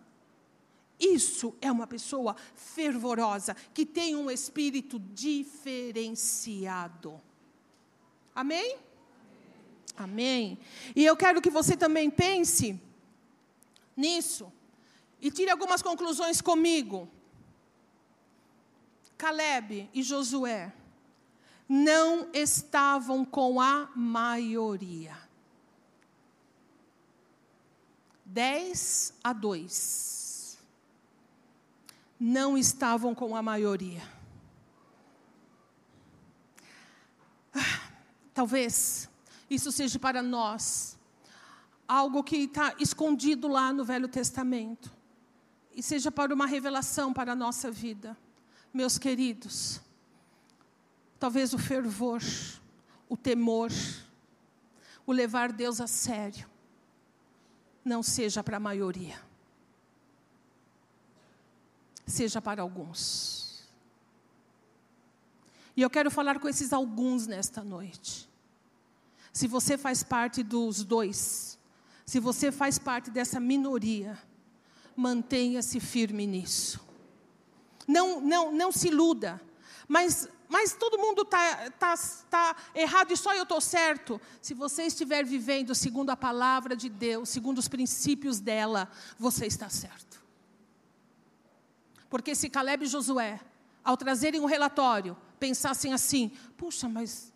Isso 1.01 1.57
é 1.61 1.73
uma 1.73 1.89
pessoa 1.89 2.37
fervorosa, 2.55 3.57
que 3.75 3.85
tem 3.85 4.15
um 4.15 4.31
espírito 4.31 5.01
diferenciado. 5.13 7.21
Amém? 8.33 8.77
Amém. 9.97 10.61
E 10.95 11.05
eu 11.05 11.17
quero 11.17 11.43
que 11.43 11.51
você 11.51 11.77
também 11.77 12.09
pense 12.09 12.81
nisso 13.97 14.53
e 15.21 15.29
tire 15.29 15.51
algumas 15.51 15.83
conclusões 15.83 16.41
comigo. 16.41 17.11
Caleb 19.25 19.89
e 19.95 20.03
Josué 20.03 20.71
não 21.67 22.29
estavam 22.35 23.25
com 23.25 23.59
a 23.59 23.89
maioria. 23.97 25.17
10 28.27 29.15
a 29.25 29.33
2. 29.33 30.59
Não 32.21 32.59
estavam 32.59 33.15
com 33.15 33.35
a 33.35 33.43
maioria. 33.43 34.03
Talvez 38.35 39.09
isso 39.49 39.73
seja 39.73 39.99
para 39.99 40.21
nós 40.23 40.99
algo 41.89 42.23
que 42.23 42.37
está 42.37 42.75
escondido 42.79 43.49
lá 43.49 43.73
no 43.73 43.87
Velho 43.87 44.07
Testamento 44.07 44.93
e 45.75 45.83
seja 45.83 46.13
para 46.13 46.35
uma 46.35 46.45
revelação 46.45 47.11
para 47.11 47.33
a 47.33 47.37
nossa 47.37 47.71
vida 47.71 48.15
meus 48.75 48.99
queridos, 48.99 49.81
talvez 51.21 51.55
o 51.55 51.59
fervor, 51.59 52.21
o 53.09 53.17
temor, 53.17 53.71
o 55.07 55.13
levar 55.13 55.53
Deus 55.53 55.81
a 55.81 55.87
sério, 55.87 56.51
não 57.85 58.03
seja 58.03 58.43
para 58.43 58.57
a 58.57 58.61
maioria, 58.61 59.17
seja 62.05 62.43
para 62.43 62.63
alguns. 62.63 63.65
E 65.77 65.83
eu 65.83 65.89
quero 65.89 66.11
falar 66.11 66.41
com 66.41 66.49
esses 66.49 66.73
alguns 66.73 67.29
nesta 67.29 67.63
noite. 67.63 68.29
Se 69.33 69.47
você 69.47 69.79
faz 69.79 70.03
parte 70.03 70.43
dos 70.43 70.83
dois, 70.83 71.59
se 72.05 72.19
você 72.19 72.51
faz 72.51 72.79
parte 72.79 73.11
dessa 73.11 73.39
minoria, 73.39 74.19
mantenha-se 74.97 75.79
firme 75.79 76.27
nisso. 76.27 76.85
Não, 77.87 78.21
não, 78.21 78.53
não 78.53 78.73
se 78.73 78.89
iluda. 78.89 79.41
Mas, 79.87 80.29
mas 80.49 80.73
todo 80.75 80.99
mundo 80.99 81.23
está 81.23 81.71
tá, 81.79 81.97
tá 82.31 82.57
errado 82.75 83.13
e 83.13 83.17
só 83.17 83.35
eu 83.35 83.43
estou 83.43 83.61
certo. 83.61 84.21
Se 84.41 84.55
você 84.55 84.85
estiver 84.85 85.25
vivendo 85.25 85.75
segundo 85.75 86.11
a 86.11 86.17
palavra 86.17 86.77
de 86.77 86.89
Deus, 86.89 87.29
segundo 87.29 87.59
os 87.59 87.69
princípios 87.69 88.41
dela, 88.41 88.91
você 89.19 89.47
está 89.47 89.69
certo. 89.69 90.23
Porque 92.09 92.35
se 92.35 92.49
Caleb 92.49 92.85
e 92.85 92.89
Josué, 92.89 93.41
ao 93.83 93.97
trazerem 93.97 94.41
o 94.41 94.45
um 94.45 94.47
relatório, 94.47 95.17
pensassem 95.39 95.93
assim: 95.93 96.31
puxa, 96.57 96.89
mas 96.89 97.33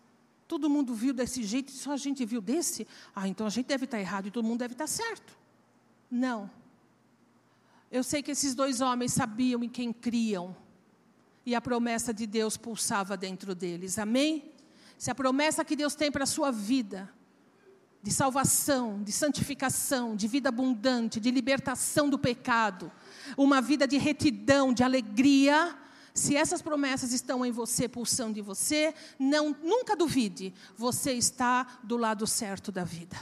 todo 0.47 0.69
mundo 0.69 0.95
viu 0.95 1.13
desse 1.13 1.43
jeito 1.43 1.69
e 1.69 1.75
só 1.75 1.91
a 1.91 1.97
gente 1.97 2.25
viu 2.25 2.41
desse? 2.41 2.87
Ah, 3.15 3.27
então 3.27 3.45
a 3.45 3.49
gente 3.49 3.67
deve 3.67 3.85
estar 3.85 3.99
errado 3.99 4.27
e 4.27 4.31
todo 4.31 4.45
mundo 4.45 4.59
deve 4.59 4.73
estar 4.73 4.87
certo. 4.87 5.37
Não. 6.09 6.49
Eu 7.91 8.03
sei 8.03 8.21
que 8.21 8.31
esses 8.31 8.53
dois 8.53 8.81
homens 8.81 9.13
sabiam 9.13 9.63
em 9.63 9.69
quem 9.69 9.91
criam. 9.91 10.55
E 11.45 11.55
a 11.55 11.61
promessa 11.61 12.13
de 12.13 12.27
Deus 12.27 12.57
pulsava 12.57 13.17
dentro 13.17 13.55
deles. 13.55 13.97
Amém? 13.97 14.51
Se 14.97 15.09
a 15.09 15.15
promessa 15.15 15.65
que 15.65 15.75
Deus 15.75 15.95
tem 15.95 16.11
para 16.11 16.23
a 16.23 16.27
sua 16.27 16.51
vida, 16.51 17.09
de 18.01 18.11
salvação, 18.11 19.01
de 19.03 19.11
santificação, 19.11 20.15
de 20.15 20.27
vida 20.27 20.49
abundante, 20.49 21.19
de 21.19 21.31
libertação 21.31 22.09
do 22.09 22.17
pecado, 22.17 22.91
uma 23.37 23.61
vida 23.61 23.87
de 23.87 23.97
retidão, 23.97 24.73
de 24.73 24.83
alegria, 24.83 25.75
se 26.13 26.35
essas 26.35 26.61
promessas 26.61 27.11
estão 27.11 27.45
em 27.45 27.51
você, 27.51 27.87
pulsando 27.87 28.39
em 28.39 28.41
você, 28.41 28.93
não, 29.17 29.55
nunca 29.63 29.95
duvide, 29.95 30.53
você 30.77 31.13
está 31.13 31.79
do 31.83 31.97
lado 31.97 32.25
certo 32.27 32.71
da 32.71 32.83
vida. 32.83 33.17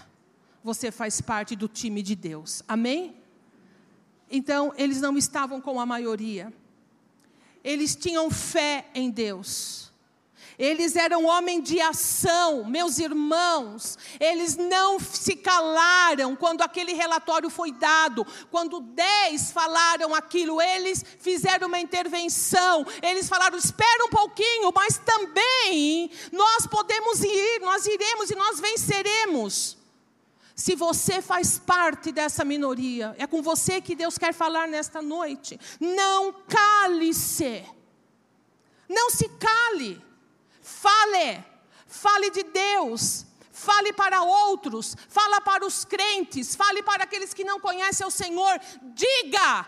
Você 0.63 0.91
faz 0.91 1.21
parte 1.21 1.55
do 1.55 1.67
time 1.67 2.01
de 2.03 2.15
Deus. 2.15 2.61
Amém? 2.67 3.15
Então, 4.29 4.73
eles 4.77 5.01
não 5.01 5.17
estavam 5.17 5.61
com 5.61 5.79
a 5.79 5.85
maioria. 5.85 6.53
Eles 7.63 7.95
tinham 7.95 8.29
fé 8.29 8.85
em 8.93 9.09
Deus. 9.09 9.87
Eles 10.57 10.95
eram 10.95 11.25
homens 11.25 11.63
de 11.63 11.79
ação, 11.79 12.63
meus 12.65 12.97
irmãos. 12.97 13.95
Eles 14.19 14.55
não 14.55 14.99
se 14.99 15.35
calaram 15.35 16.35
quando 16.35 16.63
aquele 16.63 16.93
relatório 16.93 17.47
foi 17.47 17.71
dado. 17.71 18.25
Quando 18.49 18.79
dez 18.79 19.51
falaram 19.51 20.15
aquilo, 20.15 20.59
eles 20.59 21.05
fizeram 21.19 21.67
uma 21.67 21.79
intervenção. 21.79 22.83
Eles 23.03 23.29
falaram: 23.29 23.55
espera 23.55 24.05
um 24.05 24.09
pouquinho, 24.09 24.71
mas 24.73 24.97
também 24.97 26.09
nós 26.31 26.65
podemos 26.65 27.23
ir, 27.23 27.59
nós 27.61 27.85
iremos 27.85 28.31
e 28.31 28.35
nós 28.35 28.59
venceremos. 28.59 29.76
Se 30.57 30.75
você 30.75 31.21
faz 31.21 31.59
parte 31.59 32.11
dessa 32.11 32.43
minoria, 32.43 33.15
é 33.19 33.27
com 33.27 33.43
você 33.43 33.79
que 33.79 33.95
Deus 33.95 34.17
quer 34.17 34.33
falar 34.33 34.67
nesta 34.67 35.03
noite. 35.03 35.59
Não 35.79 36.33
cale-se. 36.33 37.63
Não 38.89 39.11
se 39.11 39.29
cale. 39.29 40.03
Fale. 40.59 41.45
Fale 41.85 42.31
de 42.31 42.41
Deus. 42.41 43.23
Fale 43.51 43.93
para 43.93 44.23
outros. 44.23 44.97
Fala 45.07 45.39
para 45.41 45.63
os 45.63 45.85
crentes. 45.85 46.55
Fale 46.55 46.81
para 46.81 47.03
aqueles 47.03 47.35
que 47.35 47.43
não 47.43 47.59
conhecem 47.59 48.07
o 48.07 48.11
Senhor. 48.11 48.59
Diga 48.95 49.67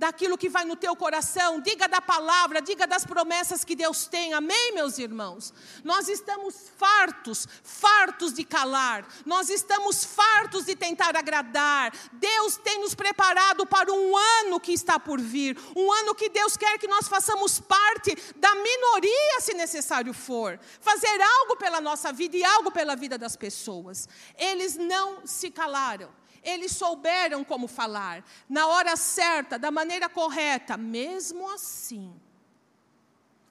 daquilo 0.00 0.38
que 0.38 0.48
vai 0.48 0.64
no 0.64 0.74
teu 0.74 0.96
coração, 0.96 1.60
diga 1.60 1.86
da 1.86 2.00
palavra, 2.00 2.62
diga 2.62 2.86
das 2.86 3.04
promessas 3.04 3.62
que 3.62 3.76
Deus 3.76 4.06
tem, 4.06 4.32
amém, 4.32 4.72
meus 4.72 4.98
irmãos? 4.98 5.52
Nós 5.84 6.08
estamos 6.08 6.70
fartos, 6.78 7.46
fartos 7.62 8.32
de 8.32 8.42
calar, 8.42 9.06
nós 9.26 9.50
estamos 9.50 10.02
fartos 10.02 10.64
de 10.64 10.74
tentar 10.74 11.14
agradar. 11.14 11.92
Deus 12.14 12.56
tem 12.56 12.80
nos 12.80 12.94
preparado 12.94 13.66
para 13.66 13.92
um 13.92 14.16
ano 14.16 14.58
que 14.58 14.72
está 14.72 14.98
por 14.98 15.20
vir, 15.20 15.58
um 15.76 15.92
ano 15.92 16.14
que 16.14 16.30
Deus 16.30 16.56
quer 16.56 16.78
que 16.78 16.88
nós 16.88 17.06
façamos 17.06 17.60
parte 17.60 18.16
da 18.36 18.54
minoria, 18.54 19.40
se 19.42 19.52
necessário 19.52 20.14
for, 20.14 20.58
fazer 20.80 21.20
algo 21.20 21.56
pela 21.56 21.78
nossa 21.78 22.10
vida 22.10 22.38
e 22.38 22.42
algo 22.42 22.70
pela 22.70 22.96
vida 22.96 23.18
das 23.18 23.36
pessoas. 23.36 24.08
Eles 24.38 24.78
não 24.78 25.26
se 25.26 25.50
calaram. 25.50 26.19
Eles 26.42 26.72
souberam 26.72 27.44
como 27.44 27.68
falar, 27.68 28.24
na 28.48 28.66
hora 28.66 28.96
certa, 28.96 29.58
da 29.58 29.70
maneira 29.70 30.08
correta. 30.08 30.76
Mesmo 30.76 31.50
assim, 31.52 32.14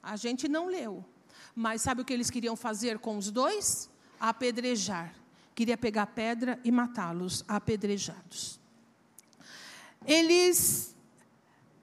a 0.01 0.15
gente 0.15 0.47
não 0.47 0.67
leu. 0.67 1.05
Mas 1.55 1.81
sabe 1.81 2.01
o 2.01 2.05
que 2.05 2.13
eles 2.13 2.29
queriam 2.29 2.55
fazer 2.55 2.99
com 2.99 3.17
os 3.17 3.29
dois? 3.31 3.89
Apedrejar. 4.19 5.13
Queria 5.53 5.77
pegar 5.77 6.07
pedra 6.07 6.59
e 6.63 6.71
matá-los 6.71 7.43
apedrejados. 7.47 8.59
Eles, 10.05 10.95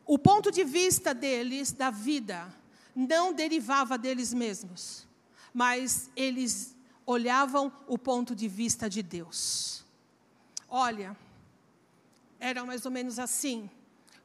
o 0.05 0.19
ponto 0.19 0.51
de 0.51 0.65
vista 0.65 1.15
deles 1.15 1.73
da 1.73 1.91
vida 1.91 2.53
não 2.95 3.33
derivava 3.33 3.99
deles 3.99 4.33
mesmos, 4.33 5.07
mas 5.53 6.11
eles 6.17 6.75
olhavam 7.05 7.71
o 7.87 7.99
ponto 7.99 8.35
de 8.35 8.49
vista 8.49 8.89
de 8.89 9.03
Deus. 9.03 9.86
Olha, 10.79 11.17
era 12.39 12.63
mais 12.63 12.85
ou 12.85 12.91
menos 12.91 13.19
assim. 13.19 13.71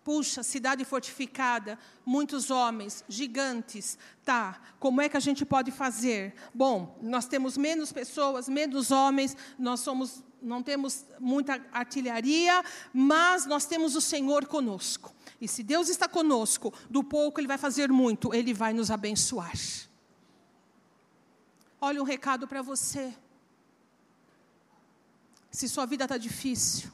Puxa, 0.03 0.43
cidade 0.43 0.83
fortificada, 0.83 1.79
muitos 2.05 2.51
homens, 2.51 3.05
gigantes. 3.07 3.97
Tá, 4.25 4.59
como 4.77 4.99
é 4.99 5.07
que 5.07 5.15
a 5.15 5.21
gente 5.21 5.45
pode 5.45 5.71
fazer? 5.71 6.35
Bom, 6.53 6.99
nós 7.01 7.25
temos 7.25 7.55
menos 7.55 7.93
pessoas, 7.93 8.49
menos 8.49 8.91
homens, 8.91 9.37
nós 9.57 9.79
somos, 9.79 10.25
não 10.41 10.61
temos 10.61 11.05
muita 11.21 11.53
artilharia, 11.71 12.61
mas 12.93 13.45
nós 13.45 13.65
temos 13.65 13.95
o 13.95 14.01
Senhor 14.01 14.45
conosco. 14.45 15.15
E 15.39 15.47
se 15.47 15.63
Deus 15.63 15.87
está 15.87 16.05
conosco, 16.09 16.73
do 16.89 17.01
pouco 17.01 17.39
Ele 17.39 17.47
vai 17.47 17.57
fazer 17.57 17.89
muito, 17.89 18.33
Ele 18.33 18.53
vai 18.53 18.73
nos 18.73 18.91
abençoar. 18.91 19.53
Olha 21.79 22.01
um 22.01 22.05
recado 22.05 22.45
para 22.45 22.61
você. 22.61 23.13
Se 25.51 25.67
sua 25.67 25.85
vida 25.85 26.05
está 26.05 26.17
difícil, 26.17 26.89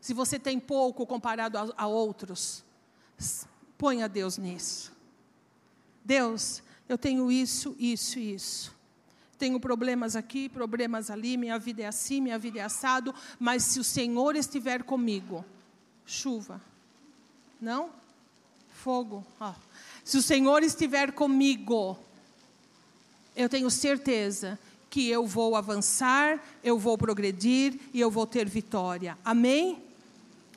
se 0.00 0.14
você 0.14 0.38
tem 0.38 0.60
pouco 0.60 1.04
comparado 1.04 1.58
a, 1.58 1.68
a 1.76 1.86
outros, 1.86 2.64
ponha 3.76 4.08
Deus 4.08 4.38
nisso. 4.38 4.92
Deus, 6.04 6.62
eu 6.88 6.96
tenho 6.96 7.30
isso, 7.30 7.74
isso 7.78 8.18
e 8.18 8.34
isso. 8.34 8.78
Tenho 9.36 9.60
problemas 9.60 10.16
aqui, 10.16 10.48
problemas 10.48 11.10
ali, 11.10 11.36
minha 11.36 11.58
vida 11.58 11.82
é 11.82 11.86
assim, 11.86 12.20
minha 12.20 12.38
vida 12.38 12.58
é 12.58 12.62
assado, 12.62 13.14
mas 13.38 13.62
se 13.62 13.78
o 13.78 13.84
Senhor 13.84 14.34
estiver 14.34 14.82
comigo, 14.82 15.44
chuva. 16.06 16.60
Não? 17.60 17.90
Fogo. 18.72 19.26
Oh. 19.40 19.52
Se 20.04 20.16
o 20.16 20.22
Senhor 20.22 20.62
estiver 20.62 21.12
comigo, 21.12 21.98
eu 23.36 23.48
tenho 23.48 23.70
certeza 23.70 24.58
que 24.90 25.08
eu 25.08 25.26
vou 25.26 25.54
avançar, 25.54 26.42
eu 26.62 26.78
vou 26.78 26.96
progredir 26.96 27.78
e 27.92 28.00
eu 28.00 28.10
vou 28.10 28.26
ter 28.26 28.48
vitória. 28.48 29.18
Amém? 29.24 29.82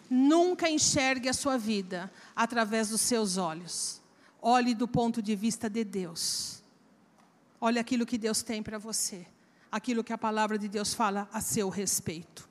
Nunca 0.09 0.69
enxergue 0.69 1.29
a 1.29 1.33
sua 1.33 1.57
vida 1.57 2.11
através 2.35 2.89
dos 2.89 3.01
seus 3.01 3.37
olhos. 3.37 4.01
Olhe 4.41 4.73
do 4.73 4.87
ponto 4.87 5.21
de 5.21 5.35
vista 5.35 5.69
de 5.69 5.83
Deus. 5.83 6.61
Olhe 7.59 7.77
aquilo 7.77 8.05
que 8.05 8.17
Deus 8.17 8.41
tem 8.41 8.63
para 8.63 8.77
você. 8.77 9.25
Aquilo 9.71 10.03
que 10.03 10.11
a 10.11 10.17
palavra 10.17 10.57
de 10.57 10.67
Deus 10.67 10.93
fala 10.93 11.29
a 11.31 11.39
seu 11.39 11.69
respeito. 11.69 12.49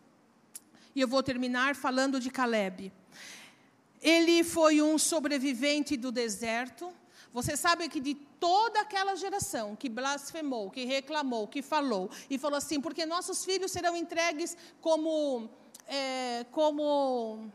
E 0.94 1.00
eu 1.00 1.08
vou 1.08 1.22
terminar 1.22 1.74
falando 1.74 2.20
de 2.20 2.30
Caleb. 2.30 2.92
Ele 4.00 4.42
foi 4.42 4.80
um 4.80 4.96
sobrevivente 4.96 5.96
do 5.96 6.10
deserto. 6.10 6.90
Você 7.32 7.56
sabe 7.56 7.88
que 7.88 8.00
de 8.00 8.14
toda 8.14 8.80
aquela 8.80 9.14
geração 9.14 9.76
que 9.76 9.88
blasfemou, 9.88 10.70
que 10.70 10.84
reclamou, 10.84 11.46
que 11.46 11.62
falou, 11.62 12.10
e 12.28 12.36
falou 12.36 12.56
assim, 12.56 12.80
porque 12.80 13.06
nossos 13.06 13.44
filhos 13.44 13.70
serão 13.70 13.96
entregues 13.96 14.56
como. 14.80 15.48
É, 15.86 16.46
como 16.52 17.50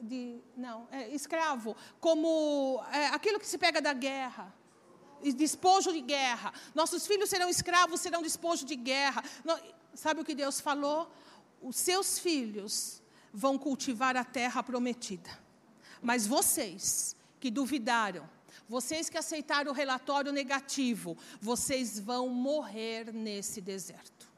de, 0.00 0.38
não, 0.56 0.86
é, 0.90 1.08
escravo, 1.14 1.76
como 2.00 2.82
é, 2.92 3.06
aquilo 3.08 3.38
que 3.38 3.46
se 3.46 3.58
pega 3.58 3.80
da 3.80 3.92
guerra, 3.92 4.54
despojo 5.34 5.92
de 5.92 6.00
guerra. 6.00 6.52
Nossos 6.74 7.06
filhos 7.06 7.28
serão 7.28 7.48
escravos, 7.48 8.00
serão 8.00 8.22
despojo 8.22 8.64
de 8.64 8.76
guerra. 8.76 9.22
Sabe 9.94 10.20
o 10.20 10.24
que 10.24 10.34
Deus 10.34 10.60
falou? 10.60 11.10
Os 11.60 11.76
seus 11.76 12.18
filhos 12.18 13.02
vão 13.32 13.58
cultivar 13.58 14.16
a 14.16 14.24
terra 14.24 14.62
prometida. 14.62 15.30
Mas 16.00 16.26
vocês 16.26 17.16
que 17.46 17.50
duvidaram, 17.52 18.28
vocês 18.68 19.08
que 19.08 19.16
aceitaram 19.16 19.70
o 19.70 19.74
relatório 19.74 20.32
negativo, 20.32 21.16
vocês 21.40 21.96
vão 21.96 22.28
morrer 22.28 23.12
nesse 23.14 23.60
deserto. 23.60 24.28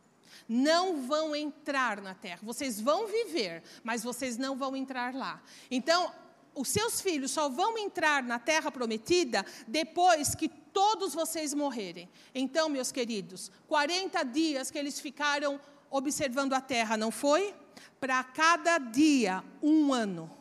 Não 0.47 1.01
vão 1.07 1.35
entrar 1.35 2.03
na 2.03 2.13
terra. 2.13 2.41
Vocês 2.43 2.79
vão 2.79 3.07
viver, 3.07 3.63
mas 3.83 4.05
vocês 4.05 4.37
não 4.37 4.59
vão 4.59 4.77
entrar 4.77 5.15
lá. 5.15 5.43
Então, 5.71 6.13
os 6.55 6.69
seus 6.69 7.01
filhos 7.01 7.31
só 7.31 7.49
vão 7.49 7.79
entrar 7.79 8.23
na 8.23 8.39
terra 8.39 8.71
prometida 8.71 9.43
depois 9.67 10.35
que 10.35 10.51
todos 10.51 11.15
vocês 11.15 11.55
morrerem. 11.55 12.11
Então, 12.35 12.69
meus 12.69 12.93
queridos, 12.93 13.51
40 13.69 14.23
dias 14.25 14.71
que 14.71 14.77
eles 14.77 15.01
ficaram 15.01 15.59
observando 15.91 16.53
a 16.53 16.61
terra, 16.61 16.95
não 16.99 17.11
foi? 17.11 17.55
Para 17.99 18.23
cada 18.23 18.77
dia, 18.77 19.43
um 19.63 19.95
ano. 19.95 20.38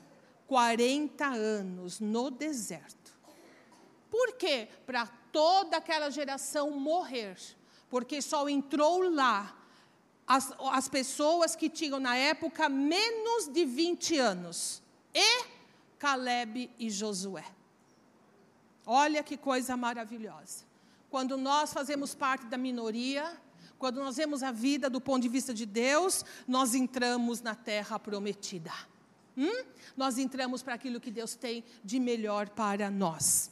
40 0.47 1.25
anos 1.25 1.99
no 1.99 2.31
deserto. 2.31 3.11
Por 4.09 4.33
quê? 4.33 4.69
Para 4.85 5.05
toda 5.31 5.77
aquela 5.77 6.09
geração 6.09 6.71
morrer. 6.71 7.37
Porque 7.89 8.21
só 8.21 8.47
entrou 8.49 9.09
lá 9.09 9.55
as, 10.25 10.53
as 10.71 10.87
pessoas 10.87 11.55
que 11.55 11.69
tinham 11.69 11.99
na 11.99 12.15
época 12.15 12.67
menos 12.69 13.47
de 13.47 13.65
20 13.65 14.17
anos. 14.17 14.81
E 15.13 15.45
Caleb 15.99 16.71
e 16.79 16.89
Josué. 16.89 17.45
Olha 18.85 19.21
que 19.21 19.35
coisa 19.35 19.75
maravilhosa. 19.75 20.65
Quando 21.09 21.37
nós 21.37 21.73
fazemos 21.73 22.15
parte 22.15 22.45
da 22.45 22.57
minoria, 22.57 23.37
quando 23.77 23.99
nós 23.99 24.17
vemos 24.17 24.43
a 24.43 24.51
vida 24.51 24.89
do 24.89 24.99
ponto 24.99 25.21
de 25.21 25.29
vista 25.29 25.53
de 25.53 25.65
Deus, 25.65 26.23
nós 26.47 26.73
entramos 26.73 27.41
na 27.41 27.55
terra 27.55 27.99
prometida. 27.99 28.71
Hum? 29.37 29.63
Nós 29.95 30.17
entramos 30.17 30.63
para 30.63 30.73
aquilo 30.73 30.99
que 30.99 31.11
Deus 31.11 31.35
tem 31.35 31.63
de 31.83 31.99
melhor 31.99 32.49
para 32.49 32.89
nós. 32.89 33.51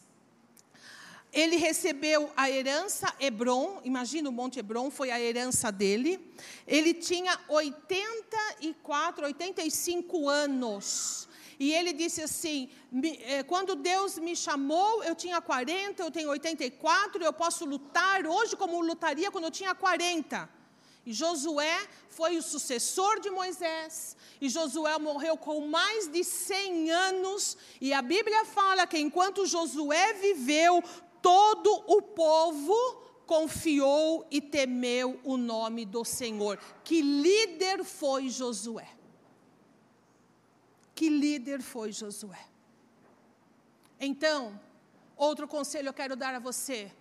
Ele 1.32 1.58
recebeu 1.58 2.32
a 2.36 2.50
herança 2.50 3.14
Hebron, 3.20 3.82
imagina 3.84 4.30
o 4.30 4.32
Monte 4.32 4.60
Hebron, 4.60 4.90
foi 4.90 5.12
a 5.12 5.20
herança 5.20 5.70
dele. 5.70 6.34
Ele 6.66 6.94
tinha 6.94 7.38
84, 7.50 9.26
85 9.26 10.30
anos. 10.30 11.28
E 11.60 11.74
ele 11.74 11.92
disse 11.94 12.22
assim: 12.22 12.70
eh, 13.04 13.44
quando 13.44 13.76
Deus 13.76 14.18
me 14.18 14.34
chamou, 14.34 15.04
eu 15.04 15.14
tinha 15.14 15.42
40, 15.42 16.02
eu 16.02 16.10
tenho 16.10 16.30
84, 16.30 17.24
eu 17.24 17.34
posso 17.34 17.66
lutar 17.66 18.26
hoje 18.26 18.56
como 18.56 18.82
lutaria 18.82 19.30
quando 19.30 19.46
eu 19.46 19.52
tinha 19.52 19.76
40. 19.76 20.50
E 21.06 21.14
Josué 21.14 21.88
foi 22.10 22.38
o 22.38 22.42
sucessor 22.42 23.20
de 23.20 23.30
Moisés. 23.30 24.18
E 24.42 24.50
Josué 24.50 24.98
morreu 24.98 25.38
com 25.38 25.68
mais 25.68 26.08
de 26.08 26.24
100 26.24 26.92
anos. 26.92 27.58
E 27.80 27.94
a 27.94 28.02
Bíblia 28.02 28.44
fala 28.46 28.88
que 28.88 28.98
enquanto 28.98 29.46
Josué 29.46 30.14
viveu, 30.14 30.84
todo 31.22 31.84
o 31.88 32.02
povo 32.02 32.74
confiou 33.28 34.26
e 34.32 34.42
temeu 34.42 35.20
o 35.24 35.38
nome 35.38 35.86
do 35.86 36.04
Senhor. 36.04 36.60
Que 36.84 37.02
líder 37.02 37.84
foi 37.84 38.30
Josué? 38.30 38.90
Que 40.96 41.10
líder 41.10 41.62
foi 41.62 41.92
Josué? 41.92 42.46
Então, 44.00 44.60
outro 45.16 45.48
conselho 45.48 45.90
eu 45.90 45.94
quero 45.94 46.16
dar 46.16 46.34
a 46.34 46.40
você: 46.40 46.92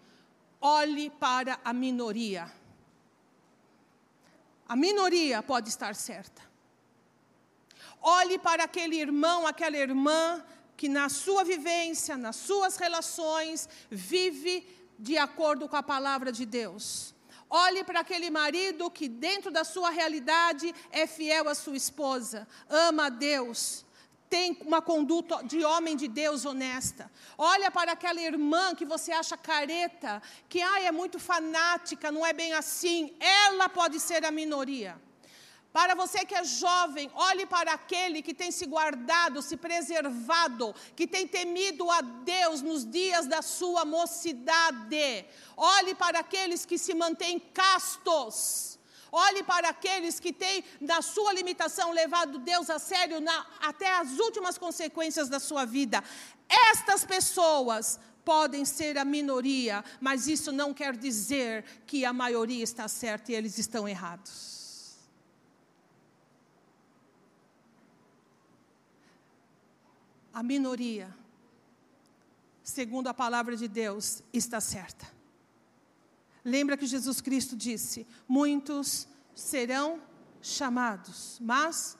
olhe 0.61 1.11
para 1.11 1.59
a 1.65 1.73
minoria. 1.73 2.53
A 4.69 4.75
minoria 4.75 5.43
pode 5.43 5.69
estar 5.69 5.95
certa. 5.95 6.43
Olhe 8.01 8.39
para 8.39 8.65
aquele 8.65 8.97
irmão, 8.97 9.47
aquela 9.47 9.77
irmã 9.77 10.45
que 10.77 10.89
na 10.89 11.09
sua 11.09 11.45
vivência, 11.45 12.17
nas 12.17 12.37
suas 12.37 12.77
relações, 12.77 13.69
vive 13.91 14.67
de 14.99 15.17
acordo 15.17 15.69
com 15.69 15.77
a 15.77 15.83
palavra 15.83 16.33
de 16.33 16.45
Deus. 16.45 17.15
Olhe 17.49 17.85
para 17.85 18.01
aquele 18.01 18.31
marido 18.31 18.91
que, 18.91 19.09
dentro 19.09 19.51
da 19.51 19.65
sua 19.65 19.91
realidade, 19.91 20.75
é 20.91 21.07
fiel 21.07 21.49
à 21.49 21.55
sua 21.55 21.77
esposa, 21.77 22.49
ama 22.69 23.07
a 23.07 23.09
Deus, 23.09 23.85
tem 24.29 24.57
uma 24.63 24.83
conduta 24.83 25.43
de 25.45 25.65
homem 25.65 25.97
de 25.97 26.09
Deus 26.09 26.45
honesta. 26.45 27.11
Olha 27.39 27.71
para 27.71 27.93
aquela 27.93 28.21
irmã 28.21 28.75
que 28.75 28.85
você 28.85 29.13
acha 29.13 29.37
careta, 29.37 30.23
que 30.49 30.61
ah, 30.61 30.81
é 30.81 30.91
muito 30.91 31.19
fanática, 31.19 32.11
não 32.11 32.25
é 32.25 32.33
bem 32.33 32.53
assim. 32.53 33.15
Ela 33.21 33.69
pode 33.69 34.01
ser 34.01 34.25
a 34.25 34.31
minoria. 34.31 35.01
Para 35.73 35.97
você 35.97 36.25
que 36.25 36.37
é 36.37 36.45
jovem, 36.45 37.11
olhe 37.15 37.47
para 37.47 37.73
aquele 37.73 38.23
que 38.23 38.33
tem 38.33 38.53
se 38.53 38.65
guardado, 38.65 39.43
se 39.43 39.57
preservado, 39.57 40.73
que 40.95 41.05
tem 41.05 41.27
temido 41.27 41.91
a 41.91 42.01
Deus 42.01 42.63
nos 42.63 42.89
dias 42.89 43.27
da 43.27 43.43
sua 43.43 43.85
mocidade. 43.85 45.27
Olhe 45.57 45.93
para 45.97 46.21
aqueles 46.21 46.65
que 46.65 46.79
se 46.79 46.95
mantêm 46.95 47.41
castos. 47.41 48.79
Olhe 49.17 49.43
para 49.43 49.69
aqueles 49.69 50.19
que 50.19 50.33
têm, 50.33 50.65
na 50.81 51.01
sua 51.03 51.33
limitação, 51.33 51.93
levado 51.93 52.39
Deus 52.39 52.69
a 52.69 52.79
sério 52.79 53.21
na, 53.21 53.47
até 53.61 53.99
as 53.99 54.19
últimas 54.19 54.59
consequências 54.59 55.29
da 55.29 55.39
sua 55.39 55.65
vida. 55.65 56.03
Estas 56.71 57.05
pessoas 57.05 58.01
podem 58.25 58.65
ser 58.65 58.97
a 58.99 59.05
minoria, 59.05 59.85
mas 60.01 60.27
isso 60.27 60.51
não 60.51 60.73
quer 60.73 60.97
dizer 60.97 61.65
que 61.87 62.05
a 62.05 62.13
maioria 62.13 62.65
está 62.65 62.89
certa 62.89 63.31
e 63.31 63.35
eles 63.35 63.59
estão 63.59 63.87
errados. 63.87 64.55
a 70.35 70.43
minoria, 70.43 71.17
segundo 72.65 73.07
a 73.07 73.15
palavra 73.15 73.57
de 73.57 73.69
Deus, 73.69 74.21
está 74.33 74.61
certa. 74.61 75.07
Lembra 76.45 76.77
que 76.77 76.87
Jesus 76.87 77.21
Cristo 77.21 77.57
disse: 77.57 78.07
Muitos 78.29 79.09
serão 79.35 80.01
chamados, 80.43 81.39
mas 81.41 81.97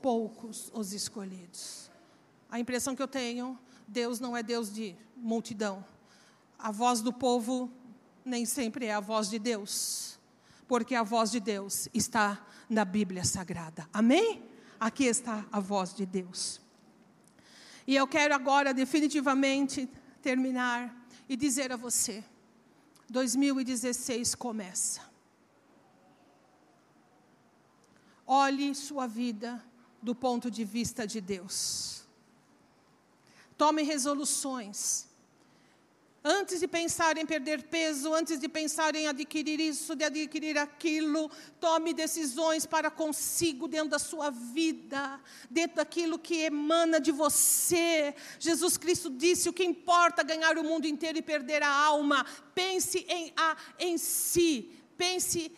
poucos 0.00 0.70
os 0.72 0.92
escolhidos. 0.92 1.90
A 2.48 2.60
impressão 2.60 2.94
que 2.94 3.02
eu 3.02 3.08
tenho, 3.08 3.58
Deus 3.86 4.20
não 4.20 4.36
é 4.36 4.42
Deus 4.42 4.72
de 4.72 4.94
multidão. 5.16 5.84
A 6.58 6.70
voz 6.70 7.00
do 7.00 7.12
povo 7.12 7.70
nem 8.24 8.44
sempre 8.44 8.86
é 8.86 8.94
a 8.94 9.00
voz 9.00 9.28
de 9.28 9.38
Deus, 9.38 10.18
porque 10.66 10.94
a 10.94 11.02
voz 11.02 11.30
de 11.30 11.40
Deus 11.40 11.88
está 11.92 12.46
na 12.68 12.84
Bíblia 12.84 13.24
Sagrada. 13.24 13.88
Amém? 13.92 14.42
Aqui 14.78 15.04
está 15.04 15.44
a 15.50 15.58
voz 15.58 15.92
de 15.92 16.06
Deus. 16.06 16.60
E 17.86 17.96
eu 17.96 18.06
quero 18.06 18.34
agora 18.34 18.72
definitivamente 18.72 19.88
terminar 20.22 20.94
e 21.28 21.36
dizer 21.36 21.72
a 21.72 21.76
você: 21.76 22.22
2016 23.08 24.34
começa. 24.34 25.00
Olhe 28.26 28.74
sua 28.74 29.06
vida 29.06 29.64
do 30.02 30.14
ponto 30.14 30.50
de 30.50 30.64
vista 30.64 31.06
de 31.06 31.20
Deus. 31.20 32.06
Tome 33.56 33.82
resoluções 33.82 35.07
Antes 36.24 36.58
de 36.58 36.66
pensar 36.66 37.16
em 37.16 37.24
perder 37.24 37.62
peso, 37.64 38.12
antes 38.12 38.40
de 38.40 38.48
pensar 38.48 38.94
em 38.96 39.06
adquirir 39.06 39.60
isso, 39.60 39.94
de 39.94 40.04
adquirir 40.04 40.58
aquilo, 40.58 41.30
tome 41.60 41.94
decisões 41.94 42.66
para 42.66 42.90
consigo 42.90 43.68
dentro 43.68 43.90
da 43.90 44.00
sua 44.00 44.28
vida, 44.30 45.20
dentro 45.48 45.76
daquilo 45.76 46.18
que 46.18 46.42
emana 46.42 47.00
de 47.00 47.12
você. 47.12 48.12
Jesus 48.40 48.76
Cristo 48.76 49.10
disse: 49.10 49.48
o 49.48 49.52
que 49.52 49.62
importa 49.62 50.24
ganhar 50.24 50.58
o 50.58 50.64
mundo 50.64 50.86
inteiro 50.86 51.18
e 51.18 51.22
perder 51.22 51.62
a 51.62 51.72
alma. 51.72 52.26
Pense 52.52 53.06
em, 53.08 53.32
a, 53.36 53.56
em 53.78 53.96
si, 53.96 54.72
pense 54.96 55.52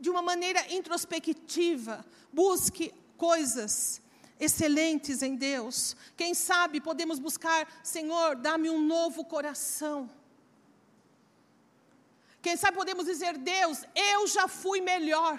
de 0.00 0.08
uma 0.08 0.22
maneira 0.22 0.72
introspectiva, 0.72 2.02
busque 2.32 2.90
coisas 3.18 3.99
excelentes 4.40 5.22
em 5.22 5.36
Deus. 5.36 5.96
Quem 6.16 6.32
sabe 6.34 6.80
podemos 6.80 7.18
buscar, 7.18 7.68
Senhor, 7.84 8.34
dá-me 8.36 8.70
um 8.70 8.80
novo 8.80 9.24
coração. 9.24 10.10
Quem 12.42 12.56
sabe 12.56 12.76
podemos 12.76 13.04
dizer, 13.04 13.36
Deus, 13.36 13.84
eu 13.94 14.26
já 14.26 14.48
fui 14.48 14.80
melhor. 14.80 15.38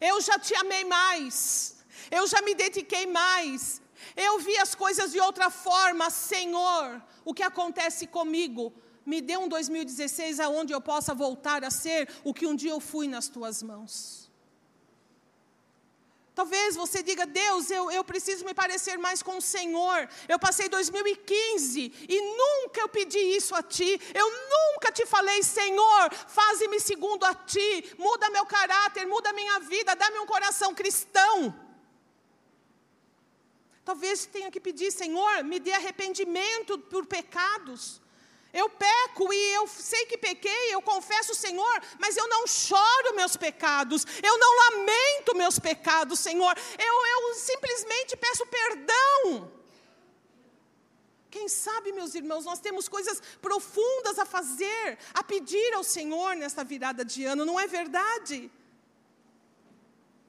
Eu 0.00 0.20
já 0.20 0.38
te 0.38 0.54
amei 0.54 0.84
mais. 0.84 1.76
Eu 2.10 2.26
já 2.26 2.40
me 2.40 2.54
dediquei 2.54 3.06
mais. 3.06 3.82
Eu 4.16 4.38
vi 4.38 4.56
as 4.58 4.74
coisas 4.74 5.12
de 5.12 5.20
outra 5.20 5.50
forma, 5.50 6.08
Senhor. 6.10 7.02
O 7.24 7.34
que 7.34 7.42
acontece 7.42 8.06
comigo? 8.06 8.72
Me 9.04 9.20
dê 9.20 9.36
um 9.36 9.48
2016 9.48 10.40
aonde 10.40 10.72
eu 10.72 10.80
possa 10.80 11.14
voltar 11.14 11.62
a 11.64 11.70
ser 11.70 12.08
o 12.24 12.32
que 12.32 12.46
um 12.46 12.56
dia 12.56 12.70
eu 12.70 12.80
fui 12.80 13.06
nas 13.06 13.28
tuas 13.28 13.62
mãos. 13.62 14.25
Talvez 16.36 16.76
você 16.76 17.02
diga, 17.02 17.24
Deus, 17.24 17.70
eu, 17.70 17.90
eu 17.90 18.04
preciso 18.04 18.44
me 18.44 18.52
parecer 18.52 18.98
mais 18.98 19.22
com 19.22 19.38
o 19.38 19.40
Senhor. 19.40 20.06
Eu 20.28 20.38
passei 20.38 20.68
2015 20.68 21.94
e 22.06 22.20
nunca 22.20 22.82
eu 22.82 22.90
pedi 22.90 23.18
isso 23.18 23.54
a 23.54 23.62
Ti. 23.62 23.98
Eu 24.14 24.28
nunca 24.54 24.92
te 24.92 25.06
falei, 25.06 25.42
Senhor, 25.42 26.12
faze-me 26.28 26.78
segundo 26.78 27.24
a 27.24 27.34
Ti. 27.34 27.94
Muda 27.96 28.28
meu 28.28 28.44
caráter, 28.44 29.06
muda 29.06 29.32
minha 29.32 29.60
vida, 29.60 29.96
dá-me 29.96 30.18
um 30.18 30.26
coração 30.26 30.74
cristão. 30.74 31.58
Talvez 33.82 34.26
tenha 34.26 34.50
que 34.50 34.60
pedir, 34.60 34.90
Senhor, 34.92 35.42
me 35.42 35.58
dê 35.58 35.72
arrependimento 35.72 36.78
por 36.78 37.06
pecados. 37.06 38.02
Eu 38.52 38.70
peco 38.70 39.32
e 39.32 39.54
eu 39.54 39.66
sei 39.66 40.06
que 40.06 40.16
pequei, 40.16 40.74
eu 40.74 40.80
confesso, 40.80 41.34
Senhor, 41.34 41.82
mas 41.98 42.16
eu 42.16 42.28
não 42.28 42.46
choro 42.46 43.14
meus 43.14 43.36
pecados, 43.36 44.06
eu 44.22 44.38
não 44.38 44.52
lamento 44.64 45.36
meus 45.36 45.58
pecados, 45.58 46.20
Senhor, 46.20 46.56
eu, 46.78 47.06
eu 47.06 47.34
simplesmente 47.34 48.16
peço 48.16 48.46
perdão. 48.46 49.52
Quem 51.30 51.48
sabe, 51.48 51.92
meus 51.92 52.14
irmãos, 52.14 52.46
nós 52.46 52.60
temos 52.60 52.88
coisas 52.88 53.20
profundas 53.42 54.18
a 54.18 54.24
fazer, 54.24 54.98
a 55.12 55.22
pedir 55.22 55.74
ao 55.74 55.84
Senhor 55.84 56.34
nesta 56.34 56.64
virada 56.64 57.04
de 57.04 57.24
ano, 57.24 57.44
não 57.44 57.60
é 57.60 57.66
verdade? 57.66 58.50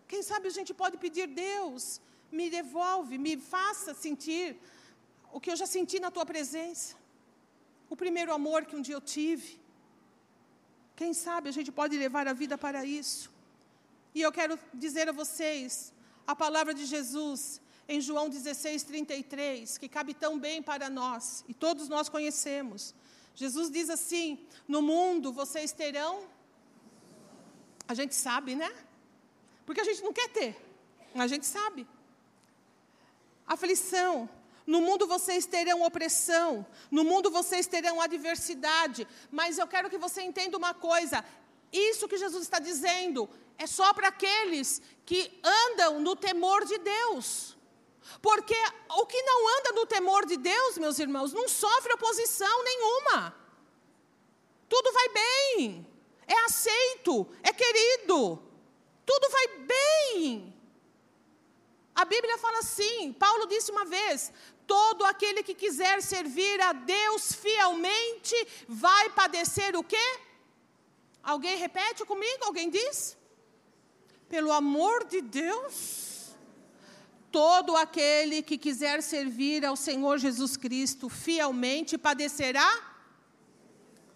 Quem 0.05 0.21
sabe 0.21 0.47
a 0.49 0.55
gente 0.57 0.73
pode 0.73 0.97
pedir, 0.97 1.27
Deus, 1.27 2.01
Me 2.29 2.49
devolve, 2.49 3.17
me 3.17 3.37
faça 3.37 3.93
sentir 3.93 4.59
o 5.31 5.39
que 5.39 5.49
eu 5.51 5.55
já 5.55 5.65
senti 5.65 5.97
na 5.97 6.11
tua 6.11 6.25
presença. 6.25 6.96
O 7.89 7.95
primeiro 7.95 8.33
amor 8.33 8.65
que 8.65 8.75
um 8.75 8.81
dia 8.81 8.95
eu 8.95 9.01
tive. 9.01 9.59
Quem 10.95 11.13
sabe 11.13 11.47
a 11.49 11.51
gente 11.51 11.71
pode 11.71 11.97
levar 11.97 12.27
a 12.27 12.33
vida 12.33 12.57
para 12.57 12.83
isso. 12.83 13.31
E 14.13 14.21
eu 14.21 14.31
quero 14.31 14.59
dizer 14.73 15.07
a 15.09 15.11
vocês 15.11 15.93
a 16.25 16.35
palavra 16.35 16.73
de 16.73 16.85
Jesus 16.85 17.61
em 17.87 18.01
João 18.01 18.27
16, 18.29 18.83
33, 18.83 19.77
que 19.77 19.87
cabe 19.87 20.13
tão 20.13 20.37
bem 20.37 20.61
para 20.61 20.89
nós, 20.89 21.45
e 21.47 21.53
todos 21.53 21.87
nós 21.87 22.09
conhecemos. 22.09 22.93
Jesus 23.33 23.71
diz 23.71 23.89
assim: 23.89 24.45
No 24.67 24.81
mundo 24.81 25.31
vocês 25.31 25.71
terão. 25.71 26.27
A 27.87 27.93
gente 27.93 28.13
sabe, 28.13 28.55
né? 28.55 28.69
Porque 29.65 29.79
a 29.79 29.83
gente 29.83 30.03
não 30.03 30.11
quer 30.11 30.27
ter, 30.29 30.57
a 31.15 31.27
gente 31.27 31.45
sabe. 31.45 31.87
Aflição. 33.45 34.29
No 34.67 34.81
mundo 34.81 35.07
vocês 35.07 35.45
terão 35.45 35.81
opressão, 35.81 36.67
no 36.91 37.05
mundo 37.05 37.31
vocês 37.31 37.65
terão 37.67 38.01
adversidade, 38.01 39.07
mas 39.31 39.57
eu 39.57 39.65
quero 39.65 39.89
que 39.89 39.97
você 39.97 40.21
entenda 40.21 40.57
uma 40.57 40.73
coisa: 40.73 41.23
isso 41.71 42.07
que 42.07 42.17
Jesus 42.17 42.43
está 42.43 42.59
dizendo 42.59 43.29
é 43.57 43.65
só 43.65 43.93
para 43.93 44.09
aqueles 44.09 44.81
que 45.05 45.39
andam 45.41 46.01
no 46.01 46.17
temor 46.17 46.65
de 46.65 46.77
Deus. 46.79 47.55
Porque 48.21 48.55
o 48.89 49.05
que 49.05 49.21
não 49.21 49.57
anda 49.57 49.71
no 49.71 49.85
temor 49.85 50.25
de 50.25 50.35
Deus, 50.35 50.77
meus 50.77 50.99
irmãos, 50.99 51.31
não 51.31 51.47
sofre 51.47 51.93
oposição 51.93 52.63
nenhuma. 52.63 53.33
Tudo 54.67 54.91
vai 54.91 55.09
bem, 55.09 55.87
é 56.27 56.39
aceito, 56.43 57.25
é 57.41 57.53
querido, 57.53 58.37
tudo 59.05 59.29
vai 59.29 59.47
bem. 59.59 60.53
A 61.95 62.05
Bíblia 62.05 62.37
fala 62.37 62.59
assim, 62.59 63.11
Paulo 63.13 63.47
disse 63.47 63.71
uma 63.71 63.85
vez: 63.85 64.31
todo 64.67 65.05
aquele 65.05 65.41
que 65.41 65.55
quiser 65.55 66.01
servir 66.01 66.59
a 66.61 66.73
Deus 66.73 67.33
fielmente 67.33 68.35
vai 68.67 69.09
padecer 69.09 69.75
o 69.75 69.83
quê? 69.83 70.19
Alguém 71.23 71.57
repete 71.57 72.05
comigo? 72.05 72.43
Alguém 72.43 72.69
diz? 72.69 73.17
Pelo 74.29 74.51
amor 74.51 75.05
de 75.05 75.21
Deus 75.21 76.07
todo 77.31 77.75
aquele 77.75 78.41
que 78.41 78.57
quiser 78.57 79.01
servir 79.03 79.65
ao 79.65 79.75
Senhor 79.75 80.17
Jesus 80.17 80.57
Cristo 80.57 81.09
fielmente 81.09 81.97
padecerá. 81.97 82.67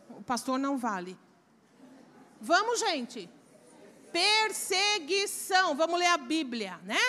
O 0.10 0.24
pastor 0.24 0.58
não 0.58 0.78
vale. 0.78 1.18
Vamos, 2.40 2.80
gente. 2.80 3.30
Perseguição. 4.12 5.76
Vamos 5.76 6.00
ler 6.00 6.08
a 6.08 6.18
Bíblia, 6.18 6.80
né? 6.84 7.00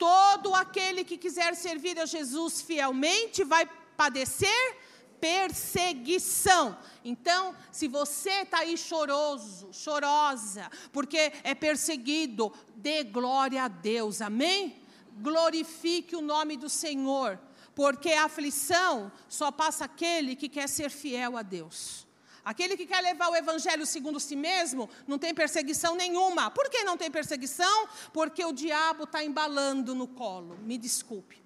Todo 0.00 0.54
aquele 0.54 1.04
que 1.04 1.16
quiser 1.16 1.54
servir 1.54 1.96
a 2.00 2.06
Jesus 2.06 2.60
fielmente 2.60 3.44
vai 3.44 3.64
padecer 3.96 4.76
perseguição. 5.20 6.76
Então, 7.04 7.54
se 7.70 7.86
você 7.86 8.30
está 8.40 8.60
aí 8.60 8.76
choroso, 8.78 9.68
chorosa, 9.72 10.70
porque 10.90 11.30
é 11.44 11.54
perseguido, 11.54 12.50
dê 12.74 13.04
glória 13.04 13.64
a 13.64 13.68
Deus, 13.68 14.22
amém? 14.22 14.80
glorifique 15.20 16.16
o 16.16 16.22
nome 16.22 16.56
do 16.56 16.68
Senhor, 16.68 17.38
porque 17.74 18.10
a 18.10 18.24
aflição 18.24 19.12
só 19.28 19.50
passa 19.50 19.84
aquele 19.84 20.34
que 20.34 20.48
quer 20.48 20.68
ser 20.68 20.90
fiel 20.90 21.36
a 21.36 21.42
Deus. 21.42 22.06
Aquele 22.44 22.76
que 22.76 22.86
quer 22.86 23.00
levar 23.02 23.28
o 23.28 23.36
evangelho 23.36 23.84
segundo 23.84 24.18
si 24.18 24.34
mesmo, 24.34 24.88
não 25.06 25.18
tem 25.18 25.34
perseguição 25.34 25.94
nenhuma. 25.94 26.50
Por 26.50 26.70
que 26.70 26.82
não 26.84 26.96
tem 26.96 27.10
perseguição? 27.10 27.88
Porque 28.12 28.44
o 28.44 28.52
diabo 28.52 29.04
está 29.04 29.22
embalando 29.22 29.94
no 29.94 30.08
colo. 30.08 30.56
Me 30.62 30.78
desculpe. 30.78 31.42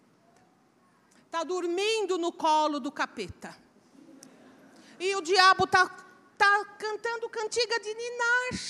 Está 1.27 1.43
dormindo 1.43 2.17
no 2.17 2.31
colo 2.31 2.79
do 2.79 2.93
capeta. 2.93 3.57
E 5.01 5.17
o 5.17 5.21
diabo 5.21 5.65
está 5.65 5.89
tá 6.39 6.65
cantando 6.79 7.29
cantiga 7.29 7.81
de 7.81 7.93
ninar. 7.95 8.61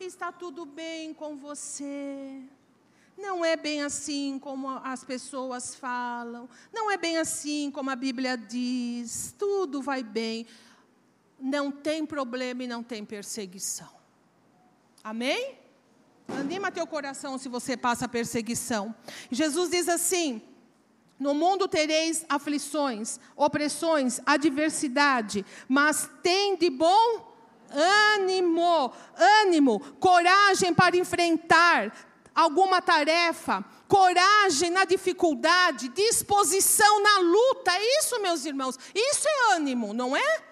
Está 0.00 0.32
tudo 0.32 0.64
bem 0.64 1.14
com 1.14 1.36
você. 1.36 2.42
Não 3.16 3.44
é 3.44 3.56
bem 3.56 3.82
assim 3.82 4.38
como 4.38 4.68
as 4.68 5.02
pessoas 5.02 5.74
falam, 5.74 6.48
não 6.72 6.88
é 6.88 6.96
bem 6.96 7.18
assim 7.18 7.68
como 7.68 7.90
a 7.90 7.96
Bíblia 7.96 8.36
diz, 8.36 9.34
tudo 9.36 9.82
vai 9.82 10.04
bem. 10.04 10.46
Não 11.38 11.70
tem 11.70 12.04
problema 12.04 12.64
e 12.64 12.66
não 12.66 12.82
tem 12.82 13.04
perseguição. 13.04 13.88
Amém? 15.02 15.56
Anima 16.28 16.70
teu 16.70 16.86
coração 16.86 17.38
se 17.38 17.48
você 17.48 17.76
passa 17.76 18.08
perseguição. 18.08 18.94
Jesus 19.30 19.70
diz 19.70 19.88
assim: 19.88 20.42
No 21.18 21.32
mundo 21.32 21.68
tereis 21.68 22.24
aflições, 22.28 23.18
opressões, 23.36 24.20
adversidade, 24.26 25.46
mas 25.68 26.10
tem 26.22 26.56
de 26.56 26.68
bom 26.68 27.28
ânimo, 27.70 28.92
ânimo, 29.42 29.80
coragem 29.98 30.74
para 30.74 30.96
enfrentar 30.96 31.94
alguma 32.34 32.80
tarefa, 32.80 33.64
coragem 33.88 34.70
na 34.70 34.84
dificuldade, 34.84 35.88
disposição 35.88 37.02
na 37.02 37.18
luta. 37.18 37.72
Isso, 37.98 38.20
meus 38.20 38.44
irmãos, 38.44 38.78
isso 38.94 39.26
é 39.26 39.54
ânimo, 39.54 39.92
não 39.92 40.16
é? 40.16 40.47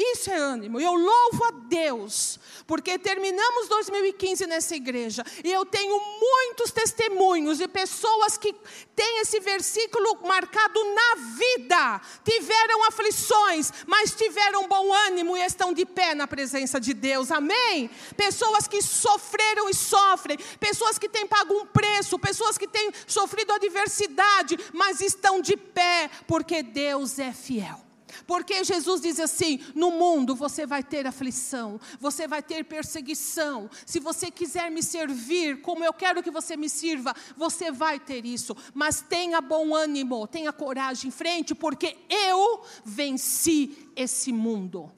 Isso 0.00 0.30
é 0.30 0.36
ânimo. 0.36 0.78
Eu 0.78 0.94
louvo 0.94 1.44
a 1.46 1.50
Deus, 1.50 2.38
porque 2.68 2.96
terminamos 2.96 3.66
2015 3.66 4.46
nessa 4.46 4.76
igreja 4.76 5.24
e 5.42 5.52
eu 5.52 5.66
tenho 5.66 6.00
muitos 6.20 6.70
testemunhos 6.70 7.58
de 7.58 7.66
pessoas 7.66 8.38
que 8.38 8.54
têm 8.94 9.18
esse 9.18 9.40
versículo 9.40 10.20
marcado 10.22 10.80
na 10.94 11.14
vida. 11.34 12.00
Tiveram 12.24 12.84
aflições, 12.84 13.72
mas 13.88 14.14
tiveram 14.14 14.68
bom 14.68 14.92
ânimo 15.08 15.36
e 15.36 15.44
estão 15.44 15.72
de 15.72 15.84
pé 15.84 16.14
na 16.14 16.28
presença 16.28 16.78
de 16.78 16.94
Deus. 16.94 17.32
Amém? 17.32 17.90
Pessoas 18.16 18.68
que 18.68 18.80
sofreram 18.80 19.68
e 19.68 19.74
sofrem, 19.74 20.38
pessoas 20.60 20.96
que 20.96 21.08
têm 21.08 21.26
pago 21.26 21.54
um 21.54 21.66
preço, 21.66 22.20
pessoas 22.20 22.56
que 22.56 22.68
têm 22.68 22.92
sofrido 23.04 23.52
adversidade, 23.52 24.56
mas 24.72 25.00
estão 25.00 25.40
de 25.40 25.56
pé 25.56 26.08
porque 26.28 26.62
Deus 26.62 27.18
é 27.18 27.32
fiel. 27.32 27.87
Porque 28.26 28.64
Jesus 28.64 29.00
diz 29.00 29.20
assim: 29.20 29.60
no 29.74 29.90
mundo 29.90 30.34
você 30.34 30.66
vai 30.66 30.82
ter 30.82 31.06
aflição, 31.06 31.80
você 32.00 32.26
vai 32.26 32.42
ter 32.42 32.64
perseguição. 32.64 33.70
Se 33.86 34.00
você 34.00 34.30
quiser 34.30 34.70
me 34.70 34.82
servir 34.82 35.60
como 35.60 35.84
eu 35.84 35.92
quero 35.92 36.22
que 36.22 36.30
você 36.30 36.56
me 36.56 36.68
sirva, 36.68 37.14
você 37.36 37.70
vai 37.70 37.98
ter 37.98 38.24
isso. 38.24 38.56
Mas 38.74 39.00
tenha 39.00 39.40
bom 39.40 39.74
ânimo, 39.74 40.26
tenha 40.26 40.52
coragem 40.52 41.08
em 41.08 41.12
frente, 41.12 41.54
porque 41.54 41.96
eu 42.08 42.62
venci 42.84 43.88
esse 43.94 44.32
mundo 44.32 44.92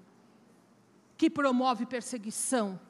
que 1.16 1.28
promove 1.28 1.84
perseguição, 1.84 2.80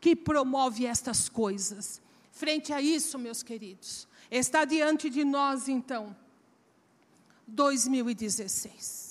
que 0.00 0.14
promove 0.14 0.84
estas 0.84 1.28
coisas. 1.28 2.00
Frente 2.30 2.72
a 2.72 2.80
isso, 2.80 3.18
meus 3.18 3.42
queridos, 3.42 4.06
está 4.30 4.64
diante 4.64 5.08
de 5.08 5.24
nós 5.24 5.68
então 5.68 6.14
2016. 7.46 9.07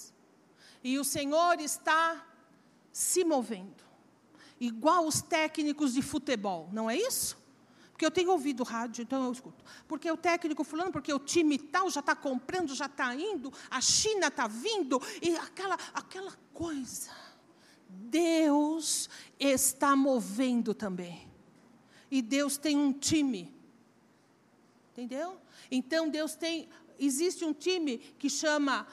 E 0.88 0.97
o 0.97 1.03
Senhor 1.03 1.59
está 1.59 2.25
se 2.93 3.25
movendo. 3.25 3.83
Igual 4.57 5.05
os 5.05 5.21
técnicos 5.21 5.93
de 5.93 6.01
futebol, 6.01 6.69
não 6.71 6.89
é 6.89 6.95
isso? 6.95 7.38
Porque 7.91 8.05
eu 8.05 8.09
tenho 8.09 8.31
ouvido 8.31 8.63
rádio, 8.63 9.01
então 9.01 9.25
eu 9.25 9.31
escuto. 9.33 9.65
Porque 9.85 10.09
o 10.09 10.15
técnico 10.15 10.63
fulano, 10.63 10.89
porque 10.89 11.13
o 11.13 11.19
time 11.19 11.57
tal 11.57 11.89
já 11.89 11.99
está 11.99 12.15
comprando, 12.15 12.73
já 12.73 12.85
está 12.85 13.13
indo, 13.13 13.51
a 13.69 13.81
China 13.81 14.27
está 14.27 14.47
vindo, 14.47 14.97
e 15.21 15.35
aquela, 15.35 15.77
aquela 15.93 16.31
coisa. 16.53 17.11
Deus 17.89 19.09
está 19.38 19.93
movendo 19.93 20.73
também. 20.73 21.29
E 22.09 22.21
Deus 22.21 22.57
tem 22.57 22.77
um 22.77 22.93
time. 22.93 23.53
Entendeu? 24.93 25.38
Então 25.69 26.07
Deus 26.07 26.33
tem. 26.33 26.69
Existe 26.97 27.43
um 27.43 27.53
time 27.53 27.97
que 27.97 28.29
chama 28.29 28.88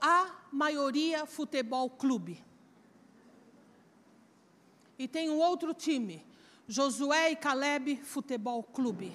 a 0.00 0.46
maioria 0.52 1.26
futebol 1.26 1.90
clube. 1.90 2.42
E 4.98 5.08
tem 5.08 5.30
um 5.30 5.38
outro 5.38 5.74
time, 5.74 6.24
Josué 6.68 7.32
e 7.32 7.36
Caleb 7.36 7.96
Futebol 7.96 8.62
Clube. 8.62 9.12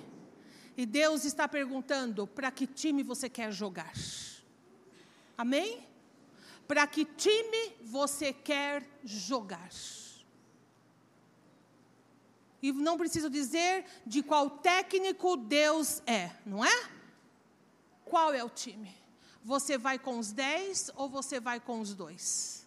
E 0.76 0.86
Deus 0.86 1.24
está 1.24 1.48
perguntando: 1.48 2.28
para 2.28 2.52
que 2.52 2.68
time 2.68 3.04
você 3.04 3.30
quer 3.30 3.52
jogar? 3.52 3.94
Amém? 5.38 5.88
Para 6.68 6.86
que 6.86 7.06
time 7.06 7.74
você 7.82 8.34
quer 8.34 8.84
jogar? 9.04 9.70
E 12.62 12.74
não 12.74 12.98
preciso 12.98 13.30
dizer 13.30 13.86
de 14.06 14.22
qual 14.22 14.50
técnico 14.50 15.38
Deus 15.38 16.02
é, 16.06 16.32
não 16.46 16.66
é? 16.66 16.90
Qual 18.04 18.34
é 18.34 18.44
o 18.44 18.50
time? 18.50 18.94
Você 19.44 19.78
vai 19.78 19.98
com 19.98 20.20
os 20.20 20.32
dez 20.32 20.92
ou 20.96 21.10
você 21.10 21.40
vai 21.40 21.60
com 21.60 21.80
os 21.80 21.94
dois? 21.94 22.66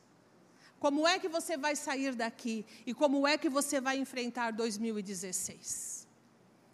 Como 0.79 1.07
é 1.07 1.19
que 1.19 1.29
você 1.29 1.57
vai 1.57 1.77
sair 1.77 2.15
daqui? 2.15 2.65
E 2.87 2.95
como 2.95 3.27
é 3.27 3.37
que 3.37 3.49
você 3.49 3.81
vai 3.81 3.99
enfrentar 3.99 4.51
2016? 4.53 6.09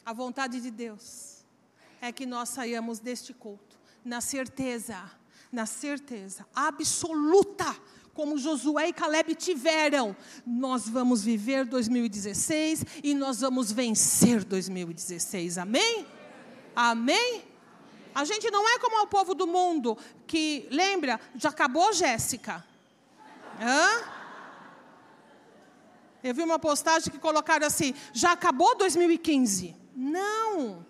A 0.04 0.12
vontade 0.12 0.60
de 0.60 0.70
Deus 0.70 1.44
é 2.00 2.12
que 2.12 2.24
nós 2.24 2.50
saiamos 2.50 3.00
deste 3.00 3.34
culto 3.34 3.76
na 4.04 4.20
certeza, 4.20 5.10
na 5.50 5.66
certeza 5.66 6.46
absoluta, 6.54 7.76
como 8.14 8.38
Josué 8.38 8.88
e 8.88 8.92
Caleb 8.92 9.34
tiveram, 9.34 10.16
nós 10.46 10.88
vamos 10.88 11.22
viver 11.22 11.66
2016 11.66 12.86
e 13.02 13.12
nós 13.12 13.40
vamos 13.40 13.72
vencer 13.72 14.42
2016. 14.44 15.58
Amém? 15.58 16.06
Amém? 16.74 17.42
A 18.16 18.24
gente 18.24 18.50
não 18.50 18.66
é 18.66 18.78
como 18.78 19.02
o 19.02 19.06
povo 19.06 19.34
do 19.34 19.46
mundo 19.46 19.98
que, 20.26 20.66
lembra, 20.70 21.20
já 21.34 21.50
acabou 21.50 21.92
Jéssica. 21.92 22.64
Hã? 23.60 24.04
Eu 26.24 26.34
vi 26.34 26.42
uma 26.42 26.58
postagem 26.58 27.12
que 27.12 27.18
colocaram 27.18 27.66
assim: 27.66 27.94
já 28.14 28.32
acabou 28.32 28.74
2015? 28.74 29.76
Não. 29.94 30.86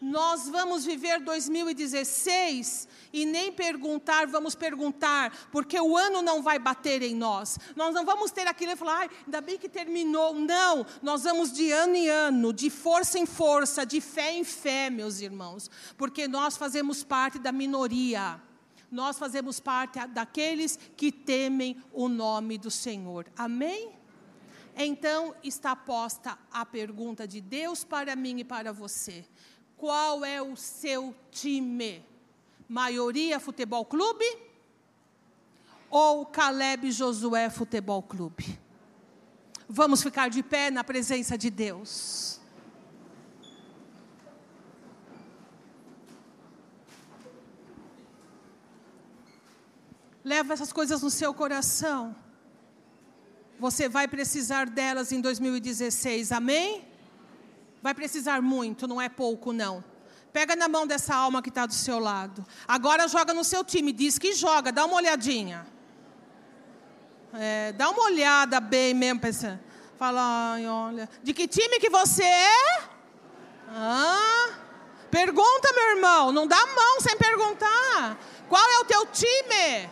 Nós 0.00 0.48
vamos 0.48 0.84
viver 0.84 1.20
2016 1.20 2.88
e 3.12 3.24
nem 3.24 3.52
perguntar, 3.52 4.26
vamos 4.26 4.54
perguntar, 4.54 5.32
porque 5.50 5.80
o 5.80 5.96
ano 5.96 6.22
não 6.22 6.42
vai 6.42 6.58
bater 6.58 7.02
em 7.02 7.14
nós. 7.14 7.58
Nós 7.74 7.94
não 7.94 8.04
vamos 8.04 8.30
ter 8.30 8.46
aquilo 8.46 8.72
e 8.72 8.76
falar, 8.76 9.06
ah, 9.06 9.10
ainda 9.24 9.40
bem 9.40 9.58
que 9.58 9.68
terminou. 9.68 10.34
Não, 10.34 10.86
nós 11.02 11.24
vamos 11.24 11.52
de 11.52 11.72
ano 11.72 11.96
em 11.96 12.08
ano, 12.08 12.52
de 12.52 12.70
força 12.70 13.18
em 13.18 13.26
força, 13.26 13.84
de 13.84 14.00
fé 14.00 14.32
em 14.32 14.44
fé, 14.44 14.88
meus 14.90 15.20
irmãos, 15.20 15.70
porque 15.96 16.28
nós 16.28 16.56
fazemos 16.56 17.02
parte 17.02 17.38
da 17.38 17.50
minoria. 17.50 18.40
Nós 18.90 19.18
fazemos 19.18 19.60
parte 19.60 19.98
daqueles 20.08 20.78
que 20.96 21.12
temem 21.12 21.76
o 21.92 22.08
nome 22.08 22.56
do 22.56 22.70
Senhor. 22.70 23.26
Amém? 23.36 23.98
Então 24.80 25.34
está 25.42 25.74
posta 25.74 26.38
a 26.52 26.64
pergunta 26.64 27.26
de 27.26 27.40
Deus 27.40 27.82
para 27.82 28.14
mim 28.14 28.38
e 28.38 28.44
para 28.44 28.72
você. 28.72 29.24
Qual 29.78 30.24
é 30.24 30.42
o 30.42 30.56
seu 30.56 31.14
time? 31.30 32.04
Maioria 32.68 33.38
Futebol 33.38 33.84
Clube 33.84 34.26
ou 35.88 36.26
Caleb 36.26 36.90
Josué 36.90 37.48
Futebol 37.48 38.02
Clube? 38.02 38.58
Vamos 39.68 40.02
ficar 40.02 40.28
de 40.28 40.42
pé 40.42 40.68
na 40.68 40.82
presença 40.82 41.38
de 41.38 41.48
Deus. 41.48 42.40
Leva 50.24 50.54
essas 50.54 50.72
coisas 50.72 51.02
no 51.02 51.10
seu 51.10 51.32
coração. 51.32 52.16
Você 53.60 53.88
vai 53.88 54.08
precisar 54.08 54.68
delas 54.68 55.12
em 55.12 55.20
2016, 55.20 56.32
amém? 56.32 56.87
Vai 57.82 57.94
precisar 57.94 58.42
muito, 58.42 58.86
não 58.88 59.00
é 59.00 59.08
pouco, 59.08 59.52
não. 59.52 59.82
Pega 60.32 60.54
na 60.54 60.68
mão 60.68 60.86
dessa 60.86 61.14
alma 61.14 61.42
que 61.42 61.48
está 61.48 61.64
do 61.66 61.72
seu 61.72 61.98
lado. 61.98 62.44
Agora 62.66 63.08
joga 63.08 63.32
no 63.32 63.44
seu 63.44 63.64
time. 63.64 63.92
Diz 63.92 64.18
que 64.18 64.34
joga, 64.34 64.70
dá 64.70 64.84
uma 64.84 64.96
olhadinha. 64.96 65.66
É, 67.32 67.72
dá 67.72 67.90
uma 67.90 68.04
olhada 68.04 68.60
bem 68.60 68.94
mesmo. 68.94 69.20
Pensa. 69.20 69.60
Fala, 69.98 70.56
olha. 70.60 71.08
De 71.22 71.32
que 71.32 71.48
time 71.48 71.80
que 71.80 71.90
você 71.90 72.22
é? 72.22 72.82
Ah, 73.68 74.50
pergunta, 75.10 75.72
meu 75.74 75.96
irmão. 75.96 76.32
Não 76.32 76.46
dá 76.46 76.66
mão 76.66 77.00
sem 77.00 77.16
perguntar. 77.16 78.18
Qual 78.48 78.64
é 78.64 78.78
o 78.80 78.84
teu 78.84 79.06
time? 79.06 79.90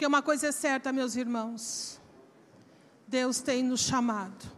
Porque 0.00 0.06
uma 0.06 0.22
coisa 0.22 0.46
é 0.46 0.50
certa, 0.50 0.94
meus 0.94 1.14
irmãos: 1.14 2.00
Deus 3.06 3.42
tem 3.42 3.62
nos 3.62 3.80
chamado. 3.80 4.50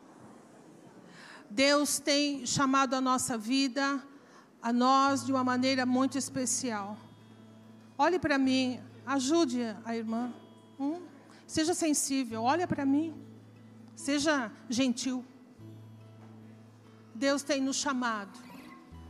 Deus 1.50 1.98
tem 1.98 2.46
chamado 2.46 2.94
a 2.94 3.00
nossa 3.00 3.36
vida, 3.36 4.00
a 4.62 4.72
nós, 4.72 5.26
de 5.26 5.32
uma 5.32 5.42
maneira 5.42 5.84
muito 5.84 6.16
especial. 6.16 6.96
Olhe 7.98 8.20
para 8.20 8.38
mim, 8.38 8.80
ajude 9.04 9.62
a 9.84 9.96
irmã. 9.96 10.32
Hum? 10.78 11.02
Seja 11.44 11.74
sensível, 11.74 12.44
olha 12.44 12.68
para 12.68 12.86
mim. 12.86 13.12
Seja 13.96 14.48
gentil. 14.70 15.24
Deus 17.12 17.42
tem 17.42 17.60
nos 17.60 17.78
chamado 17.78 18.38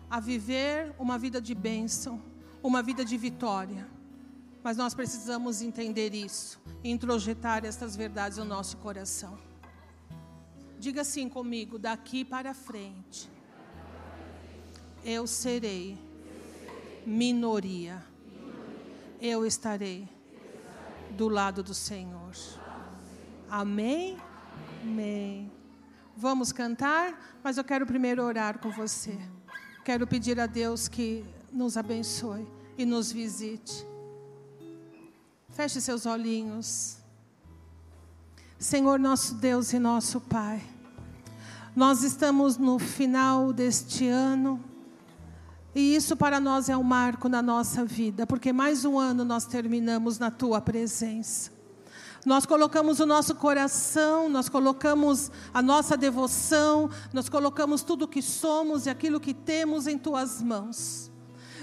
a 0.09 0.19
viver 0.19 0.95
uma 0.99 1.19
vida 1.19 1.43
de 1.43 1.55
bênção, 1.55 2.23
uma 2.63 2.83
vida 2.83 3.05
de 3.05 3.19
vitória. 3.19 3.92
Mas 4.63 4.77
nós 4.77 4.95
precisamos 4.95 5.61
entender 5.61 6.15
isso, 6.15 6.61
introjetar 6.85 7.65
essas 7.65 7.97
verdades 7.97 8.39
no 8.39 8.45
nosso 8.45 8.77
coração. 8.77 9.37
Diga 10.79 11.03
assim 11.03 11.29
comigo, 11.29 11.79
daqui 11.79 12.25
para 12.25 12.55
frente, 12.55 13.29
eu 15.05 15.27
serei 15.27 15.99
minoria. 17.07 18.03
Eu 19.21 19.47
estarei 19.47 20.09
do 21.11 21.29
lado 21.29 21.63
do 21.63 21.75
Senhor. 21.75 22.33
Amém? 23.49 24.17
Amém. 24.83 25.53
Vamos 26.17 26.53
cantar, 26.53 27.39
mas 27.43 27.57
eu 27.57 27.65
quero 27.65 27.87
primeiro 27.87 28.23
orar 28.23 28.59
com 28.59 28.71
você. 28.71 29.17
Quero 29.85 30.07
pedir 30.07 30.39
a 30.41 30.47
Deus 30.47 30.89
que 30.89 31.25
nos 31.53 31.77
abençoe 31.77 32.47
e 32.77 32.85
nos 32.85 33.13
visite. 33.13 33.92
Feche 35.53 35.83
seus 35.83 36.07
olhinhos. 36.07 36.97
Senhor 38.59 38.99
nosso 38.99 39.35
Deus 39.35 39.75
e 39.75 39.79
nosso 39.79 40.19
Pai, 40.19 40.63
nós 41.77 42.03
estamos 42.03 42.57
no 42.57 42.79
final 42.79 43.53
deste 43.53 44.09
ano 44.09 44.65
e 45.75 45.95
isso 45.95 46.17
para 46.17 46.41
nós 46.41 46.71
é 46.71 46.77
um 46.77 46.83
marco 46.83 47.29
na 47.29 47.43
nossa 47.43 47.85
vida, 47.85 48.27
porque 48.27 48.51
mais 48.51 48.87
um 48.87 48.99
ano 48.99 49.27
nós 49.27 49.45
terminamos 49.45 50.19
na 50.19 50.31
Tua 50.31 50.59
presença. 50.59 51.51
Nós 52.25 52.47
colocamos 52.47 52.99
o 52.99 53.05
nosso 53.05 53.35
coração, 53.35 54.31
nós 54.31 54.49
colocamos 54.49 55.31
a 55.53 55.61
nossa 55.61 55.99
devoção, 55.99 56.89
nós 57.13 57.29
colocamos 57.29 57.83
tudo 57.83 58.07
o 58.07 58.09
que 58.09 58.23
somos 58.23 58.87
e 58.87 58.91
aquilo 58.91 59.21
que 59.21 59.35
temos 59.35 59.87
em 59.87 59.99
Tuas 59.99 60.41
mãos. 60.41 61.12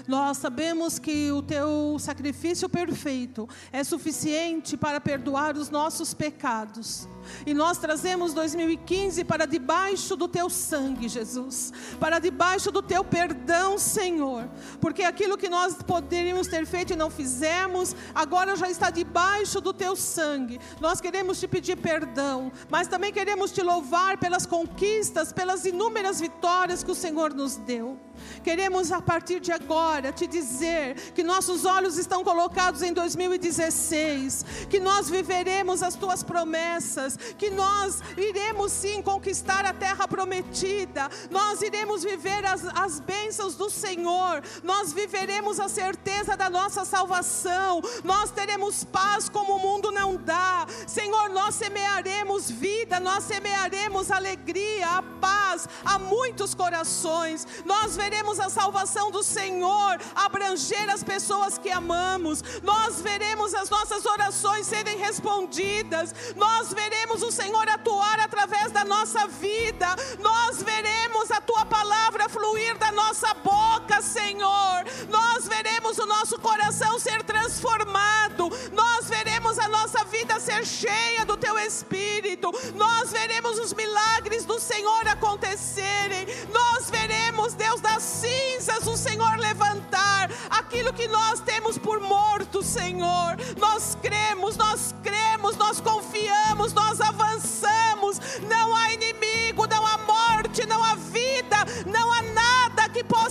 Nós 0.06 0.38
sabemos 0.38 0.98
que 0.98 1.30
o 1.30 1.42
teu 1.42 1.96
sacrifício 1.98 2.68
perfeito 2.68 3.48
é 3.72 3.82
suficiente 3.84 4.76
para 4.76 5.00
perdoar 5.00 5.56
os 5.56 5.70
nossos 5.70 6.14
pecados. 6.14 7.08
E 7.46 7.54
nós 7.54 7.78
trazemos 7.78 8.34
2015 8.34 9.24
para 9.24 9.46
debaixo 9.46 10.16
do 10.16 10.28
teu 10.28 10.48
sangue, 10.50 11.08
Jesus, 11.08 11.72
para 11.98 12.18
debaixo 12.18 12.70
do 12.70 12.82
teu 12.82 13.04
perdão, 13.04 13.78
Senhor, 13.78 14.48
porque 14.80 15.02
aquilo 15.02 15.36
que 15.36 15.48
nós 15.48 15.74
poderíamos 15.82 16.46
ter 16.46 16.66
feito 16.66 16.92
e 16.92 16.96
não 16.96 17.10
fizemos, 17.10 17.94
agora 18.14 18.56
já 18.56 18.68
está 18.68 18.90
debaixo 18.90 19.60
do 19.60 19.72
teu 19.72 19.96
sangue. 19.96 20.60
Nós 20.80 21.00
queremos 21.00 21.38
te 21.38 21.48
pedir 21.48 21.76
perdão, 21.76 22.52
mas 22.68 22.88
também 22.88 23.12
queremos 23.12 23.52
te 23.52 23.62
louvar 23.62 24.18
pelas 24.18 24.46
conquistas, 24.46 25.32
pelas 25.32 25.64
inúmeras 25.64 26.20
vitórias 26.20 26.82
que 26.82 26.90
o 26.90 26.94
Senhor 26.94 27.34
nos 27.34 27.56
deu. 27.56 27.98
Queremos 28.42 28.92
a 28.92 29.00
partir 29.00 29.40
de 29.40 29.52
agora 29.52 30.12
te 30.12 30.26
dizer 30.26 30.94
que 31.14 31.22
nossos 31.22 31.64
olhos 31.64 31.98
estão 31.98 32.22
colocados 32.22 32.82
em 32.82 32.92
2016, 32.92 34.44
que 34.68 34.80
nós 34.80 35.08
viveremos 35.08 35.82
as 35.82 35.94
tuas 35.94 36.22
promessas, 36.22 37.09
que 37.16 37.50
nós 37.50 38.00
iremos 38.16 38.72
sim 38.72 39.02
conquistar 39.02 39.64
a 39.64 39.72
terra 39.72 40.06
prometida, 40.06 41.08
nós 41.30 41.62
iremos 41.62 42.02
viver 42.02 42.44
as, 42.44 42.64
as 42.76 43.00
bênçãos 43.00 43.54
do 43.54 43.70
Senhor, 43.70 44.42
nós 44.62 44.92
viveremos 44.92 45.58
a 45.58 45.68
certeza 45.68 46.36
da 46.36 46.48
nossa 46.48 46.84
salvação, 46.84 47.80
nós 48.04 48.30
teremos 48.30 48.84
paz 48.84 49.28
como 49.28 49.56
o 49.56 49.58
mundo 49.58 49.90
não 49.90 50.16
dá, 50.16 50.66
Senhor, 50.86 51.28
nós 51.30 51.54
semearemos 51.54 52.50
vida, 52.50 53.00
nós 53.00 53.24
semearemos 53.24 54.10
alegria, 54.10 54.86
a 54.88 55.02
paz 55.02 55.68
a 55.84 55.98
muitos 55.98 56.54
corações, 56.54 57.46
nós 57.64 57.96
veremos 57.96 58.38
a 58.38 58.48
salvação 58.48 59.10
do 59.10 59.22
Senhor 59.22 59.98
abranger 60.14 60.88
as 60.90 61.02
pessoas 61.02 61.58
que 61.58 61.70
amamos, 61.70 62.42
nós 62.62 63.00
veremos 63.00 63.54
as 63.54 63.70
nossas 63.70 64.04
orações 64.06 64.66
serem 64.66 64.98
respondidas, 64.98 66.14
nós 66.36 66.72
veremos 66.72 66.99
veremos 67.00 67.22
o 67.22 67.32
Senhor 67.32 67.66
atuar 67.66 68.20
através 68.20 68.70
da 68.72 68.84
nossa 68.84 69.26
vida, 69.26 69.86
nós 70.18 70.62
veremos 70.62 71.30
a 71.30 71.40
tua 71.40 71.64
palavra 71.64 72.28
fluir 72.28 72.76
da 72.76 72.92
nossa 72.92 73.32
boca, 73.34 74.02
Senhor, 74.02 74.84
nós 75.08 75.48
veremos 75.48 75.98
o 75.98 76.04
nosso 76.04 76.38
coração 76.38 76.98
ser 76.98 77.22
transformado, 77.22 78.50
nós 78.72 79.08
veremos 79.08 79.29
a 79.58 79.68
nossa 79.68 80.04
vida 80.04 80.38
ser 80.40 80.64
cheia 80.64 81.24
do 81.24 81.36
teu 81.36 81.58
Espírito, 81.58 82.50
nós 82.74 83.10
veremos 83.10 83.58
os 83.58 83.72
milagres 83.72 84.44
do 84.44 84.58
Senhor 84.58 85.06
acontecerem, 85.08 86.26
nós 86.52 86.90
veremos, 86.90 87.54
Deus 87.54 87.80
das 87.80 88.02
cinzas, 88.02 88.86
o 88.86 88.96
Senhor 88.96 89.36
levantar 89.38 90.30
aquilo 90.48 90.92
que 90.92 91.08
nós 91.08 91.40
temos 91.40 91.78
por 91.78 92.00
morto, 92.00 92.62
Senhor. 92.62 93.36
Nós 93.58 93.96
cremos, 94.02 94.56
nós 94.56 94.94
cremos, 95.02 95.56
nós 95.56 95.80
confiamos, 95.80 96.72
nós 96.72 97.00
avançamos. 97.00 98.18
Não 98.48 98.74
há 98.74 98.92
inimigo, 98.92 99.66
não 99.66 99.86
há 99.86 99.98
morte, 99.98 100.66
não 100.66 100.82
há 100.82 100.94
vida, 100.94 101.56
não 101.86 102.12
há 102.12 102.19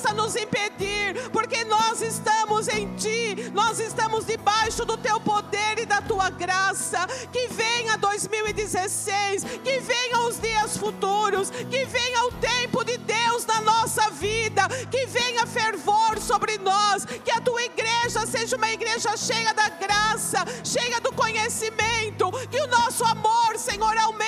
possa 0.09 0.13
nos 0.13 0.35
impedir, 0.35 1.29
porque 1.31 1.63
nós 1.65 2.01
estamos 2.01 2.67
em 2.67 2.93
Ti, 2.95 3.51
nós 3.53 3.79
estamos 3.79 4.25
debaixo 4.25 4.85
do 4.85 4.97
Teu 4.97 5.19
poder 5.19 5.79
e 5.79 5.85
da 5.85 6.01
Tua 6.01 6.29
graça. 6.29 7.05
Que 7.31 7.47
venha 7.49 7.97
2016, 7.97 9.43
que 9.63 9.79
venham 9.79 10.27
os 10.27 10.39
dias 10.39 10.77
futuros, 10.77 11.49
que 11.49 11.85
venha 11.85 12.25
o 12.25 12.31
tempo 12.33 12.83
de 12.83 12.97
Deus 12.97 13.45
na 13.45 13.61
nossa 13.61 14.09
vida, 14.11 14.67
que 14.89 15.05
venha 15.07 15.45
fervor 15.45 16.19
sobre 16.19 16.57
nós, 16.57 17.05
que 17.05 17.31
a 17.31 17.41
Tua 17.41 17.63
igreja 17.63 18.25
seja 18.25 18.55
uma 18.55 18.71
igreja 18.71 19.15
cheia 19.17 19.53
da 19.53 19.69
graça, 19.69 20.43
cheia 20.63 20.99
do 21.01 21.11
conhecimento, 21.13 22.31
que 22.49 22.59
o 22.61 22.67
nosso 22.67 23.03
amor, 23.03 23.57
Senhor, 23.57 23.97
aumente 23.97 24.18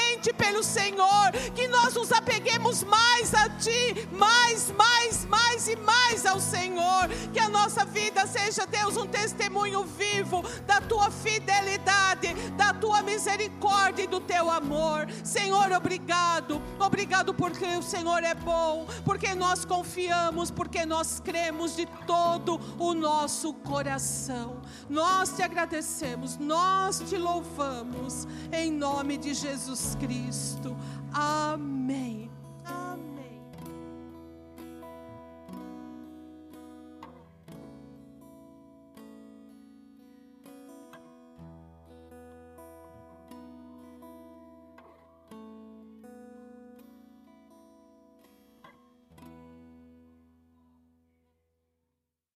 pelo 0.42 0.64
Senhor, 0.64 1.32
que 1.54 1.68
nós 1.68 1.94
nos 1.94 2.12
apeguemos 2.12 2.84
mais 2.84 3.32
a 3.36 3.48
Ti, 3.48 4.08
mais, 4.12 4.72
mais, 4.72 5.24
mais 5.26 5.68
e 5.68 5.76
mais 5.76 6.26
ao 6.26 6.40
Senhor, 6.40 7.08
que 7.32 7.40
a 7.40 7.48
nossa 7.48 7.86
vida 7.86 8.26
seja, 8.26 8.66
Deus, 8.66 8.98
um 8.98 9.06
testemunho 9.06 9.86
vivo 9.86 10.44
da 10.66 10.82
Tua 10.82 11.12
fidelidade, 11.12 12.34
da 12.58 12.74
Tua 12.74 13.04
misericórdia 13.04 14.04
e 14.04 14.08
do 14.08 14.20
Teu 14.20 14.50
amor. 14.50 15.08
Senhor, 15.24 15.72
obrigado, 15.74 16.60
obrigado 16.80 17.36
porque 17.36 17.78
o 17.78 17.84
Senhor 17.84 18.24
é 18.24 18.34
bom, 18.34 18.88
porque 19.06 19.36
nós 19.36 19.64
confiamos, 19.64 20.50
porque 20.50 20.88
nós 20.88 21.20
cremos 21.20 21.76
de 21.76 21.86
todo 22.08 22.60
o 22.80 22.96
nosso 22.96 23.54
coração. 23.54 24.60
Nós 24.90 25.36
te 25.36 25.44
agradecemos, 25.44 26.38
nós 26.38 27.00
te 27.08 27.16
louvamos, 27.16 28.28
em 28.52 28.72
nome 28.72 29.18
de 29.18 29.36
Jesus 29.36 29.96
Cristo. 30.32 30.78
Amém. 31.14 32.31